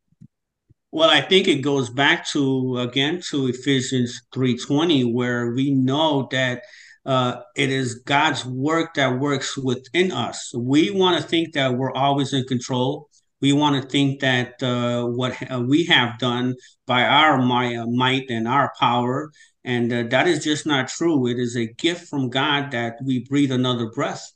Well, 0.92 1.10
I 1.10 1.22
think 1.22 1.48
it 1.48 1.62
goes 1.62 1.90
back 1.90 2.30
to 2.34 2.78
again 2.80 3.22
to 3.30 3.48
Ephesians 3.48 4.22
3:20 4.34 5.12
where 5.12 5.52
we 5.52 5.72
know 5.72 6.28
that 6.32 6.64
uh, 7.06 7.42
it 7.56 7.70
is 7.70 7.96
God's 7.96 8.46
work 8.46 8.94
that 8.94 9.20
works 9.20 9.58
within 9.58 10.12
us. 10.12 10.54
We 10.56 10.92
want 10.92 11.22
to 11.22 11.28
think 11.28 11.54
that 11.54 11.74
we're 11.74 11.94
always 11.94 12.32
in 12.32 12.46
control. 12.46 13.10
We 13.44 13.52
want 13.52 13.76
to 13.76 13.88
think 13.88 14.22
that 14.22 14.64
uh, 14.64 15.06
what 15.06 15.34
we 15.74 15.84
have 15.86 16.18
done 16.18 16.56
by 16.88 17.04
our 17.04 17.42
my, 17.42 17.84
might 17.86 18.30
and 18.30 18.48
our 18.48 18.72
power 18.80 19.32
and 19.64 19.92
uh, 19.94 20.04
that 20.10 20.28
is 20.28 20.44
just 20.44 20.66
not 20.66 20.90
true. 20.90 21.28
It 21.28 21.40
is 21.40 21.56
a 21.56 21.68
gift 21.74 22.10
from 22.10 22.30
God 22.30 22.72
that 22.72 22.98
we 23.04 23.20
breathe 23.20 23.52
another 23.52 23.90
breath. 23.90 24.32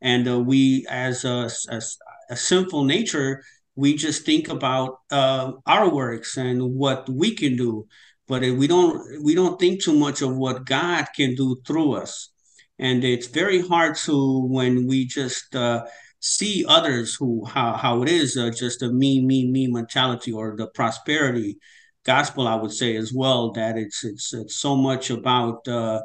And 0.00 0.26
uh, 0.26 0.40
we, 0.40 0.86
as 0.88 1.24
a, 1.24 1.50
as 1.70 1.98
a 2.30 2.36
sinful 2.36 2.84
nature, 2.84 3.42
we 3.76 3.94
just 3.94 4.24
think 4.24 4.48
about 4.48 4.98
uh, 5.10 5.52
our 5.66 5.92
works 5.92 6.36
and 6.36 6.74
what 6.74 7.08
we 7.08 7.34
can 7.34 7.56
do, 7.56 7.86
but 8.26 8.42
we 8.42 8.66
don't 8.66 9.22
we 9.22 9.34
don't 9.34 9.60
think 9.60 9.82
too 9.82 9.94
much 9.94 10.22
of 10.22 10.36
what 10.36 10.66
God 10.66 11.06
can 11.14 11.34
do 11.34 11.60
through 11.66 11.94
us. 11.94 12.30
And 12.78 13.04
it's 13.04 13.26
very 13.26 13.60
hard 13.66 13.96
to 14.06 14.46
when 14.46 14.86
we 14.86 15.06
just 15.06 15.54
uh, 15.54 15.84
see 16.20 16.64
others 16.68 17.14
who 17.14 17.44
how 17.46 17.72
how 17.72 18.02
it 18.02 18.08
is 18.08 18.36
uh, 18.36 18.50
just 18.50 18.82
a 18.82 18.88
me 18.88 19.20
me 19.20 19.50
me 19.50 19.66
mentality 19.66 20.32
or 20.32 20.54
the 20.56 20.68
prosperity 20.68 21.58
gospel, 22.04 22.48
I 22.48 22.54
would 22.54 22.72
say 22.72 22.96
as 22.96 23.12
well 23.12 23.52
that 23.52 23.76
it's 23.76 24.04
it's 24.04 24.32
it's 24.32 24.56
so 24.56 24.76
much 24.76 25.10
about 25.10 25.66
uh, 25.68 26.00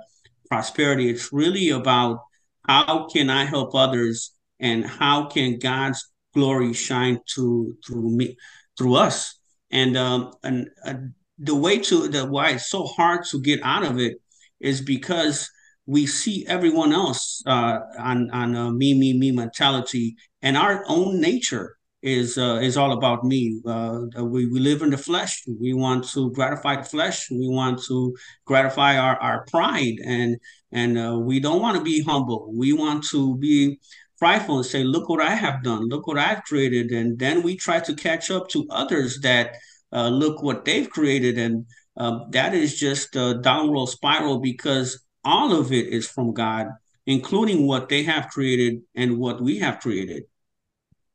prosperity. 0.49 1.09
It's 1.09 1.31
really 1.31 1.69
about 1.69 2.19
how 2.67 3.07
can 3.07 3.29
I 3.29 3.45
help 3.45 3.75
others 3.75 4.31
and 4.59 4.85
how 4.85 5.25
can 5.25 5.59
God's 5.59 6.11
glory 6.33 6.73
shine 6.73 7.19
to 7.35 7.77
through 7.85 8.09
me 8.11 8.37
through 8.77 8.95
us. 8.95 9.39
And 9.71 9.97
um, 9.97 10.33
and 10.43 10.69
uh, 10.85 10.95
the 11.37 11.55
way 11.55 11.79
to 11.79 12.07
the 12.07 12.25
why 12.25 12.51
it's 12.51 12.69
so 12.69 12.85
hard 12.85 13.25
to 13.31 13.41
get 13.41 13.61
out 13.63 13.83
of 13.83 13.99
it 13.99 14.17
is 14.59 14.81
because 14.81 15.49
we 15.85 16.05
see 16.05 16.45
everyone 16.47 16.93
else 16.93 17.43
uh, 17.45 17.79
on 17.99 18.29
on 18.31 18.55
a 18.55 18.71
me 18.71 18.93
me 18.93 19.13
me 19.13 19.31
mentality 19.31 20.15
and 20.41 20.57
our 20.57 20.83
own 20.87 21.19
nature 21.19 21.77
is 22.05 22.37
uh, 22.37 22.59
is 22.61 22.77
all 22.77 22.91
about 22.91 23.23
me. 23.23 23.59
Uh, 23.65 24.01
we, 24.21 24.45
we 24.45 24.59
live 24.59 24.83
in 24.83 24.91
the 24.91 24.97
flesh. 24.97 25.43
We 25.59 25.73
want 25.73 26.07
to 26.09 26.31
gratify 26.31 26.75
the 26.77 26.83
flesh. 26.83 27.31
We 27.31 27.47
want 27.49 27.81
to 27.87 28.15
gratify 28.45 28.97
our, 28.97 29.17
our 29.17 29.43
pride, 29.49 29.95
and 30.05 30.37
and 30.71 30.99
uh, 30.99 31.17
we 31.19 31.39
don't 31.39 31.61
want 31.61 31.77
to 31.77 31.83
be 31.83 32.03
humble. 32.03 32.53
We 32.53 32.73
want 32.73 33.05
to 33.09 33.35
be 33.37 33.79
prideful 34.19 34.57
and 34.57 34.65
say, 34.65 34.83
"Look 34.83 35.09
what 35.09 35.19
I 35.19 35.33
have 35.33 35.63
done. 35.63 35.89
Look 35.89 36.05
what 36.05 36.19
I've 36.19 36.43
created," 36.43 36.91
and 36.91 37.17
then 37.17 37.41
we 37.41 37.57
try 37.57 37.79
to 37.79 37.95
catch 37.95 38.29
up 38.29 38.49
to 38.49 38.67
others 38.69 39.19
that 39.21 39.55
uh, 39.91 40.09
look 40.09 40.43
what 40.43 40.63
they've 40.63 40.89
created, 40.89 41.39
and 41.39 41.65
um, 41.97 42.27
that 42.29 42.53
is 42.53 42.79
just 42.79 43.15
a 43.15 43.39
downward 43.41 43.87
spiral 43.87 44.39
because 44.39 45.03
all 45.25 45.53
of 45.53 45.71
it 45.71 45.87
is 45.87 46.07
from 46.07 46.33
God, 46.33 46.69
including 47.05 47.67
what 47.67 47.89
they 47.89 48.03
have 48.03 48.29
created 48.29 48.81
and 48.95 49.17
what 49.17 49.41
we 49.41 49.59
have 49.59 49.79
created. 49.79 50.23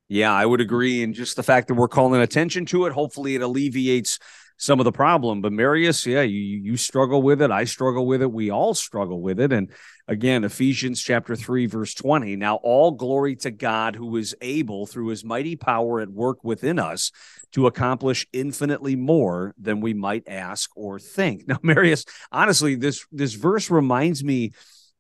Yeah, 0.09 0.33
I 0.33 0.45
would 0.45 0.61
agree. 0.61 1.05
And 1.05 1.15
just 1.15 1.37
the 1.37 1.43
fact 1.45 1.69
that 1.69 1.75
we're 1.75 1.89
calling 1.89 2.21
attention 2.21 2.67
to 2.67 2.87
it, 2.87 2.93
hopefully 2.93 3.37
it 3.37 3.43
alleviates 3.43 4.19
some 4.61 4.79
of 4.79 4.85
the 4.85 4.93
problem. 4.93 5.41
But 5.41 5.53
Marius, 5.53 6.07
yeah, 6.07 6.21
you 6.21 6.39
you 6.39 6.77
struggle 6.77 7.23
with 7.23 7.41
it. 7.41 7.51
I 7.51 7.65
struggle 7.65 8.07
with 8.07 8.21
it. 8.21 8.31
We 8.31 8.51
all 8.51 8.75
struggle 8.75 9.21
with 9.23 9.41
it. 9.41 9.53
And 9.53 9.73
again, 10.07 10.45
Ephesians 10.45 11.03
chapter 11.03 11.35
3, 11.35 11.65
verse 11.65 11.95
20. 11.95 12.37
Now 12.37 12.57
all 12.57 12.91
glory 12.93 13.37
to 13.37 13.51
God 13.51 13.97
who 13.97 14.17
is 14.19 14.37
able 14.43 14.87
through 14.87 15.09
his 15.09 15.25
mighty 15.25 15.57
power 15.57 16.01
at 16.01 16.11
work 16.11 16.45
within 16.45 16.79
us 16.79 17.11
to 17.53 17.67
accomplish 17.67 18.27
infinitely 18.35 18.97
more 18.97 19.55
than 19.59 19.81
we 19.81 19.95
might 19.95 20.29
ask 20.29 20.71
or 20.77 20.99
think. 20.99 21.45
Now, 21.51 21.59
Marius, 21.63 22.05
honestly, 22.31 22.75
this 22.75 23.07
this 23.11 23.33
verse 23.33 23.71
reminds 23.71 24.23
me 24.23 24.53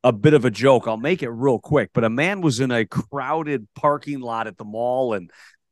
a 0.02 0.12
bit 0.12 0.32
of 0.32 0.46
a 0.46 0.50
joke. 0.50 0.88
I'll 0.88 0.96
make 0.96 1.22
it 1.22 1.28
real 1.28 1.58
quick, 1.58 1.90
but 1.92 2.02
a 2.02 2.10
man 2.10 2.40
was 2.40 2.60
in 2.60 2.70
a 2.70 2.86
crowded 2.86 3.68
parking 3.74 4.20
lot 4.20 4.46
at 4.46 4.56
the 4.56 4.64
mall 4.64 5.12
and 5.12 5.30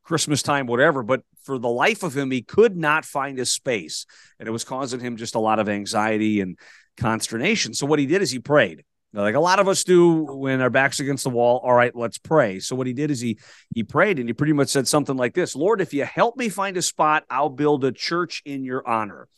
Christmas 0.09 0.43
time, 0.43 0.67
whatever, 0.67 1.03
but 1.03 1.23
for 1.43 1.59
the 1.59 1.69
life 1.69 2.03
of 2.03 2.17
him, 2.17 2.31
he 2.31 2.41
could 2.41 2.79
not 2.79 3.05
find 3.05 3.39
a 3.39 3.45
space. 3.45 4.07
And 4.41 4.49
it 4.49 4.51
was 4.51 4.65
causing 4.65 5.01
him 5.01 5.19
just 5.19 5.35
a 5.35 5.39
lot 5.39 5.59
of 5.59 5.69
anxiety 5.69 6.41
and 6.41 6.59
consternation. 6.97 7.75
So 7.75 7.85
what 7.85 7.99
he 7.99 8.07
did 8.07 8.23
is 8.23 8.31
he 8.31 8.39
prayed. 8.39 8.85
Like 9.13 9.35
a 9.35 9.41
lot 9.41 9.59
of 9.59 9.69
us 9.69 9.85
do 9.85 10.25
when 10.25 10.63
our 10.63 10.71
backs 10.71 10.99
against 10.99 11.25
the 11.25 11.31
wall. 11.31 11.61
All 11.63 11.75
right, 11.75 11.95
let's 11.95 12.17
pray. 12.17 12.59
So 12.59 12.75
what 12.75 12.87
he 12.87 12.95
did 12.95 13.11
is 13.11 13.21
he 13.21 13.39
he 13.75 13.83
prayed 13.83 14.19
and 14.19 14.29
he 14.29 14.33
pretty 14.33 14.55
much 14.55 14.69
said 14.69 14.89
something 14.89 15.17
like 15.17 15.35
this: 15.35 15.55
Lord, 15.55 15.83
if 15.83 15.93
you 15.93 16.05
help 16.05 16.37
me 16.37 16.49
find 16.49 16.77
a 16.77 16.83
spot, 16.83 17.25
I'll 17.29 17.49
build 17.51 17.85
a 17.85 17.93
church 17.93 18.43
in 18.47 18.65
your 18.65 18.87
honor. 18.87 19.29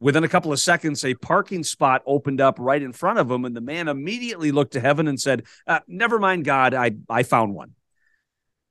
Within 0.00 0.24
a 0.24 0.28
couple 0.28 0.52
of 0.52 0.60
seconds, 0.60 1.02
a 1.04 1.14
parking 1.14 1.64
spot 1.64 2.02
opened 2.06 2.42
up 2.42 2.58
right 2.58 2.82
in 2.82 2.92
front 2.92 3.18
of 3.18 3.30
him, 3.30 3.46
and 3.46 3.56
the 3.56 3.62
man 3.62 3.88
immediately 3.88 4.50
looked 4.50 4.74
to 4.74 4.80
heaven 4.80 5.08
and 5.08 5.18
said, 5.18 5.44
uh, 5.66 5.80
"Never 5.86 6.18
mind, 6.18 6.44
God, 6.44 6.74
I 6.74 6.92
I 7.08 7.22
found 7.22 7.54
one." 7.54 7.75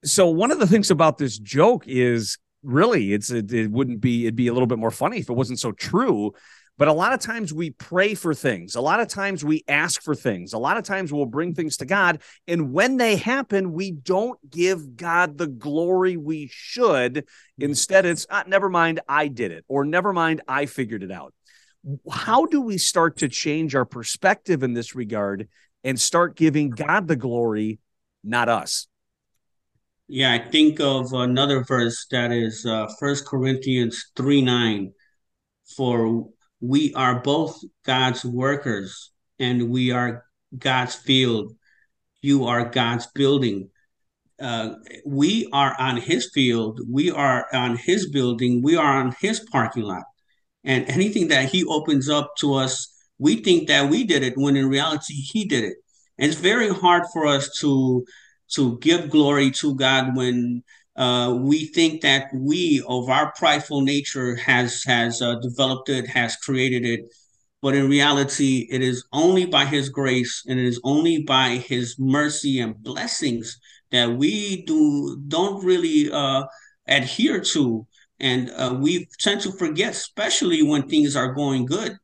So 0.06 0.28
one 0.28 0.52
of 0.52 0.60
the 0.60 0.68
things 0.68 0.92
about 0.92 1.18
this 1.18 1.38
joke 1.38 1.86
is 1.88 2.38
really 2.64 3.14
it's 3.14 3.30
it, 3.30 3.52
it 3.52 3.70
wouldn't 3.70 4.02
be 4.02 4.26
it'd 4.26 4.36
be 4.36 4.48
a 4.48 4.54
little 4.54 4.68
bit 4.68 4.80
more 4.80 4.92
funny 4.92 5.20
if 5.20 5.30
it 5.30 5.34
wasn't 5.34 5.60
so 5.60 5.72
true 5.72 6.34
but 6.78 6.88
a 6.88 6.94
lot 6.94 7.14
of 7.14 7.20
times 7.22 7.54
we 7.54 7.72
pray 7.72 8.16
for 8.16 8.34
things. 8.34 8.76
A 8.76 8.82
lot 8.82 9.00
of 9.00 9.08
times 9.08 9.46
we 9.46 9.64
ask 9.68 10.02
for 10.02 10.14
things. 10.14 10.54
A 10.54 10.58
lot 10.58 10.78
of 10.78 10.84
times 10.84 11.12
we'll 11.12 11.26
bring 11.26 11.54
things 11.54 11.78
to 11.78 11.86
God. 11.86 12.22
And 12.48 12.74
when 12.74 12.98
they 12.98 13.16
happen, 13.16 13.72
we 13.72 13.92
don't 13.92 14.38
give 14.50 14.98
God 14.98 15.38
the 15.38 15.48
glory 15.48 16.18
we 16.18 16.50
should. 16.52 17.26
Instead, 17.58 18.06
it's 18.06 18.28
ah, 18.30 18.44
never 18.46 18.70
mind, 18.70 19.00
I 19.08 19.30
did 19.30 19.52
it, 19.52 19.64
or 19.68 19.86
never 19.86 20.12
mind, 20.12 20.42
I 20.48 20.66
figured 20.66 21.04
it 21.04 21.12
out. 21.12 21.34
How 22.12 22.46
do 22.46 22.62
we 22.62 22.78
start 22.78 23.18
to 23.18 23.30
change 23.30 23.76
our 23.76 23.86
perspective 23.86 24.64
in 24.64 24.74
this 24.74 24.96
regard 24.96 25.48
and 25.84 26.00
start 26.00 26.36
giving 26.36 26.72
God 26.72 27.08
the 27.08 27.16
glory, 27.16 27.80
not 28.24 28.50
us? 28.50 28.88
Yeah, 30.08 30.34
I 30.34 30.50
think 30.50 30.80
of 30.80 31.14
another 31.14 31.64
verse 31.64 32.06
that 32.12 32.32
is 32.32 32.64
uh, 32.66 32.88
First 33.00 33.26
Corinthians 33.26 34.12
3 34.16 34.42
9. 34.42 34.94
For 35.76 36.26
we 36.62 36.94
are 36.94 37.22
both 37.22 37.60
God's 37.84 38.24
workers 38.24 39.12
and 39.40 39.70
we 39.70 39.92
are 39.92 40.26
God's 40.56 40.94
field. 40.94 41.54
You 42.22 42.46
are 42.46 42.70
God's 42.70 43.08
building. 43.16 43.70
Uh, 44.40 44.76
we 45.06 45.50
are 45.52 45.76
on 45.80 45.98
his 45.98 46.30
field. 46.34 46.82
We 46.88 47.10
are 47.10 47.48
on 47.52 47.78
his 47.78 48.10
building. 48.10 48.62
We 48.62 48.76
are 48.76 49.00
on 49.00 49.16
his 49.20 49.40
parking 49.52 49.84
lot. 49.84 50.04
And 50.64 50.86
anything 50.86 51.30
that 51.30 51.50
he 51.50 51.64
opens 51.64 52.10
up 52.10 52.32
to 52.40 52.54
us, 52.54 52.94
we 53.18 53.38
think 53.38 53.68
that 53.70 53.90
we 53.90 54.04
did 54.04 54.22
it 54.22 54.38
when 54.38 54.56
in 54.56 54.70
reality 54.70 55.16
he 55.16 55.46
did 55.46 55.64
it. 55.64 55.78
And 56.20 56.32
it's 56.32 56.40
very 56.40 56.70
hard 56.70 57.04
for 57.12 57.26
us 57.26 57.50
to 57.60 58.06
to 58.54 58.78
give 58.80 59.10
glory 59.10 59.52
to 59.52 59.76
God 59.76 60.16
when 60.16 60.64
uh, 60.96 61.36
we 61.40 61.66
think 61.68 62.02
that 62.02 62.30
we 62.34 62.84
of 62.88 63.10
our 63.10 63.34
prideful 63.36 63.82
nature 63.82 64.36
has 64.36 64.84
has 64.84 65.22
uh, 65.22 65.36
developed 65.42 65.90
it 65.90 66.08
has 66.08 66.38
created 66.38 66.86
it 66.86 67.02
but 67.62 67.76
in 67.76 67.90
reality 67.90 68.68
it 68.72 68.82
is 68.82 69.04
only 69.12 69.46
by 69.46 69.66
his 69.66 69.90
grace 69.90 70.44
and 70.48 70.58
it 70.58 70.66
is 70.66 70.80
only 70.84 71.24
by 71.24 71.58
his 71.58 71.96
mercy 72.00 72.60
and 72.60 72.82
blessings 72.82 73.60
that 73.92 74.12
we 74.18 74.64
do 74.64 75.22
don't 75.28 75.64
really 75.64 76.12
uh, 76.12 76.44
adhere 76.88 77.40
to, 77.40 77.86
and 78.20 78.50
uh, 78.52 78.78
we 78.80 79.08
tend 79.20 79.42
to 79.42 79.52
forget, 79.52 79.92
especially 79.92 80.64
when 80.64 80.88
things 80.88 81.16
are 81.16 81.34
going 81.34 81.66
good. 81.66 81.98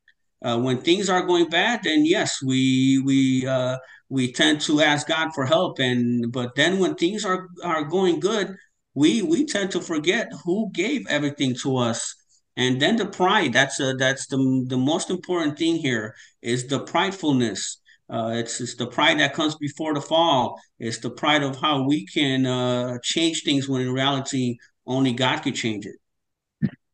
Uh, 0.44 0.60
when 0.60 0.78
things 0.82 1.10
are 1.10 1.22
going 1.22 1.48
bad, 1.50 1.82
then 1.84 2.04
yes, 2.04 2.42
we 2.42 3.02
we 3.06 3.46
uh, 3.46 3.78
we 4.12 4.34
tend 4.34 4.60
to 4.60 4.82
ask 4.82 5.08
God 5.08 5.30
for 5.34 5.46
help, 5.46 5.80
and 5.80 6.32
but 6.34 6.54
then 6.56 6.80
when 6.80 6.96
things 6.96 7.24
are 7.24 7.48
are 7.64 7.86
going 7.86 8.20
good, 8.20 8.54
we 8.94 9.22
we 9.22 9.46
tend 9.46 9.72
to 9.72 9.80
forget 9.80 10.30
who 10.44 10.70
gave 10.74 11.08
everything 11.08 11.56
to 11.64 11.78
us. 11.78 12.16
And 12.58 12.82
then 12.82 12.98
the 12.98 13.06
pride 13.06 13.54
that's 13.54 13.80
a, 13.80 13.94
that's 13.94 14.28
the, 14.28 14.66
the 14.68 14.78
most 14.78 15.10
important 15.10 15.58
thing 15.58 15.78
here 15.78 16.14
is 16.42 16.68
the 16.68 16.82
pridefulness. 16.82 17.78
Uh, 18.10 18.34
it's, 18.36 18.60
it's 18.60 18.76
the 18.76 18.88
pride 18.88 19.22
that 19.22 19.34
comes 19.34 19.56
before 19.56 19.94
the 19.94 20.02
fall. 20.02 20.60
It's 20.78 20.98
the 20.98 21.12
pride 21.12 21.44
of 21.44 21.56
how 21.56 21.88
we 21.88 22.06
can 22.06 22.46
uh, 22.46 22.98
change 23.02 23.44
things 23.46 23.70
when 23.70 23.82
in 23.82 23.94
reality 23.94 24.58
only 24.86 25.14
god 25.14 25.38
could 25.44 25.56
change 25.56 25.86
it. 25.86 25.96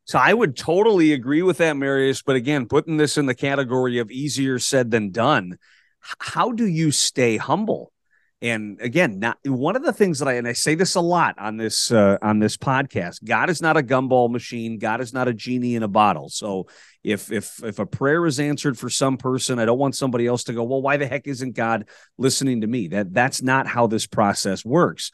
So 0.04 0.20
I 0.20 0.32
would 0.32 0.56
totally 0.56 1.12
agree 1.12 1.42
with 1.42 1.58
that, 1.58 1.76
Marius. 1.76 2.22
But 2.22 2.36
again, 2.36 2.66
putting 2.66 2.96
this 2.96 3.18
in 3.18 3.26
the 3.26 3.34
category 3.34 3.98
of 3.98 4.12
easier 4.12 4.60
said 4.60 4.92
than 4.92 5.10
done, 5.10 5.58
how 6.00 6.52
do 6.52 6.66
you 6.66 6.90
stay 6.90 7.36
humble? 7.36 7.92
and 8.40 8.80
again 8.80 9.18
not 9.18 9.36
one 9.44 9.74
of 9.74 9.82
the 9.82 9.92
things 9.92 10.20
that 10.20 10.28
i 10.28 10.34
and 10.34 10.46
i 10.46 10.52
say 10.52 10.74
this 10.74 10.94
a 10.94 11.00
lot 11.00 11.36
on 11.38 11.56
this 11.56 11.90
uh, 11.90 12.16
on 12.22 12.38
this 12.38 12.56
podcast 12.56 13.22
god 13.24 13.50
is 13.50 13.60
not 13.60 13.76
a 13.76 13.82
gumball 13.82 14.30
machine. 14.30 14.78
God 14.78 15.00
is 15.00 15.12
not 15.12 15.28
a 15.28 15.34
genie 15.34 15.74
in 15.74 15.82
a 15.82 15.88
bottle. 15.88 16.28
So 16.28 16.68
if 17.02 17.32
if 17.32 17.62
if 17.64 17.78
a 17.78 17.86
prayer 17.86 18.24
is 18.26 18.38
answered 18.38 18.78
for 18.78 18.90
some 18.90 19.16
person 19.16 19.58
i 19.58 19.64
don't 19.64 19.78
want 19.78 19.96
somebody 19.96 20.26
else 20.26 20.44
to 20.44 20.52
go 20.52 20.62
well 20.64 20.82
why 20.82 20.96
the 20.96 21.06
heck 21.06 21.26
isn't 21.26 21.56
god 21.56 21.88
listening 22.16 22.60
to 22.60 22.66
me? 22.66 22.88
That 22.88 23.12
that's 23.12 23.42
not 23.42 23.66
how 23.66 23.86
this 23.86 24.06
process 24.06 24.64
works. 24.64 25.10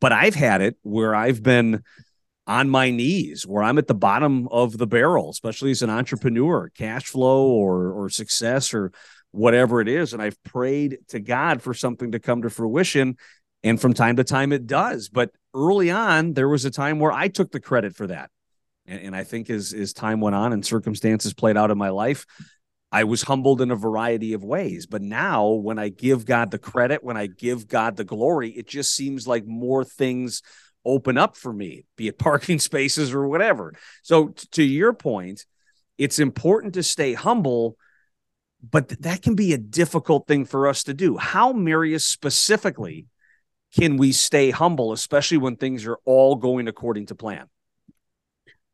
But 0.00 0.12
i've 0.12 0.34
had 0.34 0.62
it 0.62 0.76
where 0.82 1.14
i've 1.14 1.42
been 1.42 1.82
on 2.46 2.68
my 2.68 2.90
knees 2.90 3.46
where 3.46 3.62
i'm 3.62 3.78
at 3.78 3.86
the 3.86 3.94
bottom 3.94 4.48
of 4.48 4.76
the 4.76 4.86
barrel 4.86 5.30
especially 5.30 5.70
as 5.70 5.82
an 5.82 5.88
entrepreneur 5.88 6.70
cash 6.76 7.06
flow 7.06 7.46
or 7.46 7.90
or 7.90 8.08
success 8.10 8.74
or 8.74 8.92
whatever 9.34 9.80
it 9.80 9.88
is. 9.88 10.12
And 10.12 10.22
I've 10.22 10.42
prayed 10.44 10.98
to 11.08 11.20
God 11.20 11.60
for 11.60 11.74
something 11.74 12.12
to 12.12 12.20
come 12.20 12.42
to 12.42 12.50
fruition. 12.50 13.16
And 13.62 13.80
from 13.80 13.92
time 13.92 14.16
to 14.16 14.24
time, 14.24 14.52
it 14.52 14.66
does. 14.66 15.08
But 15.08 15.30
early 15.54 15.90
on, 15.90 16.34
there 16.34 16.48
was 16.48 16.64
a 16.64 16.70
time 16.70 16.98
where 16.98 17.12
I 17.12 17.28
took 17.28 17.50
the 17.50 17.60
credit 17.60 17.96
for 17.96 18.06
that. 18.06 18.30
And, 18.86 19.00
and 19.00 19.16
I 19.16 19.24
think 19.24 19.50
as, 19.50 19.72
as 19.72 19.92
time 19.92 20.20
went 20.20 20.36
on 20.36 20.52
and 20.52 20.64
circumstances 20.64 21.34
played 21.34 21.56
out 21.56 21.70
in 21.70 21.78
my 21.78 21.88
life, 21.88 22.26
I 22.92 23.04
was 23.04 23.22
humbled 23.22 23.60
in 23.60 23.72
a 23.72 23.76
variety 23.76 24.34
of 24.34 24.44
ways. 24.44 24.86
But 24.86 25.02
now, 25.02 25.48
when 25.48 25.80
I 25.80 25.88
give 25.88 26.26
God 26.26 26.52
the 26.52 26.58
credit, 26.58 27.02
when 27.02 27.16
I 27.16 27.26
give 27.26 27.66
God 27.66 27.96
the 27.96 28.04
glory, 28.04 28.50
it 28.50 28.68
just 28.68 28.94
seems 28.94 29.26
like 29.26 29.44
more 29.46 29.84
things 29.84 30.42
open 30.84 31.18
up 31.18 31.36
for 31.36 31.52
me, 31.52 31.86
be 31.96 32.06
it 32.06 32.18
parking 32.18 32.58
spaces 32.60 33.12
or 33.12 33.26
whatever. 33.26 33.74
So, 34.02 34.28
t- 34.28 34.46
to 34.52 34.62
your 34.62 34.92
point, 34.92 35.44
it's 35.98 36.20
important 36.20 36.74
to 36.74 36.84
stay 36.84 37.14
humble 37.14 37.76
but 38.70 38.88
th- 38.88 39.00
that 39.00 39.22
can 39.22 39.34
be 39.34 39.52
a 39.52 39.58
difficult 39.58 40.26
thing 40.26 40.44
for 40.44 40.68
us 40.68 40.84
to 40.84 40.94
do. 40.94 41.16
How, 41.16 41.52
Marius, 41.52 42.04
specifically, 42.04 43.06
can 43.76 43.96
we 43.96 44.12
stay 44.12 44.50
humble, 44.50 44.92
especially 44.92 45.38
when 45.38 45.56
things 45.56 45.86
are 45.86 45.98
all 46.04 46.36
going 46.36 46.68
according 46.68 47.06
to 47.06 47.14
plan? 47.14 47.46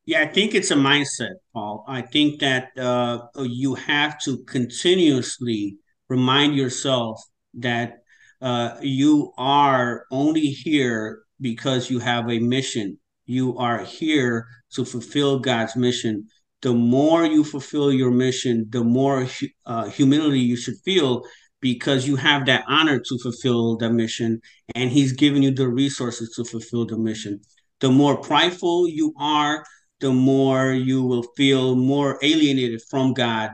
Yeah, 0.07 0.23
I 0.23 0.27
think 0.27 0.55
it's 0.55 0.71
a 0.71 0.77
mindset, 0.77 1.35
Paul. 1.55 1.85
I 1.87 2.03
think 2.03 2.41
that 2.41 2.77
uh, 2.79 3.21
you 3.37 3.75
have 3.75 4.21
to 4.23 4.39
continuously 4.45 5.77
remind 6.09 6.57
yourself 6.57 7.23
that 7.55 7.99
uh, 8.41 8.77
you 8.81 9.33
are 9.37 10.07
only 10.11 10.49
here 10.49 11.23
because 11.41 11.91
you 11.91 11.99
have 11.99 12.29
a 12.31 12.39
mission. 12.39 12.99
You 13.27 13.57
are 13.59 13.85
here 13.85 14.47
to 14.73 14.85
fulfill 14.85 15.39
God's 15.39 15.77
mission 15.77 16.27
the 16.63 16.75
more 16.75 17.25
you 17.25 17.43
fulfill 17.43 17.93
your 17.93 18.11
mission, 18.11 18.67
the 18.71 18.85
more 18.85 19.27
uh, 19.67 19.89
humility 19.89 20.41
you 20.41 20.57
should 20.57 20.77
feel 20.85 21.25
because 21.61 22.07
you 22.07 22.17
have 22.17 22.47
that 22.47 22.65
honor 22.69 22.99
to 22.99 23.19
fulfill 23.19 23.77
the 23.77 23.91
mission 23.91 24.41
and 24.75 24.91
he's 24.91 25.13
giving 25.13 25.43
you 25.43 25.51
the 25.51 25.69
resources 25.69 26.31
to 26.37 26.45
fulfill 26.45 26.87
the 26.87 26.99
mission. 26.99 27.41
The 27.81 27.91
more 27.91 28.17
prideful 28.17 28.89
you 28.89 29.15
are, 29.19 29.65
the 30.01 30.13
more 30.13 30.73
you 30.73 31.03
will 31.03 31.25
feel 31.37 31.77
more 31.77 32.19
alienated 32.23 32.81
from 32.91 33.13
God. 33.13 33.51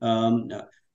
Um, 0.00 0.50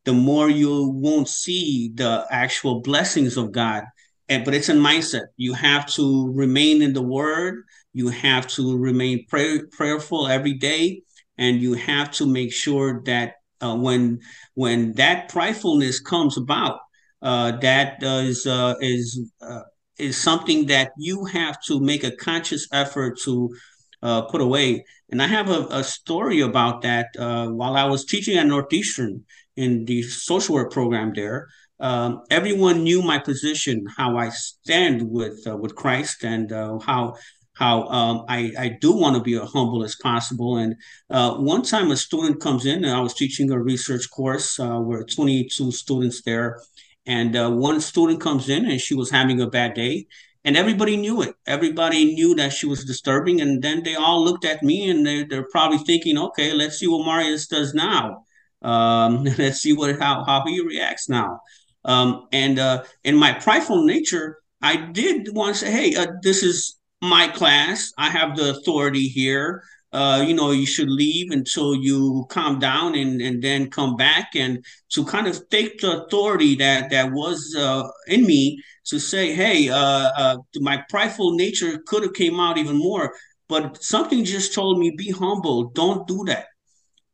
the 0.06 0.14
more 0.14 0.50
you 0.50 0.90
won't 0.90 1.28
see 1.28 1.92
the 1.94 2.26
actual 2.30 2.82
blessings 2.82 3.38
of 3.38 3.52
God. 3.52 3.84
And, 4.30 4.44
but 4.44 4.54
it's 4.56 4.70
a 4.70 4.74
mindset. 4.74 5.26
You 5.38 5.54
have 5.54 5.86
to 5.94 6.32
remain 6.34 6.82
in 6.82 6.94
the 6.94 7.02
word. 7.02 7.64
You 7.94 8.10
have 8.10 8.48
to 8.50 8.78
remain 8.78 9.26
pray, 9.28 9.62
prayerful 9.72 10.28
every 10.28 10.54
day 10.54 11.04
and 11.38 11.62
you 11.62 11.74
have 11.74 12.12
to 12.12 12.26
make 12.26 12.54
sure 12.54 13.02
that 13.06 13.36
uh, 13.62 13.76
when 13.76 14.20
when 14.54 14.94
that 14.94 15.30
pridefulness 15.30 16.04
comes 16.04 16.38
about, 16.38 16.80
uh, 17.22 17.52
that 17.58 18.02
is 18.04 18.46
uh, 18.46 18.76
is 18.82 19.20
uh, 19.42 19.62
is 19.98 20.22
something 20.22 20.66
that 20.68 20.92
you 20.98 21.26
have 21.26 21.58
to 21.68 21.80
make 21.80 22.04
a 22.04 22.16
conscious 22.16 22.68
effort 22.72 23.18
to 23.24 23.56
uh, 24.04 24.22
put 24.24 24.42
away. 24.42 24.84
And 25.10 25.22
I 25.22 25.28
have 25.28 25.50
a, 25.50 25.68
a 25.70 25.84
story 25.84 26.42
about 26.42 26.82
that. 26.82 27.08
Uh, 27.18 27.48
while 27.48 27.76
I 27.76 27.86
was 27.86 28.06
teaching 28.06 28.38
at 28.38 28.48
Northeastern 28.48 29.24
in 29.56 29.86
the 29.86 30.02
social 30.04 30.56
work 30.56 30.72
program 30.72 31.14
there, 31.16 31.48
um, 31.80 32.22
everyone 32.30 32.84
knew 32.84 33.02
my 33.02 33.20
position, 33.20 33.86
how 33.98 34.18
I 34.18 34.30
stand 34.30 35.10
with 35.10 35.40
with 35.46 35.76
Christ, 35.76 36.24
and 36.24 36.50
how 36.52 37.16
how 37.56 37.84
um, 37.88 38.26
I, 38.28 38.52
I 38.58 38.78
do 38.80 38.92
want 38.92 39.16
to 39.16 39.22
be 39.22 39.36
as 39.36 39.50
humble 39.50 39.84
as 39.84 39.96
possible. 39.96 40.58
And 40.58 40.76
uh, 41.10 41.36
one 41.36 41.64
time 41.64 41.90
a 41.92 41.98
student 41.98 42.42
comes 42.42 42.66
in, 42.66 42.84
and 42.84 42.94
I 42.94 43.00
was 43.00 43.14
teaching 43.14 43.50
a 43.52 43.60
research 43.60 44.10
course 44.12 44.60
uh, 44.60 44.78
where 44.80 45.04
22 45.04 45.72
students 45.72 46.22
there. 46.22 46.60
And 47.06 47.36
uh, 47.36 47.50
one 47.52 47.82
student 47.82 48.20
comes 48.20 48.50
in 48.50 48.66
and 48.66 48.82
she 48.82 48.96
was 48.96 49.12
having 49.12 49.40
a 49.42 49.48
bad 49.48 49.74
day. 49.74 50.08
And 50.44 50.58
everybody 50.58 50.98
knew 50.98 51.22
it. 51.22 51.36
Everybody 51.48 52.14
knew 52.14 52.36
that 52.36 52.54
she 52.54 52.68
was 52.68 52.84
disturbing. 52.84 53.42
And 53.42 53.62
then 53.62 53.84
they 53.84 53.96
all 53.96 54.24
looked 54.24 54.46
at 54.46 54.62
me 54.62 54.90
and 54.90 55.06
they, 55.06 55.24
they're 55.24 55.48
probably 55.50 55.80
thinking, 55.80 56.18
okay, 56.18 56.54
let's 56.54 56.78
see 56.78 56.88
what 56.88 57.06
Marius 57.06 57.48
does 57.48 57.74
now. 57.74 58.26
Um, 58.62 59.24
let's 59.38 59.60
see 59.60 59.74
what 59.74 60.00
how, 60.00 60.24
how 60.24 60.44
he 60.46 60.62
reacts 60.62 61.10
now. 61.10 61.40
Um, 61.84 62.28
and 62.32 62.60
uh, 62.60 62.84
in 63.04 63.16
my 63.16 63.34
prideful 63.34 63.86
nature, 63.86 64.40
I 64.62 64.78
did 64.78 65.34
want 65.34 65.56
to 65.56 65.66
say, 65.66 65.72
hey, 65.72 65.96
uh, 65.96 66.08
this 66.24 66.42
is 66.42 66.75
my 67.02 67.28
class. 67.28 67.92
I 67.98 68.10
have 68.10 68.36
the 68.36 68.52
authority 68.52 69.08
here. 69.08 69.64
Uh, 69.94 70.26
you 70.28 70.34
know, 70.34 70.52
you 70.52 70.66
should 70.66 70.90
leave 70.90 71.32
until 71.32 71.74
you 71.74 72.26
calm 72.30 72.60
down 72.60 72.96
and, 72.96 73.22
and 73.22 73.42
then 73.42 73.70
come 73.70 73.96
back 73.96 74.32
and 74.36 74.64
to 74.90 75.06
kind 75.06 75.26
of 75.26 75.48
take 75.50 75.80
the 75.80 76.04
authority 76.04 76.56
that 76.56 76.90
that 76.90 77.12
was 77.14 77.56
uh, 77.58 77.88
in 78.08 78.26
me 78.26 78.62
to 78.86 79.00
say, 79.00 79.34
hey, 79.34 79.70
uh, 79.70 79.78
uh, 79.78 80.38
my 80.58 80.84
prideful 80.90 81.36
nature 81.36 81.80
could 81.88 82.04
have 82.04 82.14
came 82.14 82.40
out 82.42 82.58
even 82.58 82.78
more, 82.78 83.14
but 83.48 83.82
something 83.82 84.26
just 84.26 84.54
told 84.54 84.80
me, 84.80 84.92
be 84.98 85.12
humble. 85.12 85.70
Don't 85.70 86.06
do 86.08 86.26
that. 86.26 86.48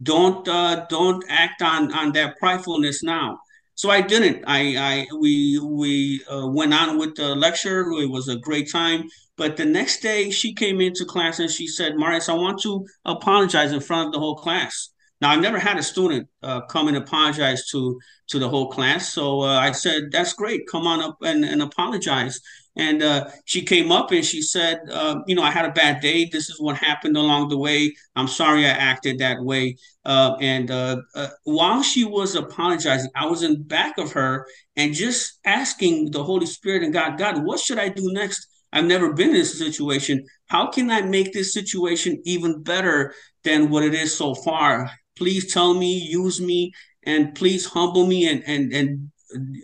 Don't 0.02 0.48
uh, 0.48 0.86
don't 0.90 1.24
act 1.30 1.62
on 1.62 1.94
on 1.94 2.12
that 2.14 2.36
pridefulness 2.42 3.04
now. 3.04 3.38
So 3.76 3.90
I 3.90 4.02
didn't. 4.02 4.44
I, 4.48 4.76
I 4.78 5.08
we 5.20 5.60
we 5.60 6.24
uh, 6.32 6.48
went 6.48 6.74
on 6.74 6.98
with 6.98 7.16
the 7.16 7.36
lecture. 7.36 7.82
It 7.92 8.10
was 8.10 8.28
a 8.28 8.38
great 8.38 8.72
time. 8.72 9.08
But 9.42 9.58
the 9.58 9.66
next 9.66 10.02
day, 10.02 10.30
she 10.30 10.54
came 10.54 10.80
into 10.82 11.04
class 11.04 11.40
and 11.40 11.50
she 11.50 11.66
said, 11.66 11.98
Marius, 11.98 12.30
I 12.30 12.34
want 12.34 12.62
to 12.62 12.86
apologize 13.06 13.72
in 13.72 13.80
front 13.80 14.06
of 14.06 14.14
the 14.14 14.20
whole 14.20 14.36
class. 14.36 14.92
Now, 15.20 15.32
I've 15.32 15.42
never 15.42 15.58
had 15.58 15.80
a 15.80 15.84
student 15.84 16.28
uh, 16.44 16.62
come 16.68 16.88
and 16.88 16.96
apologize 16.96 17.68
to 17.72 18.00
to 18.28 18.38
the 18.38 18.48
whole 18.48 18.70
class. 18.70 19.12
So 19.12 19.42
uh, 19.42 19.60
I 19.60 19.72
said, 19.72 20.12
that's 20.12 20.34
great. 20.34 20.68
Come 20.72 20.86
on 20.86 21.02
up 21.02 21.18
and, 21.24 21.44
and 21.44 21.64
apologize. 21.64 22.40
And 22.76 23.02
uh, 23.02 23.30
she 23.46 23.64
came 23.64 23.92
up 23.92 24.12
and 24.12 24.24
she 24.24 24.44
said, 24.44 24.80
uh, 24.92 25.22
you 25.26 25.34
know, 25.34 25.42
I 25.42 25.50
had 25.50 25.66
a 25.66 25.72
bad 25.72 26.02
day. 26.02 26.26
This 26.26 26.48
is 26.52 26.62
what 26.62 26.78
happened 26.78 27.18
along 27.18 27.50
the 27.50 27.58
way. 27.58 27.96
I'm 28.16 28.28
sorry 28.28 28.68
I 28.68 28.70
acted 28.70 29.18
that 29.20 29.42
way. 29.42 29.76
Uh, 30.06 30.36
and 30.40 30.70
uh, 30.70 30.98
while 31.46 31.82
she 31.82 32.04
was 32.04 32.36
apologizing, 32.36 33.10
I 33.16 33.26
was 33.26 33.42
in 33.42 33.64
back 33.64 33.98
of 33.98 34.12
her 34.12 34.46
and 34.76 34.94
just 34.94 35.40
asking 35.46 36.12
the 36.12 36.24
Holy 36.24 36.46
Spirit 36.46 36.84
and 36.84 36.94
God, 36.94 37.18
God, 37.18 37.44
what 37.44 37.60
should 37.60 37.80
I 37.80 37.90
do 37.90 38.14
next? 38.14 38.51
I've 38.74 38.86
never 38.86 39.14
been 39.14 39.30
in 39.30 39.34
this 39.34 39.58
situation. 39.58 40.26
How 40.48 40.68
can 40.68 40.90
I 40.90 41.02
make 41.02 41.34
this 41.34 41.54
situation 41.54 42.22
even 42.26 42.64
better 42.64 43.14
than 43.44 43.70
what 43.70 43.84
it 43.84 43.94
is 43.94 44.16
so 44.16 44.34
far? 44.34 44.90
Please 45.18 45.54
tell 45.54 45.74
me, 45.74 45.98
use 45.98 46.40
me, 46.40 46.72
and 47.04 47.36
please 47.36 47.66
humble 47.66 48.06
me 48.08 48.30
and 48.30 48.44
and 48.46 48.74
and 48.74 49.12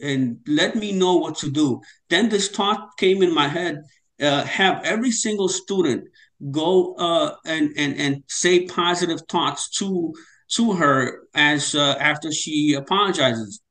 and 0.01 0.39
let 0.47 0.76
me 0.76 0.91
know 0.91 1.16
what 1.16 1.38
to 1.38 1.49
do. 1.49 1.82
Then 2.10 2.30
this 2.30 2.49
thought 2.49 2.97
came 2.97 3.22
in 3.22 3.34
my 3.34 3.47
head: 3.47 3.82
uh, 4.22 4.43
have 4.43 4.84
every 4.84 5.12
single 5.12 5.49
student 5.49 6.08
go 6.51 6.93
uh, 6.95 7.36
and 7.45 7.72
and 7.78 7.95
and 7.97 8.24
say 8.28 8.66
positive 8.66 9.22
thoughts 9.30 9.70
to 9.80 10.14
to 10.49 10.74
her 10.74 11.24
as 11.34 11.76
uh, 11.76 11.95
after 11.99 12.32
she 12.32 12.74
apologizes. 12.74 13.62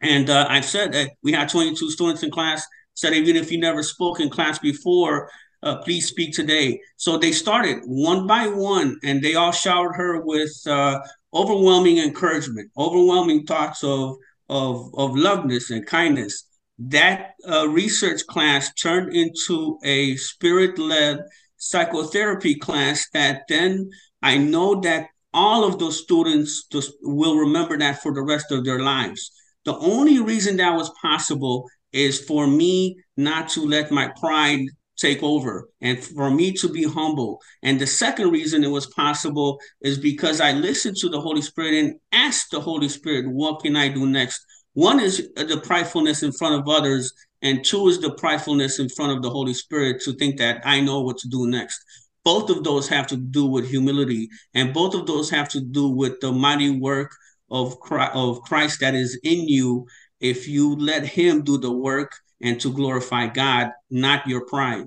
And 0.00 0.28
uh, 0.30 0.46
I 0.48 0.60
said 0.60 0.92
that 0.92 1.10
we 1.22 1.32
had 1.32 1.48
22 1.48 1.90
students 1.90 2.24
in 2.24 2.30
class 2.30 2.66
said, 2.94 3.14
even 3.14 3.36
if 3.36 3.50
you 3.50 3.58
never 3.58 3.82
spoke 3.82 4.20
in 4.20 4.30
class 4.30 4.58
before, 4.58 5.30
uh, 5.62 5.76
please 5.76 6.08
speak 6.08 6.34
today. 6.34 6.80
So 6.96 7.16
they 7.16 7.32
started 7.32 7.78
one 7.84 8.26
by 8.26 8.46
one, 8.48 8.98
and 9.04 9.22
they 9.22 9.34
all 9.34 9.52
showered 9.52 9.94
her 9.94 10.20
with 10.20 10.52
uh, 10.66 11.00
overwhelming 11.32 11.98
encouragement, 11.98 12.70
overwhelming 12.76 13.44
thoughts 13.44 13.84
of 13.84 14.16
of 14.48 14.92
of 14.94 15.16
loveness 15.16 15.70
and 15.70 15.86
kindness. 15.86 16.44
That 16.78 17.34
uh, 17.48 17.68
research 17.68 18.26
class 18.26 18.72
turned 18.74 19.14
into 19.14 19.78
a 19.84 20.16
spirit 20.16 20.78
led 20.78 21.20
psychotherapy 21.56 22.56
class 22.56 23.08
that 23.12 23.42
then 23.48 23.88
I 24.20 24.36
know 24.36 24.80
that 24.80 25.06
all 25.32 25.64
of 25.64 25.78
those 25.78 26.02
students 26.02 26.66
will 27.02 27.36
remember 27.36 27.78
that 27.78 28.02
for 28.02 28.12
the 28.12 28.22
rest 28.22 28.50
of 28.50 28.64
their 28.64 28.80
lives. 28.80 29.30
The 29.64 29.76
only 29.76 30.18
reason 30.18 30.56
that 30.56 30.74
was 30.74 30.90
possible 31.00 31.68
is 31.92 32.20
for 32.20 32.46
me 32.46 32.96
not 33.16 33.48
to 33.50 33.66
let 33.66 33.90
my 33.90 34.10
pride 34.20 34.66
take 34.96 35.22
over 35.22 35.68
and 35.80 36.02
for 36.02 36.30
me 36.30 36.52
to 36.52 36.68
be 36.68 36.84
humble. 36.84 37.40
And 37.62 37.80
the 37.80 37.86
second 37.86 38.30
reason 38.30 38.62
it 38.62 38.70
was 38.70 38.86
possible 38.86 39.58
is 39.80 39.98
because 39.98 40.40
I 40.40 40.52
listened 40.52 40.96
to 40.98 41.08
the 41.08 41.20
Holy 41.20 41.42
Spirit 41.42 41.74
and 41.74 41.94
asked 42.12 42.50
the 42.50 42.60
Holy 42.60 42.88
Spirit, 42.88 43.26
what 43.30 43.62
can 43.62 43.76
I 43.76 43.88
do 43.88 44.06
next? 44.06 44.44
One 44.74 45.00
is 45.00 45.28
the 45.36 45.60
pridefulness 45.64 46.22
in 46.22 46.32
front 46.32 46.60
of 46.60 46.68
others, 46.68 47.12
and 47.42 47.64
two 47.64 47.88
is 47.88 48.00
the 48.00 48.14
pridefulness 48.14 48.78
in 48.78 48.88
front 48.88 49.12
of 49.12 49.22
the 49.22 49.28
Holy 49.28 49.54
Spirit 49.54 50.00
to 50.02 50.12
think 50.14 50.38
that 50.38 50.62
I 50.64 50.80
know 50.80 51.00
what 51.00 51.18
to 51.18 51.28
do 51.28 51.46
next. 51.46 51.78
Both 52.24 52.48
of 52.50 52.64
those 52.64 52.88
have 52.88 53.06
to 53.08 53.16
do 53.16 53.44
with 53.46 53.68
humility, 53.68 54.28
and 54.54 54.72
both 54.72 54.94
of 54.94 55.06
those 55.06 55.28
have 55.30 55.48
to 55.50 55.60
do 55.60 55.88
with 55.88 56.20
the 56.20 56.32
mighty 56.32 56.70
work 56.70 57.10
of 57.50 57.78
Christ, 57.80 58.12
of 58.14 58.40
Christ 58.42 58.80
that 58.80 58.94
is 58.94 59.18
in 59.24 59.46
you 59.48 59.86
if 60.22 60.48
you 60.48 60.76
let 60.76 61.04
Him 61.04 61.42
do 61.42 61.58
the 61.58 61.72
work 61.72 62.12
and 62.40 62.60
to 62.60 62.72
glorify 62.72 63.26
God, 63.26 63.72
not 63.90 64.26
your 64.26 64.46
pride. 64.46 64.86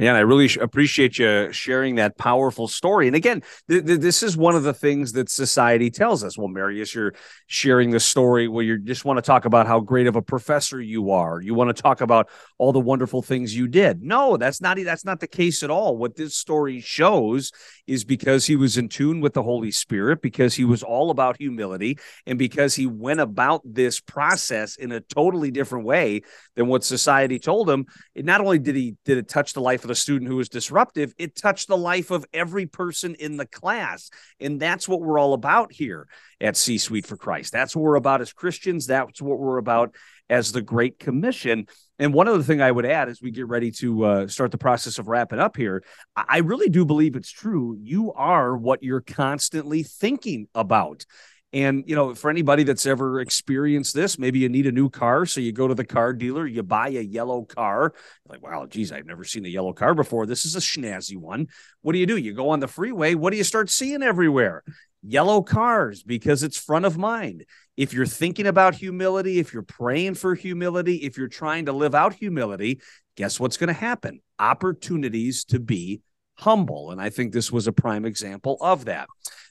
Yeah, 0.00 0.14
I 0.14 0.20
really 0.20 0.48
appreciate 0.60 1.18
you 1.18 1.52
sharing 1.52 1.96
that 1.96 2.16
powerful 2.16 2.68
story. 2.68 3.08
And 3.08 3.16
again, 3.16 3.42
th- 3.68 3.84
th- 3.84 3.98
this 3.98 4.22
is 4.22 4.36
one 4.36 4.54
of 4.54 4.62
the 4.62 4.72
things 4.72 5.10
that 5.14 5.28
society 5.28 5.90
tells 5.90 6.22
us. 6.22 6.38
Well, 6.38 6.46
Marius, 6.46 6.94
you're 6.94 7.14
sharing 7.48 7.90
the 7.90 7.98
story 7.98 8.46
where 8.46 8.62
you 8.62 8.78
just 8.78 9.04
want 9.04 9.16
to 9.16 9.22
talk 9.22 9.44
about 9.44 9.66
how 9.66 9.80
great 9.80 10.06
of 10.06 10.14
a 10.14 10.22
professor 10.22 10.80
you 10.80 11.10
are. 11.10 11.40
You 11.40 11.52
want 11.54 11.74
to 11.74 11.82
talk 11.82 12.00
about 12.00 12.28
all 12.58 12.72
the 12.72 12.78
wonderful 12.78 13.22
things 13.22 13.56
you 13.56 13.66
did. 13.66 14.00
No, 14.00 14.36
that's 14.36 14.60
not 14.60 14.78
that's 14.84 15.04
not 15.04 15.18
the 15.18 15.26
case 15.26 15.64
at 15.64 15.70
all. 15.70 15.96
What 15.96 16.14
this 16.14 16.36
story 16.36 16.80
shows 16.80 17.50
is 17.88 18.04
because 18.04 18.46
he 18.46 18.54
was 18.54 18.78
in 18.78 18.88
tune 18.88 19.20
with 19.20 19.32
the 19.32 19.42
Holy 19.42 19.72
Spirit, 19.72 20.22
because 20.22 20.54
he 20.54 20.64
was 20.64 20.84
all 20.84 21.10
about 21.10 21.38
humility, 21.38 21.98
and 22.24 22.38
because 22.38 22.76
he 22.76 22.86
went 22.86 23.18
about 23.18 23.62
this 23.64 23.98
process 23.98 24.76
in 24.76 24.92
a 24.92 25.00
totally 25.00 25.50
different 25.50 25.86
way 25.86 26.20
than 26.54 26.68
what 26.68 26.84
society 26.84 27.40
told 27.40 27.68
him. 27.68 27.86
It 28.14 28.24
not 28.24 28.40
only 28.40 28.60
did 28.60 28.76
he 28.76 28.94
did 29.04 29.18
it 29.18 29.28
touch 29.28 29.54
the 29.54 29.60
life 29.60 29.82
of 29.82 29.87
the 29.88 29.94
student 29.94 30.30
who 30.30 30.36
was 30.36 30.48
disruptive, 30.48 31.12
it 31.18 31.34
touched 31.34 31.66
the 31.66 31.76
life 31.76 32.10
of 32.10 32.24
every 32.32 32.66
person 32.66 33.16
in 33.16 33.36
the 33.36 33.46
class. 33.46 34.10
And 34.40 34.60
that's 34.60 34.88
what 34.88 35.00
we're 35.00 35.18
all 35.18 35.34
about 35.34 35.72
here 35.72 36.06
at 36.40 36.56
C 36.56 36.78
Suite 36.78 37.06
for 37.06 37.16
Christ. 37.16 37.52
That's 37.52 37.74
what 37.74 37.82
we're 37.82 37.96
about 37.96 38.20
as 38.20 38.32
Christians. 38.32 38.86
That's 38.86 39.20
what 39.20 39.38
we're 39.38 39.58
about 39.58 39.94
as 40.30 40.52
the 40.52 40.62
Great 40.62 40.98
Commission. 40.98 41.66
And 41.98 42.14
one 42.14 42.28
other 42.28 42.42
thing 42.42 42.60
I 42.60 42.70
would 42.70 42.86
add 42.86 43.08
as 43.08 43.20
we 43.20 43.30
get 43.30 43.48
ready 43.48 43.70
to 43.72 44.04
uh, 44.04 44.26
start 44.28 44.52
the 44.52 44.58
process 44.58 44.98
of 44.98 45.08
wrapping 45.08 45.40
up 45.40 45.56
here, 45.56 45.82
I 46.14 46.38
really 46.38 46.68
do 46.68 46.84
believe 46.84 47.16
it's 47.16 47.32
true. 47.32 47.76
You 47.80 48.12
are 48.12 48.56
what 48.56 48.82
you're 48.82 49.00
constantly 49.00 49.82
thinking 49.82 50.46
about. 50.54 51.04
And, 51.52 51.84
you 51.86 51.96
know, 51.96 52.14
for 52.14 52.30
anybody 52.30 52.62
that's 52.62 52.84
ever 52.84 53.20
experienced 53.20 53.94
this, 53.94 54.18
maybe 54.18 54.40
you 54.40 54.50
need 54.50 54.66
a 54.66 54.72
new 54.72 54.90
car. 54.90 55.24
So 55.24 55.40
you 55.40 55.50
go 55.50 55.66
to 55.66 55.74
the 55.74 55.84
car 55.84 56.12
dealer, 56.12 56.46
you 56.46 56.62
buy 56.62 56.88
a 56.88 57.00
yellow 57.00 57.44
car. 57.44 57.94
Like, 58.28 58.42
wow, 58.42 58.66
geez, 58.66 58.92
I've 58.92 59.06
never 59.06 59.24
seen 59.24 59.46
a 59.46 59.48
yellow 59.48 59.72
car 59.72 59.94
before. 59.94 60.26
This 60.26 60.44
is 60.44 60.56
a 60.56 60.60
snazzy 60.60 61.16
one. 61.16 61.46
What 61.80 61.94
do 61.94 61.98
you 61.98 62.06
do? 62.06 62.18
You 62.18 62.34
go 62.34 62.50
on 62.50 62.60
the 62.60 62.68
freeway. 62.68 63.14
What 63.14 63.30
do 63.30 63.38
you 63.38 63.44
start 63.44 63.70
seeing 63.70 64.02
everywhere? 64.02 64.62
Yellow 65.02 65.40
cars 65.42 66.02
because 66.02 66.42
it's 66.42 66.58
front 66.58 66.84
of 66.84 66.98
mind. 66.98 67.46
If 67.78 67.94
you're 67.94 68.04
thinking 68.04 68.46
about 68.46 68.74
humility, 68.74 69.38
if 69.38 69.54
you're 69.54 69.62
praying 69.62 70.14
for 70.14 70.34
humility, 70.34 70.96
if 70.96 71.16
you're 71.16 71.28
trying 71.28 71.66
to 71.66 71.72
live 71.72 71.94
out 71.94 72.12
humility, 72.12 72.82
guess 73.16 73.40
what's 73.40 73.56
going 73.56 73.68
to 73.68 73.72
happen? 73.72 74.20
Opportunities 74.38 75.44
to 75.46 75.60
be 75.60 76.02
humble. 76.34 76.90
And 76.90 77.00
I 77.00 77.08
think 77.08 77.32
this 77.32 77.50
was 77.50 77.66
a 77.66 77.72
prime 77.72 78.04
example 78.04 78.58
of 78.60 78.84
that. 78.84 79.08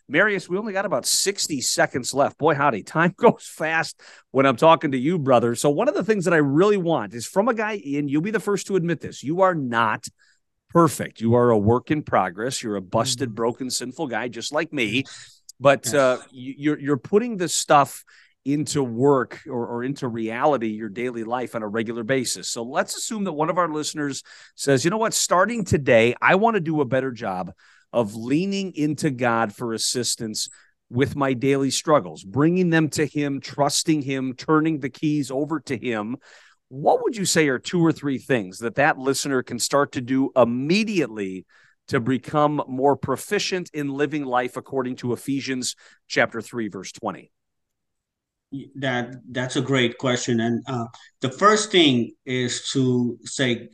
Marius, 0.10 0.47
we 0.47 0.58
only 0.58 0.72
got 0.72 0.86
about 0.86 1.05
60 1.05 1.60
seconds 1.62 2.14
left. 2.14 2.38
Boy, 2.38 2.55
howdy, 2.55 2.84
time 2.84 3.14
goes 3.18 3.45
fast 3.45 3.99
when 4.32 4.45
I'm 4.45 4.55
talking 4.55 4.91
to 4.91 4.97
you, 4.97 5.20
brother. 5.20 5.55
So, 5.55 5.70
one 5.70 5.88
of 5.88 5.95
the 5.95 6.03
things 6.03 6.26
that 6.26 6.34
I 6.34 6.38
really 6.38 6.78
want 6.78 7.14
is 7.14 7.26
from 7.26 7.49
a 7.49 7.53
guy, 7.53 7.74
and 7.74 8.10
you'll 8.10 8.22
be 8.22 8.32
the 8.32 8.39
first 8.39 8.68
to 8.68 8.76
admit 8.76 9.01
this 9.01 9.24
you 9.24 9.41
are 9.41 9.55
not 9.55 10.08
perfect. 10.70 11.20
You 11.20 11.36
are 11.36 11.49
a 11.49 11.58
work 11.58 11.91
in 11.91 12.03
progress. 12.03 12.64
You're 12.64 12.78
a 12.78 12.82
busted, 12.82 13.30
mm-hmm. 13.30 13.36
broken, 13.36 13.70
sinful 13.70 14.08
guy, 14.08 14.28
just 14.30 14.51
like 14.51 14.72
me. 14.72 15.03
But 15.60 15.93
uh, 15.93 16.20
you're, 16.32 16.80
you're 16.80 16.97
putting 16.97 17.38
this 17.38 17.55
stuff 17.55 18.03
into 18.45 18.84
work 18.84 19.41
or, 19.47 19.66
or 19.66 19.84
into 19.84 20.08
reality, 20.08 20.68
your 20.68 20.88
daily 20.88 21.24
life 21.24 21.55
on 21.55 21.64
a 21.64 21.68
regular 21.68 22.03
basis. 22.03 22.47
So, 22.47 22.64
let's 22.64 22.95
assume 22.95 23.26
that 23.26 23.34
one 23.34 23.49
of 23.49 23.58
our 23.58 23.68
listeners 23.68 24.24
says, 24.55 24.86
you 24.86 24.91
know 24.91 24.97
what, 24.97 25.14
starting 25.14 25.66
today, 25.66 26.16
I 26.22 26.36
want 26.36 26.55
to 26.55 26.62
do 26.62 26.80
a 26.80 26.86
better 26.86 27.12
job 27.12 27.51
of 27.98 28.16
leaning 28.16 28.76
into 28.76 29.10
God 29.10 29.56
for 29.56 29.74
assistance 29.74 30.50
with 30.88 31.16
my 31.16 31.34
daily 31.34 31.72
struggles, 31.72 32.24
bringing 32.24 32.70
them 32.70 32.89
to 32.89 33.08
Him, 33.08 33.41
trusting 33.41 34.04
Him, 34.04 34.36
turning 34.38 34.80
the 34.80 34.89
keys 34.91 35.32
over 35.32 35.60
to 35.62 35.76
Him. 35.76 36.18
What 36.68 37.02
would 37.02 37.18
you 37.18 37.26
say 37.26 37.48
are 37.48 37.58
two 37.58 37.84
or 37.84 37.91
three 37.91 38.20
things 38.20 38.60
that 38.60 38.76
that 38.76 39.00
listener 39.00 39.41
can 39.41 39.58
start 39.58 39.93
to 39.93 40.02
do 40.02 40.30
immediately 40.36 41.48
to 41.88 42.00
become 42.00 42.62
more 42.68 42.95
proficient 42.95 43.72
in 43.74 43.89
living 43.89 44.26
life 44.26 44.58
according 44.58 44.98
to 44.98 45.14
Ephesians 45.14 45.76
chapter 46.08 46.39
3 46.39 46.68
verse 46.68 46.91
20? 46.91 47.32
That 48.76 49.16
that's 49.32 49.56
a 49.56 49.62
great 49.62 49.98
question 49.98 50.39
and 50.39 50.64
uh, 50.68 50.86
the 51.22 51.32
first 51.32 51.72
thing 51.72 52.14
is 52.28 52.70
to 52.74 53.18
say 53.24 53.70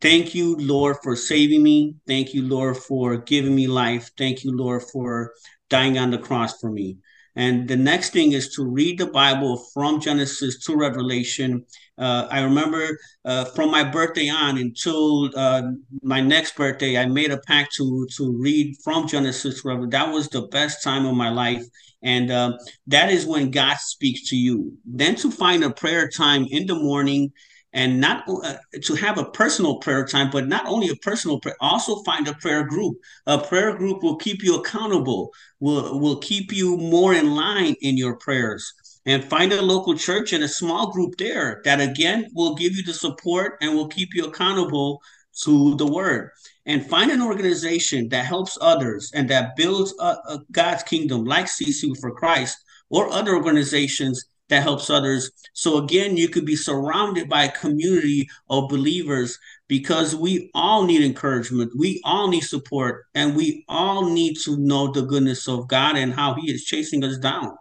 Thank 0.00 0.34
you, 0.34 0.56
Lord, 0.56 0.96
for 1.02 1.14
saving 1.14 1.62
me. 1.62 1.94
Thank 2.06 2.34
you, 2.34 2.42
Lord, 2.42 2.76
for 2.76 3.16
giving 3.16 3.54
me 3.54 3.68
life. 3.68 4.10
Thank 4.16 4.42
you, 4.42 4.56
Lord, 4.56 4.82
for 4.82 5.34
dying 5.70 5.98
on 5.98 6.10
the 6.10 6.18
cross 6.18 6.58
for 6.58 6.70
me. 6.70 6.96
And 7.36 7.68
the 7.68 7.76
next 7.76 8.10
thing 8.10 8.32
is 8.32 8.52
to 8.54 8.64
read 8.64 8.98
the 8.98 9.06
Bible 9.06 9.62
from 9.72 10.00
Genesis 10.00 10.64
to 10.64 10.74
Revelation. 10.74 11.64
Uh, 11.96 12.26
I 12.28 12.40
remember 12.40 12.98
uh, 13.24 13.44
from 13.44 13.70
my 13.70 13.84
birthday 13.84 14.28
on 14.28 14.58
until 14.58 15.30
uh, 15.36 15.62
my 16.02 16.20
next 16.20 16.56
birthday, 16.56 16.98
I 16.98 17.06
made 17.06 17.30
a 17.30 17.38
pact 17.46 17.76
to 17.76 18.08
to 18.16 18.36
read 18.36 18.74
from 18.82 19.06
Genesis 19.06 19.62
to 19.62 19.68
Revelation. 19.68 19.90
That 19.90 20.12
was 20.12 20.28
the 20.28 20.48
best 20.48 20.82
time 20.82 21.06
of 21.06 21.14
my 21.14 21.28
life, 21.28 21.62
and 22.02 22.32
um, 22.32 22.54
that 22.88 23.12
is 23.12 23.24
when 23.24 23.52
God 23.52 23.76
speaks 23.78 24.28
to 24.30 24.36
you. 24.36 24.76
Then 24.84 25.14
to 25.16 25.30
find 25.30 25.62
a 25.62 25.70
prayer 25.70 26.08
time 26.08 26.44
in 26.50 26.66
the 26.66 26.74
morning 26.74 27.30
and 27.78 28.00
not 28.00 28.24
uh, 28.28 28.54
to 28.82 28.94
have 28.96 29.18
a 29.18 29.30
personal 29.30 29.76
prayer 29.76 30.04
time, 30.04 30.30
but 30.32 30.48
not 30.48 30.66
only 30.66 30.88
a 30.88 30.96
personal 30.96 31.38
prayer, 31.38 31.54
also 31.60 32.02
find 32.02 32.26
a 32.26 32.34
prayer 32.34 32.64
group. 32.64 32.96
A 33.26 33.38
prayer 33.38 33.72
group 33.76 34.02
will 34.02 34.16
keep 34.16 34.42
you 34.42 34.56
accountable, 34.56 35.32
will, 35.60 36.00
will 36.00 36.18
keep 36.18 36.52
you 36.52 36.76
more 36.76 37.14
in 37.14 37.36
line 37.36 37.76
in 37.80 37.96
your 37.96 38.16
prayers. 38.16 38.72
And 39.06 39.22
find 39.22 39.52
a 39.52 39.62
local 39.62 39.94
church 39.94 40.32
and 40.32 40.42
a 40.42 40.48
small 40.48 40.90
group 40.90 41.18
there 41.18 41.62
that 41.64 41.80
again 41.80 42.26
will 42.34 42.56
give 42.56 42.74
you 42.74 42.82
the 42.82 42.92
support 42.92 43.58
and 43.62 43.76
will 43.76 43.86
keep 43.86 44.08
you 44.12 44.24
accountable 44.24 45.00
to 45.44 45.76
the 45.76 45.86
word. 45.86 46.30
And 46.66 46.84
find 46.84 47.12
an 47.12 47.22
organization 47.22 48.08
that 48.08 48.26
helps 48.26 48.58
others 48.60 49.12
and 49.14 49.30
that 49.30 49.54
builds 49.54 49.94
a, 50.00 50.16
a 50.34 50.40
God's 50.50 50.82
kingdom, 50.82 51.24
like 51.24 51.46
CC 51.46 51.96
for 52.00 52.10
Christ 52.10 52.58
or 52.90 53.08
other 53.08 53.36
organizations 53.36 54.24
that 54.48 54.62
helps 54.62 54.90
others. 54.90 55.30
So 55.52 55.78
again, 55.78 56.16
you 56.16 56.28
could 56.28 56.46
be 56.46 56.56
surrounded 56.56 57.28
by 57.28 57.44
a 57.44 57.52
community 57.52 58.28
of 58.48 58.68
believers 58.68 59.38
because 59.68 60.16
we 60.16 60.50
all 60.54 60.84
need 60.84 61.02
encouragement. 61.02 61.72
We 61.76 62.00
all 62.04 62.28
need 62.28 62.40
support 62.40 63.04
and 63.14 63.36
we 63.36 63.64
all 63.68 64.10
need 64.10 64.36
to 64.44 64.56
know 64.56 64.90
the 64.90 65.02
goodness 65.02 65.46
of 65.48 65.68
God 65.68 65.96
and 65.96 66.12
how 66.12 66.34
he 66.34 66.50
is 66.50 66.64
chasing 66.64 67.04
us 67.04 67.18
down. 67.18 67.54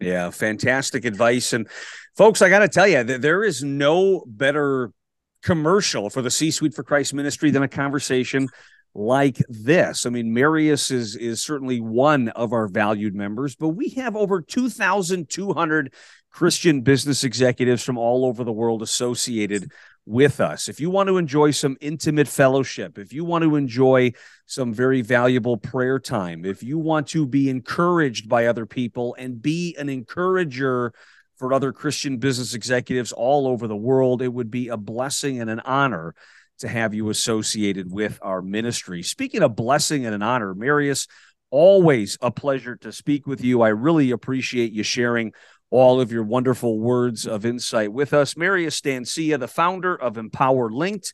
Yeah, 0.00 0.30
fantastic 0.30 1.04
advice. 1.04 1.52
And 1.52 1.68
folks, 2.16 2.42
I 2.42 2.48
got 2.48 2.60
to 2.60 2.68
tell 2.68 2.86
you 2.86 3.02
that 3.02 3.22
there 3.22 3.42
is 3.44 3.62
no 3.62 4.24
better 4.26 4.92
commercial 5.42 6.10
for 6.10 6.22
the 6.22 6.30
C 6.30 6.50
Suite 6.50 6.74
for 6.74 6.82
Christ 6.82 7.14
ministry 7.14 7.50
than 7.50 7.62
a 7.62 7.68
conversation 7.68 8.48
like 8.98 9.38
this. 9.48 10.04
I 10.06 10.10
mean, 10.10 10.34
Marius 10.34 10.90
is 10.90 11.14
is 11.14 11.40
certainly 11.40 11.80
one 11.80 12.28
of 12.30 12.52
our 12.52 12.66
valued 12.66 13.14
members, 13.14 13.54
but 13.54 13.68
we 13.68 13.90
have 13.90 14.16
over 14.16 14.42
2,200 14.42 15.94
Christian 16.30 16.82
business 16.82 17.22
executives 17.22 17.84
from 17.84 17.96
all 17.96 18.24
over 18.24 18.42
the 18.42 18.52
world 18.52 18.82
associated 18.82 19.70
with 20.04 20.40
us. 20.40 20.68
If 20.68 20.80
you 20.80 20.90
want 20.90 21.08
to 21.08 21.16
enjoy 21.16 21.52
some 21.52 21.76
intimate 21.80 22.26
fellowship, 22.26 22.98
if 22.98 23.12
you 23.12 23.24
want 23.24 23.44
to 23.44 23.54
enjoy 23.54 24.12
some 24.46 24.74
very 24.74 25.02
valuable 25.02 25.56
prayer 25.56 26.00
time, 26.00 26.44
if 26.44 26.62
you 26.62 26.78
want 26.78 27.06
to 27.08 27.24
be 27.24 27.48
encouraged 27.48 28.28
by 28.28 28.46
other 28.46 28.66
people 28.66 29.14
and 29.16 29.40
be 29.40 29.76
an 29.78 29.88
encourager 29.88 30.92
for 31.36 31.52
other 31.52 31.72
Christian 31.72 32.18
business 32.18 32.54
executives 32.54 33.12
all 33.12 33.46
over 33.46 33.68
the 33.68 33.76
world. 33.76 34.22
It 34.22 34.32
would 34.32 34.50
be 34.50 34.68
a 34.68 34.76
blessing 34.76 35.40
and 35.40 35.48
an 35.48 35.60
honor 35.60 36.16
to 36.58 36.68
have 36.68 36.94
you 36.94 37.08
associated 37.10 37.90
with 37.90 38.18
our 38.22 38.42
ministry. 38.42 39.02
Speaking 39.02 39.42
of 39.42 39.56
blessing 39.56 40.06
and 40.06 40.14
an 40.14 40.22
honor, 40.22 40.54
Marius, 40.54 41.06
always 41.50 42.18
a 42.20 42.30
pleasure 42.30 42.76
to 42.76 42.92
speak 42.92 43.26
with 43.26 43.42
you. 43.42 43.62
I 43.62 43.68
really 43.68 44.10
appreciate 44.10 44.72
you 44.72 44.82
sharing 44.82 45.32
all 45.70 46.00
of 46.00 46.10
your 46.12 46.24
wonderful 46.24 46.78
words 46.78 47.26
of 47.26 47.44
insight 47.44 47.92
with 47.92 48.12
us. 48.12 48.36
Marius 48.36 48.80
Dancea, 48.80 49.38
the 49.38 49.48
founder 49.48 49.94
of 49.94 50.16
Empower 50.16 50.70
Linked, 50.70 51.12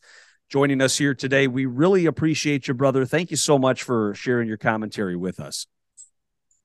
joining 0.49 0.81
us 0.81 0.97
here 0.97 1.13
today. 1.13 1.47
We 1.47 1.65
really 1.65 2.05
appreciate 2.05 2.67
you, 2.67 2.73
brother. 2.73 3.05
Thank 3.05 3.31
you 3.31 3.37
so 3.37 3.57
much 3.57 3.83
for 3.83 4.13
sharing 4.13 4.47
your 4.47 4.57
commentary 4.57 5.15
with 5.15 5.39
us. 5.39 5.67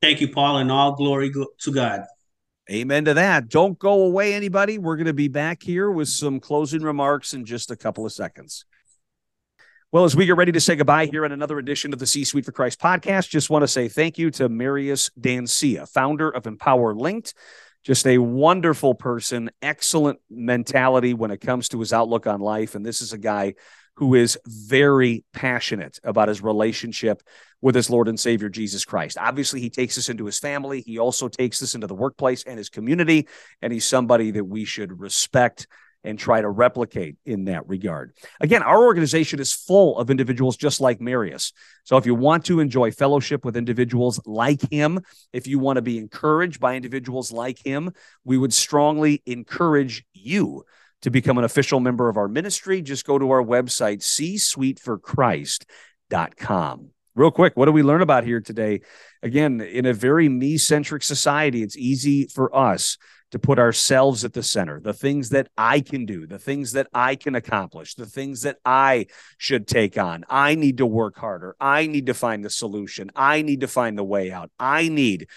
Thank 0.00 0.20
you, 0.20 0.28
Paul, 0.28 0.58
and 0.58 0.70
all 0.70 0.94
glory 0.94 1.30
to 1.32 1.72
God. 1.72 2.04
Amen 2.70 3.04
to 3.06 3.14
that. 3.14 3.48
Don't 3.48 3.76
go 3.80 4.04
away, 4.04 4.32
anybody. 4.32 4.78
We're 4.78 4.94
going 4.94 5.06
to 5.06 5.12
be 5.12 5.26
back 5.26 5.60
here 5.60 5.90
with 5.90 6.08
some 6.08 6.38
closing 6.38 6.82
remarks 6.82 7.34
in 7.34 7.44
just 7.44 7.72
a 7.72 7.76
couple 7.76 8.06
of 8.06 8.12
seconds. 8.12 8.64
Well, 9.90 10.04
as 10.04 10.14
we 10.14 10.24
get 10.24 10.36
ready 10.36 10.52
to 10.52 10.60
say 10.60 10.76
goodbye 10.76 11.06
here 11.06 11.24
on 11.24 11.32
another 11.32 11.58
edition 11.58 11.92
of 11.92 11.98
the 11.98 12.06
C 12.06 12.22
Suite 12.22 12.44
for 12.44 12.52
Christ 12.52 12.80
podcast, 12.80 13.28
just 13.28 13.50
want 13.50 13.64
to 13.64 13.68
say 13.68 13.88
thank 13.88 14.18
you 14.18 14.30
to 14.32 14.48
Marius 14.48 15.10
Dancea, 15.20 15.88
founder 15.88 16.30
of 16.30 16.46
Empower 16.46 16.94
Linked. 16.94 17.34
Just 17.82 18.06
a 18.06 18.18
wonderful 18.18 18.94
person, 18.94 19.50
excellent 19.62 20.20
mentality 20.30 21.12
when 21.12 21.32
it 21.32 21.40
comes 21.40 21.70
to 21.70 21.80
his 21.80 21.92
outlook 21.92 22.28
on 22.28 22.38
life. 22.38 22.76
And 22.76 22.86
this 22.86 23.00
is 23.00 23.12
a 23.12 23.18
guy 23.18 23.54
who 24.00 24.14
is 24.14 24.38
very 24.46 25.22
passionate 25.34 26.00
about 26.02 26.28
his 26.28 26.42
relationship 26.42 27.22
with 27.60 27.74
his 27.74 27.90
Lord 27.90 28.08
and 28.08 28.18
Savior 28.18 28.48
Jesus 28.48 28.86
Christ. 28.86 29.18
Obviously, 29.20 29.60
he 29.60 29.68
takes 29.68 29.96
this 29.96 30.08
into 30.08 30.24
his 30.24 30.38
family. 30.38 30.80
He 30.80 30.98
also 30.98 31.28
takes 31.28 31.60
this 31.60 31.74
into 31.74 31.86
the 31.86 31.94
workplace 31.94 32.42
and 32.44 32.56
his 32.56 32.70
community. 32.70 33.28
And 33.60 33.74
he's 33.74 33.84
somebody 33.84 34.30
that 34.30 34.44
we 34.44 34.64
should 34.64 34.98
respect 35.00 35.66
and 36.02 36.18
try 36.18 36.40
to 36.40 36.48
replicate 36.48 37.16
in 37.26 37.44
that 37.44 37.68
regard. 37.68 38.14
Again, 38.40 38.62
our 38.62 38.84
organization 38.84 39.38
is 39.38 39.52
full 39.52 39.98
of 39.98 40.08
individuals 40.08 40.56
just 40.56 40.80
like 40.80 40.98
Marius. 40.98 41.52
So 41.84 41.98
if 41.98 42.06
you 42.06 42.14
want 42.14 42.46
to 42.46 42.60
enjoy 42.60 42.92
fellowship 42.92 43.44
with 43.44 43.54
individuals 43.54 44.18
like 44.24 44.62
him, 44.72 45.00
if 45.34 45.46
you 45.46 45.58
want 45.58 45.76
to 45.76 45.82
be 45.82 45.98
encouraged 45.98 46.58
by 46.58 46.74
individuals 46.74 47.32
like 47.32 47.58
him, 47.62 47.92
we 48.24 48.38
would 48.38 48.54
strongly 48.54 49.22
encourage 49.26 50.06
you 50.14 50.64
to 51.02 51.10
become 51.10 51.38
an 51.38 51.44
official 51.44 51.80
member 51.80 52.08
of 52.08 52.16
our 52.16 52.28
ministry. 52.28 52.82
Just 52.82 53.06
go 53.06 53.18
to 53.18 53.30
our 53.30 53.42
website, 53.42 54.00
csuiteforchrist.com. 54.00 56.90
Real 57.16 57.30
quick, 57.30 57.56
what 57.56 57.66
do 57.66 57.72
we 57.72 57.82
learn 57.82 58.02
about 58.02 58.24
here 58.24 58.40
today? 58.40 58.80
Again, 59.22 59.60
in 59.60 59.84
a 59.84 59.92
very 59.92 60.28
me 60.28 60.58
centric 60.58 61.02
society, 61.02 61.62
it's 61.62 61.76
easy 61.76 62.26
for 62.26 62.54
us 62.56 62.96
to 63.32 63.38
put 63.38 63.58
ourselves 63.58 64.24
at 64.24 64.32
the 64.32 64.42
center, 64.42 64.80
the 64.80 64.92
things 64.92 65.30
that 65.30 65.48
I 65.56 65.80
can 65.80 66.04
do, 66.04 66.26
the 66.26 66.38
things 66.38 66.72
that 66.72 66.88
I 66.92 67.14
can 67.14 67.34
accomplish, 67.34 67.94
the 67.94 68.06
things 68.06 68.42
that 68.42 68.56
I 68.64 69.06
should 69.38 69.66
take 69.66 69.98
on. 69.98 70.24
I 70.28 70.54
need 70.54 70.78
to 70.78 70.86
work 70.86 71.16
harder. 71.16 71.56
I 71.60 71.86
need 71.86 72.06
to 72.06 72.14
find 72.14 72.44
the 72.44 72.50
solution. 72.50 73.10
I 73.14 73.42
need 73.42 73.60
to 73.60 73.68
find 73.68 73.96
the 73.96 74.04
way 74.04 74.32
out. 74.32 74.50
I 74.58 74.88
need 74.88 75.28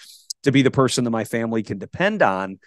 to 0.43 0.51
be 0.51 0.61
the 0.61 0.71
person 0.71 1.03
that 1.03 1.11
my 1.11 1.23
family 1.23 1.63
can 1.63 1.77
depend 1.77 2.21
on. 2.21 2.59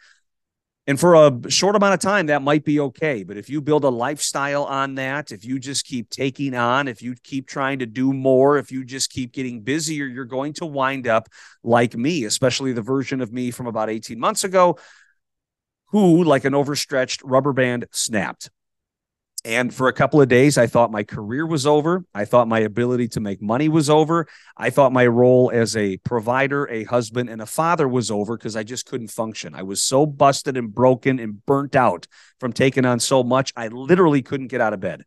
And 0.89 1.01
for 1.01 1.15
a 1.15 1.51
short 1.51 1.75
amount 1.75 1.95
of 1.95 2.01
time, 2.01 2.27
that 2.27 2.43
might 2.43 2.65
be 2.65 2.79
okay. 2.79 3.25
But 3.25 3.37
if 3.37 3.51
you 3.51 3.61
build 3.61 3.83
a 3.83 3.89
lifestyle 3.89 4.65
on 4.65 4.95
that, 4.95 5.33
if 5.33 5.45
you 5.45 5.59
just 5.59 5.85
keep 5.85 6.11
taking 6.11 6.55
on, 6.55 6.87
if 6.87 7.03
you 7.03 7.17
keep 7.25 7.49
trying 7.49 7.81
to 7.81 7.87
do 7.87 8.13
more, 8.13 8.57
if 8.57 8.71
you 8.71 8.85
just 8.85 9.11
keep 9.11 9.33
getting 9.33 9.63
busier, 9.63 10.07
you're 10.07 10.25
going 10.25 10.53
to 10.55 10.67
wind 10.67 11.09
up 11.09 11.29
like 11.65 11.97
me, 11.97 12.25
especially 12.25 12.73
the 12.73 12.83
version 12.83 13.21
of 13.21 13.33
me 13.33 13.51
from 13.51 13.67
about 13.67 13.91
18 13.91 14.21
months 14.21 14.45
ago 14.45 14.79
who, 15.87 16.23
like 16.23 16.45
an 16.45 16.55
overstretched 16.55 17.23
rubber 17.25 17.53
band, 17.53 17.87
snapped. 17.91 18.51
And 19.47 19.73
for 19.73 19.87
a 19.87 19.93
couple 19.93 20.21
of 20.21 20.27
days, 20.27 20.59
I 20.59 20.67
thought 20.67 20.91
my 20.91 21.05
career 21.05 21.47
was 21.47 21.69
over. 21.69 22.05
I 22.13 22.25
thought 22.25 22.49
my 22.49 22.59
ability 22.59 23.07
to 23.11 23.21
make 23.21 23.41
money 23.41 23.69
was 23.69 23.89
over. 23.89 24.27
I 24.57 24.71
thought 24.71 24.93
my 24.93 25.07
role 25.07 25.53
as 25.55 25.77
a 25.77 25.99
provider, 25.99 26.69
a 26.69 26.83
husband, 26.83 27.31
and 27.31 27.41
a 27.41 27.47
father 27.47 27.87
was 27.87 28.11
over 28.11 28.37
because 28.37 28.57
I 28.57 28.65
just 28.65 28.87
couldn't 28.87 29.07
function. 29.07 29.55
I 29.55 29.63
was 29.63 29.81
so 29.81 30.05
busted 30.05 30.57
and 30.57 30.75
broken 30.75 31.21
and 31.21 31.47
burnt 31.47 31.77
out 31.77 32.09
from 32.41 32.53
taking 32.53 32.85
on 32.85 32.99
so 32.99 33.23
much. 33.23 33.53
I 33.55 33.69
literally 33.69 34.21
couldn't 34.21 34.49
get 34.49 34.61
out 34.61 34.73
of 34.73 34.81
bed 34.81 35.05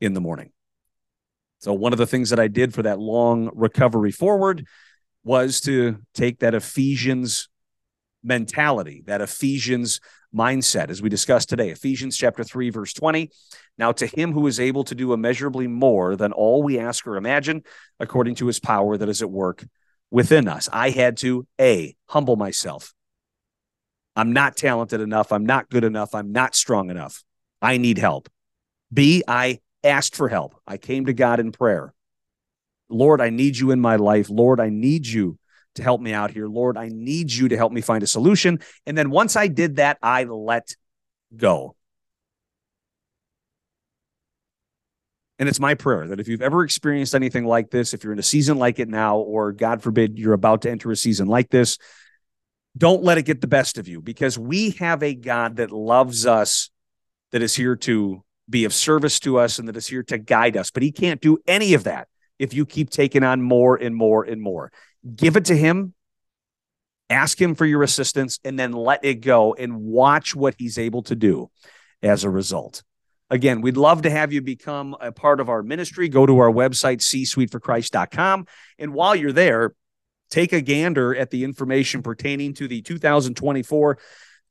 in 0.00 0.14
the 0.14 0.20
morning. 0.20 0.52
So, 1.58 1.72
one 1.72 1.92
of 1.92 1.98
the 1.98 2.06
things 2.06 2.30
that 2.30 2.38
I 2.38 2.46
did 2.46 2.74
for 2.74 2.82
that 2.82 3.00
long 3.00 3.50
recovery 3.54 4.12
forward 4.12 4.68
was 5.24 5.60
to 5.62 5.98
take 6.14 6.38
that 6.38 6.54
Ephesians 6.54 7.48
mentality, 8.22 9.02
that 9.06 9.20
Ephesians 9.20 9.98
mindset, 10.34 10.90
as 10.90 11.00
we 11.00 11.08
discussed 11.08 11.48
today. 11.48 11.70
Ephesians 11.70 12.16
chapter 12.16 12.44
3, 12.44 12.70
verse 12.70 12.92
20. 12.92 13.30
Now, 13.78 13.92
to 13.92 14.06
him 14.06 14.32
who 14.32 14.46
is 14.46 14.60
able 14.60 14.84
to 14.84 14.94
do 14.94 15.12
immeasurably 15.12 15.66
more 15.66 16.16
than 16.16 16.32
all 16.32 16.62
we 16.62 16.78
ask 16.78 17.06
or 17.06 17.16
imagine, 17.16 17.62
according 18.00 18.34
to 18.36 18.46
his 18.46 18.60
power 18.60 18.96
that 18.96 19.08
is 19.08 19.22
at 19.22 19.30
work 19.30 19.64
within 20.10 20.48
us. 20.48 20.68
I 20.72 20.90
had 20.90 21.16
to, 21.18 21.46
A, 21.60 21.96
humble 22.08 22.36
myself. 22.36 22.92
I'm 24.16 24.32
not 24.32 24.56
talented 24.56 25.00
enough. 25.00 25.32
I'm 25.32 25.46
not 25.46 25.68
good 25.70 25.84
enough. 25.84 26.14
I'm 26.14 26.32
not 26.32 26.54
strong 26.54 26.90
enough. 26.90 27.24
I 27.60 27.78
need 27.78 27.98
help. 27.98 28.28
B, 28.92 29.24
I 29.26 29.60
asked 29.82 30.14
for 30.14 30.28
help. 30.28 30.54
I 30.66 30.76
came 30.76 31.06
to 31.06 31.12
God 31.12 31.40
in 31.40 31.50
prayer. 31.50 31.92
Lord, 32.88 33.20
I 33.20 33.30
need 33.30 33.56
you 33.56 33.70
in 33.70 33.80
my 33.80 33.96
life. 33.96 34.30
Lord, 34.30 34.60
I 34.60 34.68
need 34.68 35.06
you 35.06 35.38
to 35.74 35.82
help 35.82 36.00
me 36.00 36.12
out 36.12 36.30
here. 36.30 36.46
Lord, 36.46 36.76
I 36.76 36.88
need 36.88 37.32
you 37.32 37.48
to 37.48 37.56
help 37.56 37.72
me 37.72 37.80
find 37.80 38.02
a 38.02 38.06
solution. 38.06 38.60
And 38.86 38.96
then 38.96 39.10
once 39.10 39.36
I 39.36 39.48
did 39.48 39.76
that, 39.76 39.98
I 40.02 40.24
let 40.24 40.74
go. 41.36 41.76
And 45.38 45.48
it's 45.48 45.60
my 45.60 45.74
prayer 45.74 46.06
that 46.08 46.20
if 46.20 46.28
you've 46.28 46.42
ever 46.42 46.62
experienced 46.62 47.14
anything 47.14 47.44
like 47.44 47.70
this, 47.70 47.92
if 47.92 48.04
you're 48.04 48.12
in 48.12 48.18
a 48.18 48.22
season 48.22 48.56
like 48.56 48.78
it 48.78 48.88
now, 48.88 49.18
or 49.18 49.52
God 49.52 49.82
forbid 49.82 50.18
you're 50.18 50.32
about 50.32 50.62
to 50.62 50.70
enter 50.70 50.90
a 50.92 50.96
season 50.96 51.26
like 51.26 51.50
this, 51.50 51.76
don't 52.76 53.02
let 53.02 53.18
it 53.18 53.24
get 53.24 53.40
the 53.40 53.46
best 53.46 53.76
of 53.78 53.88
you 53.88 54.00
because 54.00 54.38
we 54.38 54.70
have 54.70 55.02
a 55.02 55.14
God 55.14 55.56
that 55.56 55.72
loves 55.72 56.24
us, 56.24 56.70
that 57.32 57.42
is 57.42 57.54
here 57.54 57.74
to 57.76 58.22
be 58.48 58.64
of 58.64 58.72
service 58.72 59.18
to 59.20 59.38
us, 59.38 59.58
and 59.58 59.66
that 59.68 59.76
is 59.76 59.86
here 59.86 60.02
to 60.04 60.18
guide 60.18 60.56
us. 60.56 60.70
But 60.70 60.84
He 60.84 60.92
can't 60.92 61.20
do 61.20 61.38
any 61.46 61.74
of 61.74 61.84
that 61.84 62.08
if 62.38 62.54
you 62.54 62.66
keep 62.66 62.90
taking 62.90 63.22
on 63.22 63.42
more 63.42 63.76
and 63.76 63.94
more 63.94 64.24
and 64.24 64.40
more 64.40 64.72
give 65.16 65.36
it 65.36 65.46
to 65.46 65.56
him, 65.56 65.94
ask 67.10 67.40
him 67.40 67.54
for 67.54 67.66
your 67.66 67.82
assistance, 67.82 68.38
and 68.44 68.58
then 68.58 68.72
let 68.72 69.04
it 69.04 69.16
go 69.16 69.54
and 69.54 69.76
watch 69.76 70.34
what 70.34 70.54
he's 70.58 70.78
able 70.78 71.02
to 71.02 71.14
do 71.14 71.50
as 72.02 72.24
a 72.24 72.30
result. 72.30 72.82
Again, 73.30 73.60
we'd 73.60 73.76
love 73.76 74.02
to 74.02 74.10
have 74.10 74.32
you 74.32 74.42
become 74.42 74.96
a 75.00 75.10
part 75.10 75.40
of 75.40 75.48
our 75.48 75.62
ministry. 75.62 76.08
Go 76.08 76.26
to 76.26 76.38
our 76.38 76.50
website, 76.50 76.98
csuiteforchrist.com. 76.98 78.46
And 78.78 78.94
while 78.94 79.16
you're 79.16 79.32
there, 79.32 79.74
take 80.30 80.52
a 80.52 80.60
gander 80.60 81.14
at 81.14 81.30
the 81.30 81.44
information 81.44 82.02
pertaining 82.02 82.54
to 82.54 82.68
the 82.68 82.82
2024 82.82 83.98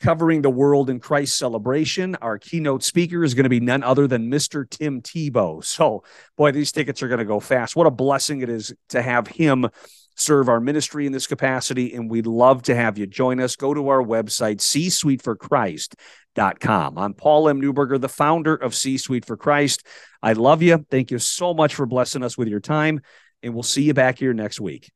Covering 0.03 0.41
the 0.41 0.49
World 0.49 0.89
in 0.89 0.99
Christ 0.99 1.37
celebration. 1.37 2.15
Our 2.15 2.37
keynote 2.37 2.83
speaker 2.83 3.23
is 3.23 3.35
going 3.35 3.45
to 3.45 3.49
be 3.49 3.61
none 3.61 3.83
other 3.83 4.05
than 4.05 4.29
Mr. 4.29 4.69
Tim 4.69 5.01
Tebow. 5.01 5.63
So, 5.63 6.03
boy, 6.35 6.51
these 6.51 6.73
tickets 6.73 7.01
are 7.01 7.07
going 7.07 7.19
to 7.19 7.25
go 7.25 7.39
fast. 7.39 7.77
What 7.77 7.87
a 7.87 7.91
blessing 7.91 8.41
it 8.41 8.49
is 8.49 8.73
to 8.89 9.01
have 9.01 9.27
him 9.27 9.69
serve 10.15 10.49
our 10.49 10.59
ministry 10.59 11.05
in 11.05 11.13
this 11.13 11.25
capacity, 11.25 11.93
and 11.93 12.11
we'd 12.11 12.27
love 12.27 12.63
to 12.63 12.75
have 12.75 12.97
you 12.97 13.07
join 13.07 13.39
us. 13.39 13.55
Go 13.55 13.73
to 13.73 13.87
our 13.87 14.03
website, 14.03 14.57
csuiteforchrist.com. 14.57 16.97
I'm 16.97 17.13
Paul 17.13 17.47
M. 17.47 17.61
Neuberger, 17.61 18.01
the 18.01 18.09
founder 18.09 18.55
of 18.55 18.75
C 18.75 18.97
Suite 18.97 19.23
for 19.23 19.37
Christ. 19.37 19.87
I 20.21 20.33
love 20.33 20.61
you. 20.61 20.85
Thank 20.91 21.11
you 21.11 21.19
so 21.19 21.53
much 21.53 21.75
for 21.75 21.85
blessing 21.85 22.23
us 22.23 22.37
with 22.37 22.49
your 22.49 22.59
time, 22.59 22.99
and 23.41 23.53
we'll 23.53 23.63
see 23.63 23.83
you 23.83 23.93
back 23.93 24.19
here 24.19 24.33
next 24.33 24.59
week. 24.59 24.91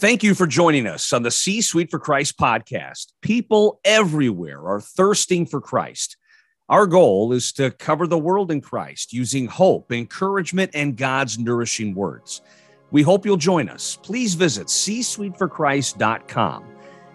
Thank 0.00 0.22
you 0.22 0.34
for 0.34 0.46
joining 0.46 0.86
us 0.86 1.12
on 1.12 1.24
the 1.24 1.30
C 1.30 1.60
Suite 1.60 1.90
for 1.90 1.98
Christ 1.98 2.38
podcast. 2.38 3.12
People 3.20 3.80
everywhere 3.84 4.66
are 4.66 4.80
thirsting 4.80 5.44
for 5.44 5.60
Christ. 5.60 6.16
Our 6.70 6.86
goal 6.86 7.34
is 7.34 7.52
to 7.52 7.70
cover 7.70 8.06
the 8.06 8.16
world 8.16 8.50
in 8.50 8.62
Christ 8.62 9.12
using 9.12 9.46
hope, 9.46 9.92
encouragement, 9.92 10.70
and 10.72 10.96
God's 10.96 11.38
nourishing 11.38 11.94
words. 11.94 12.40
We 12.90 13.02
hope 13.02 13.26
you'll 13.26 13.36
join 13.36 13.68
us. 13.68 13.98
Please 14.02 14.32
visit 14.32 14.68
csuiteforchrist.com 14.68 16.64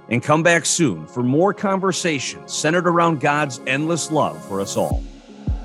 and 0.09 0.21
come 0.21 0.43
back 0.43 0.67
soon 0.67 1.07
for 1.07 1.23
more 1.23 1.55
conversations 1.55 2.53
centered 2.53 2.87
around 2.87 3.19
God's 3.19 3.61
endless 3.65 4.11
love 4.11 4.45
for 4.45 4.61
us 4.61 4.77
all. 4.77 5.03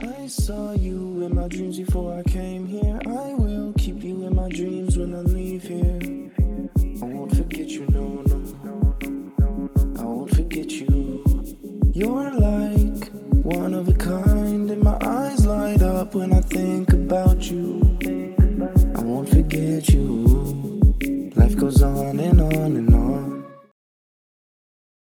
I 0.00 0.26
saw 0.26 0.72
you 0.72 1.22
in 1.22 1.34
my 1.34 1.48
dreams 1.48 1.76
before 1.76 2.18
I 2.18 2.22
came 2.22 2.64
here. 2.64 2.98
I 3.04 3.34
will 3.34 3.74
keep 3.74 4.02
you 4.02 4.26
in 4.26 4.34
my 4.34 4.48
dreams 4.48 4.79
You're 12.00 12.32
like 12.32 13.12
one 13.44 13.74
of 13.74 13.86
a 13.86 13.92
kind, 13.92 14.70
and 14.70 14.82
my 14.82 14.96
eyes 15.02 15.44
light 15.44 15.82
up 15.82 16.14
when 16.14 16.32
I 16.32 16.40
think 16.40 16.94
about 16.94 17.50
you 17.50 17.98
I 18.94 19.02
won't 19.02 19.28
forget 19.28 19.86
you. 19.90 20.94
Life 21.36 21.58
goes 21.58 21.82
on 21.82 22.18
and 22.18 22.40
on 22.40 22.76
and 22.80 22.94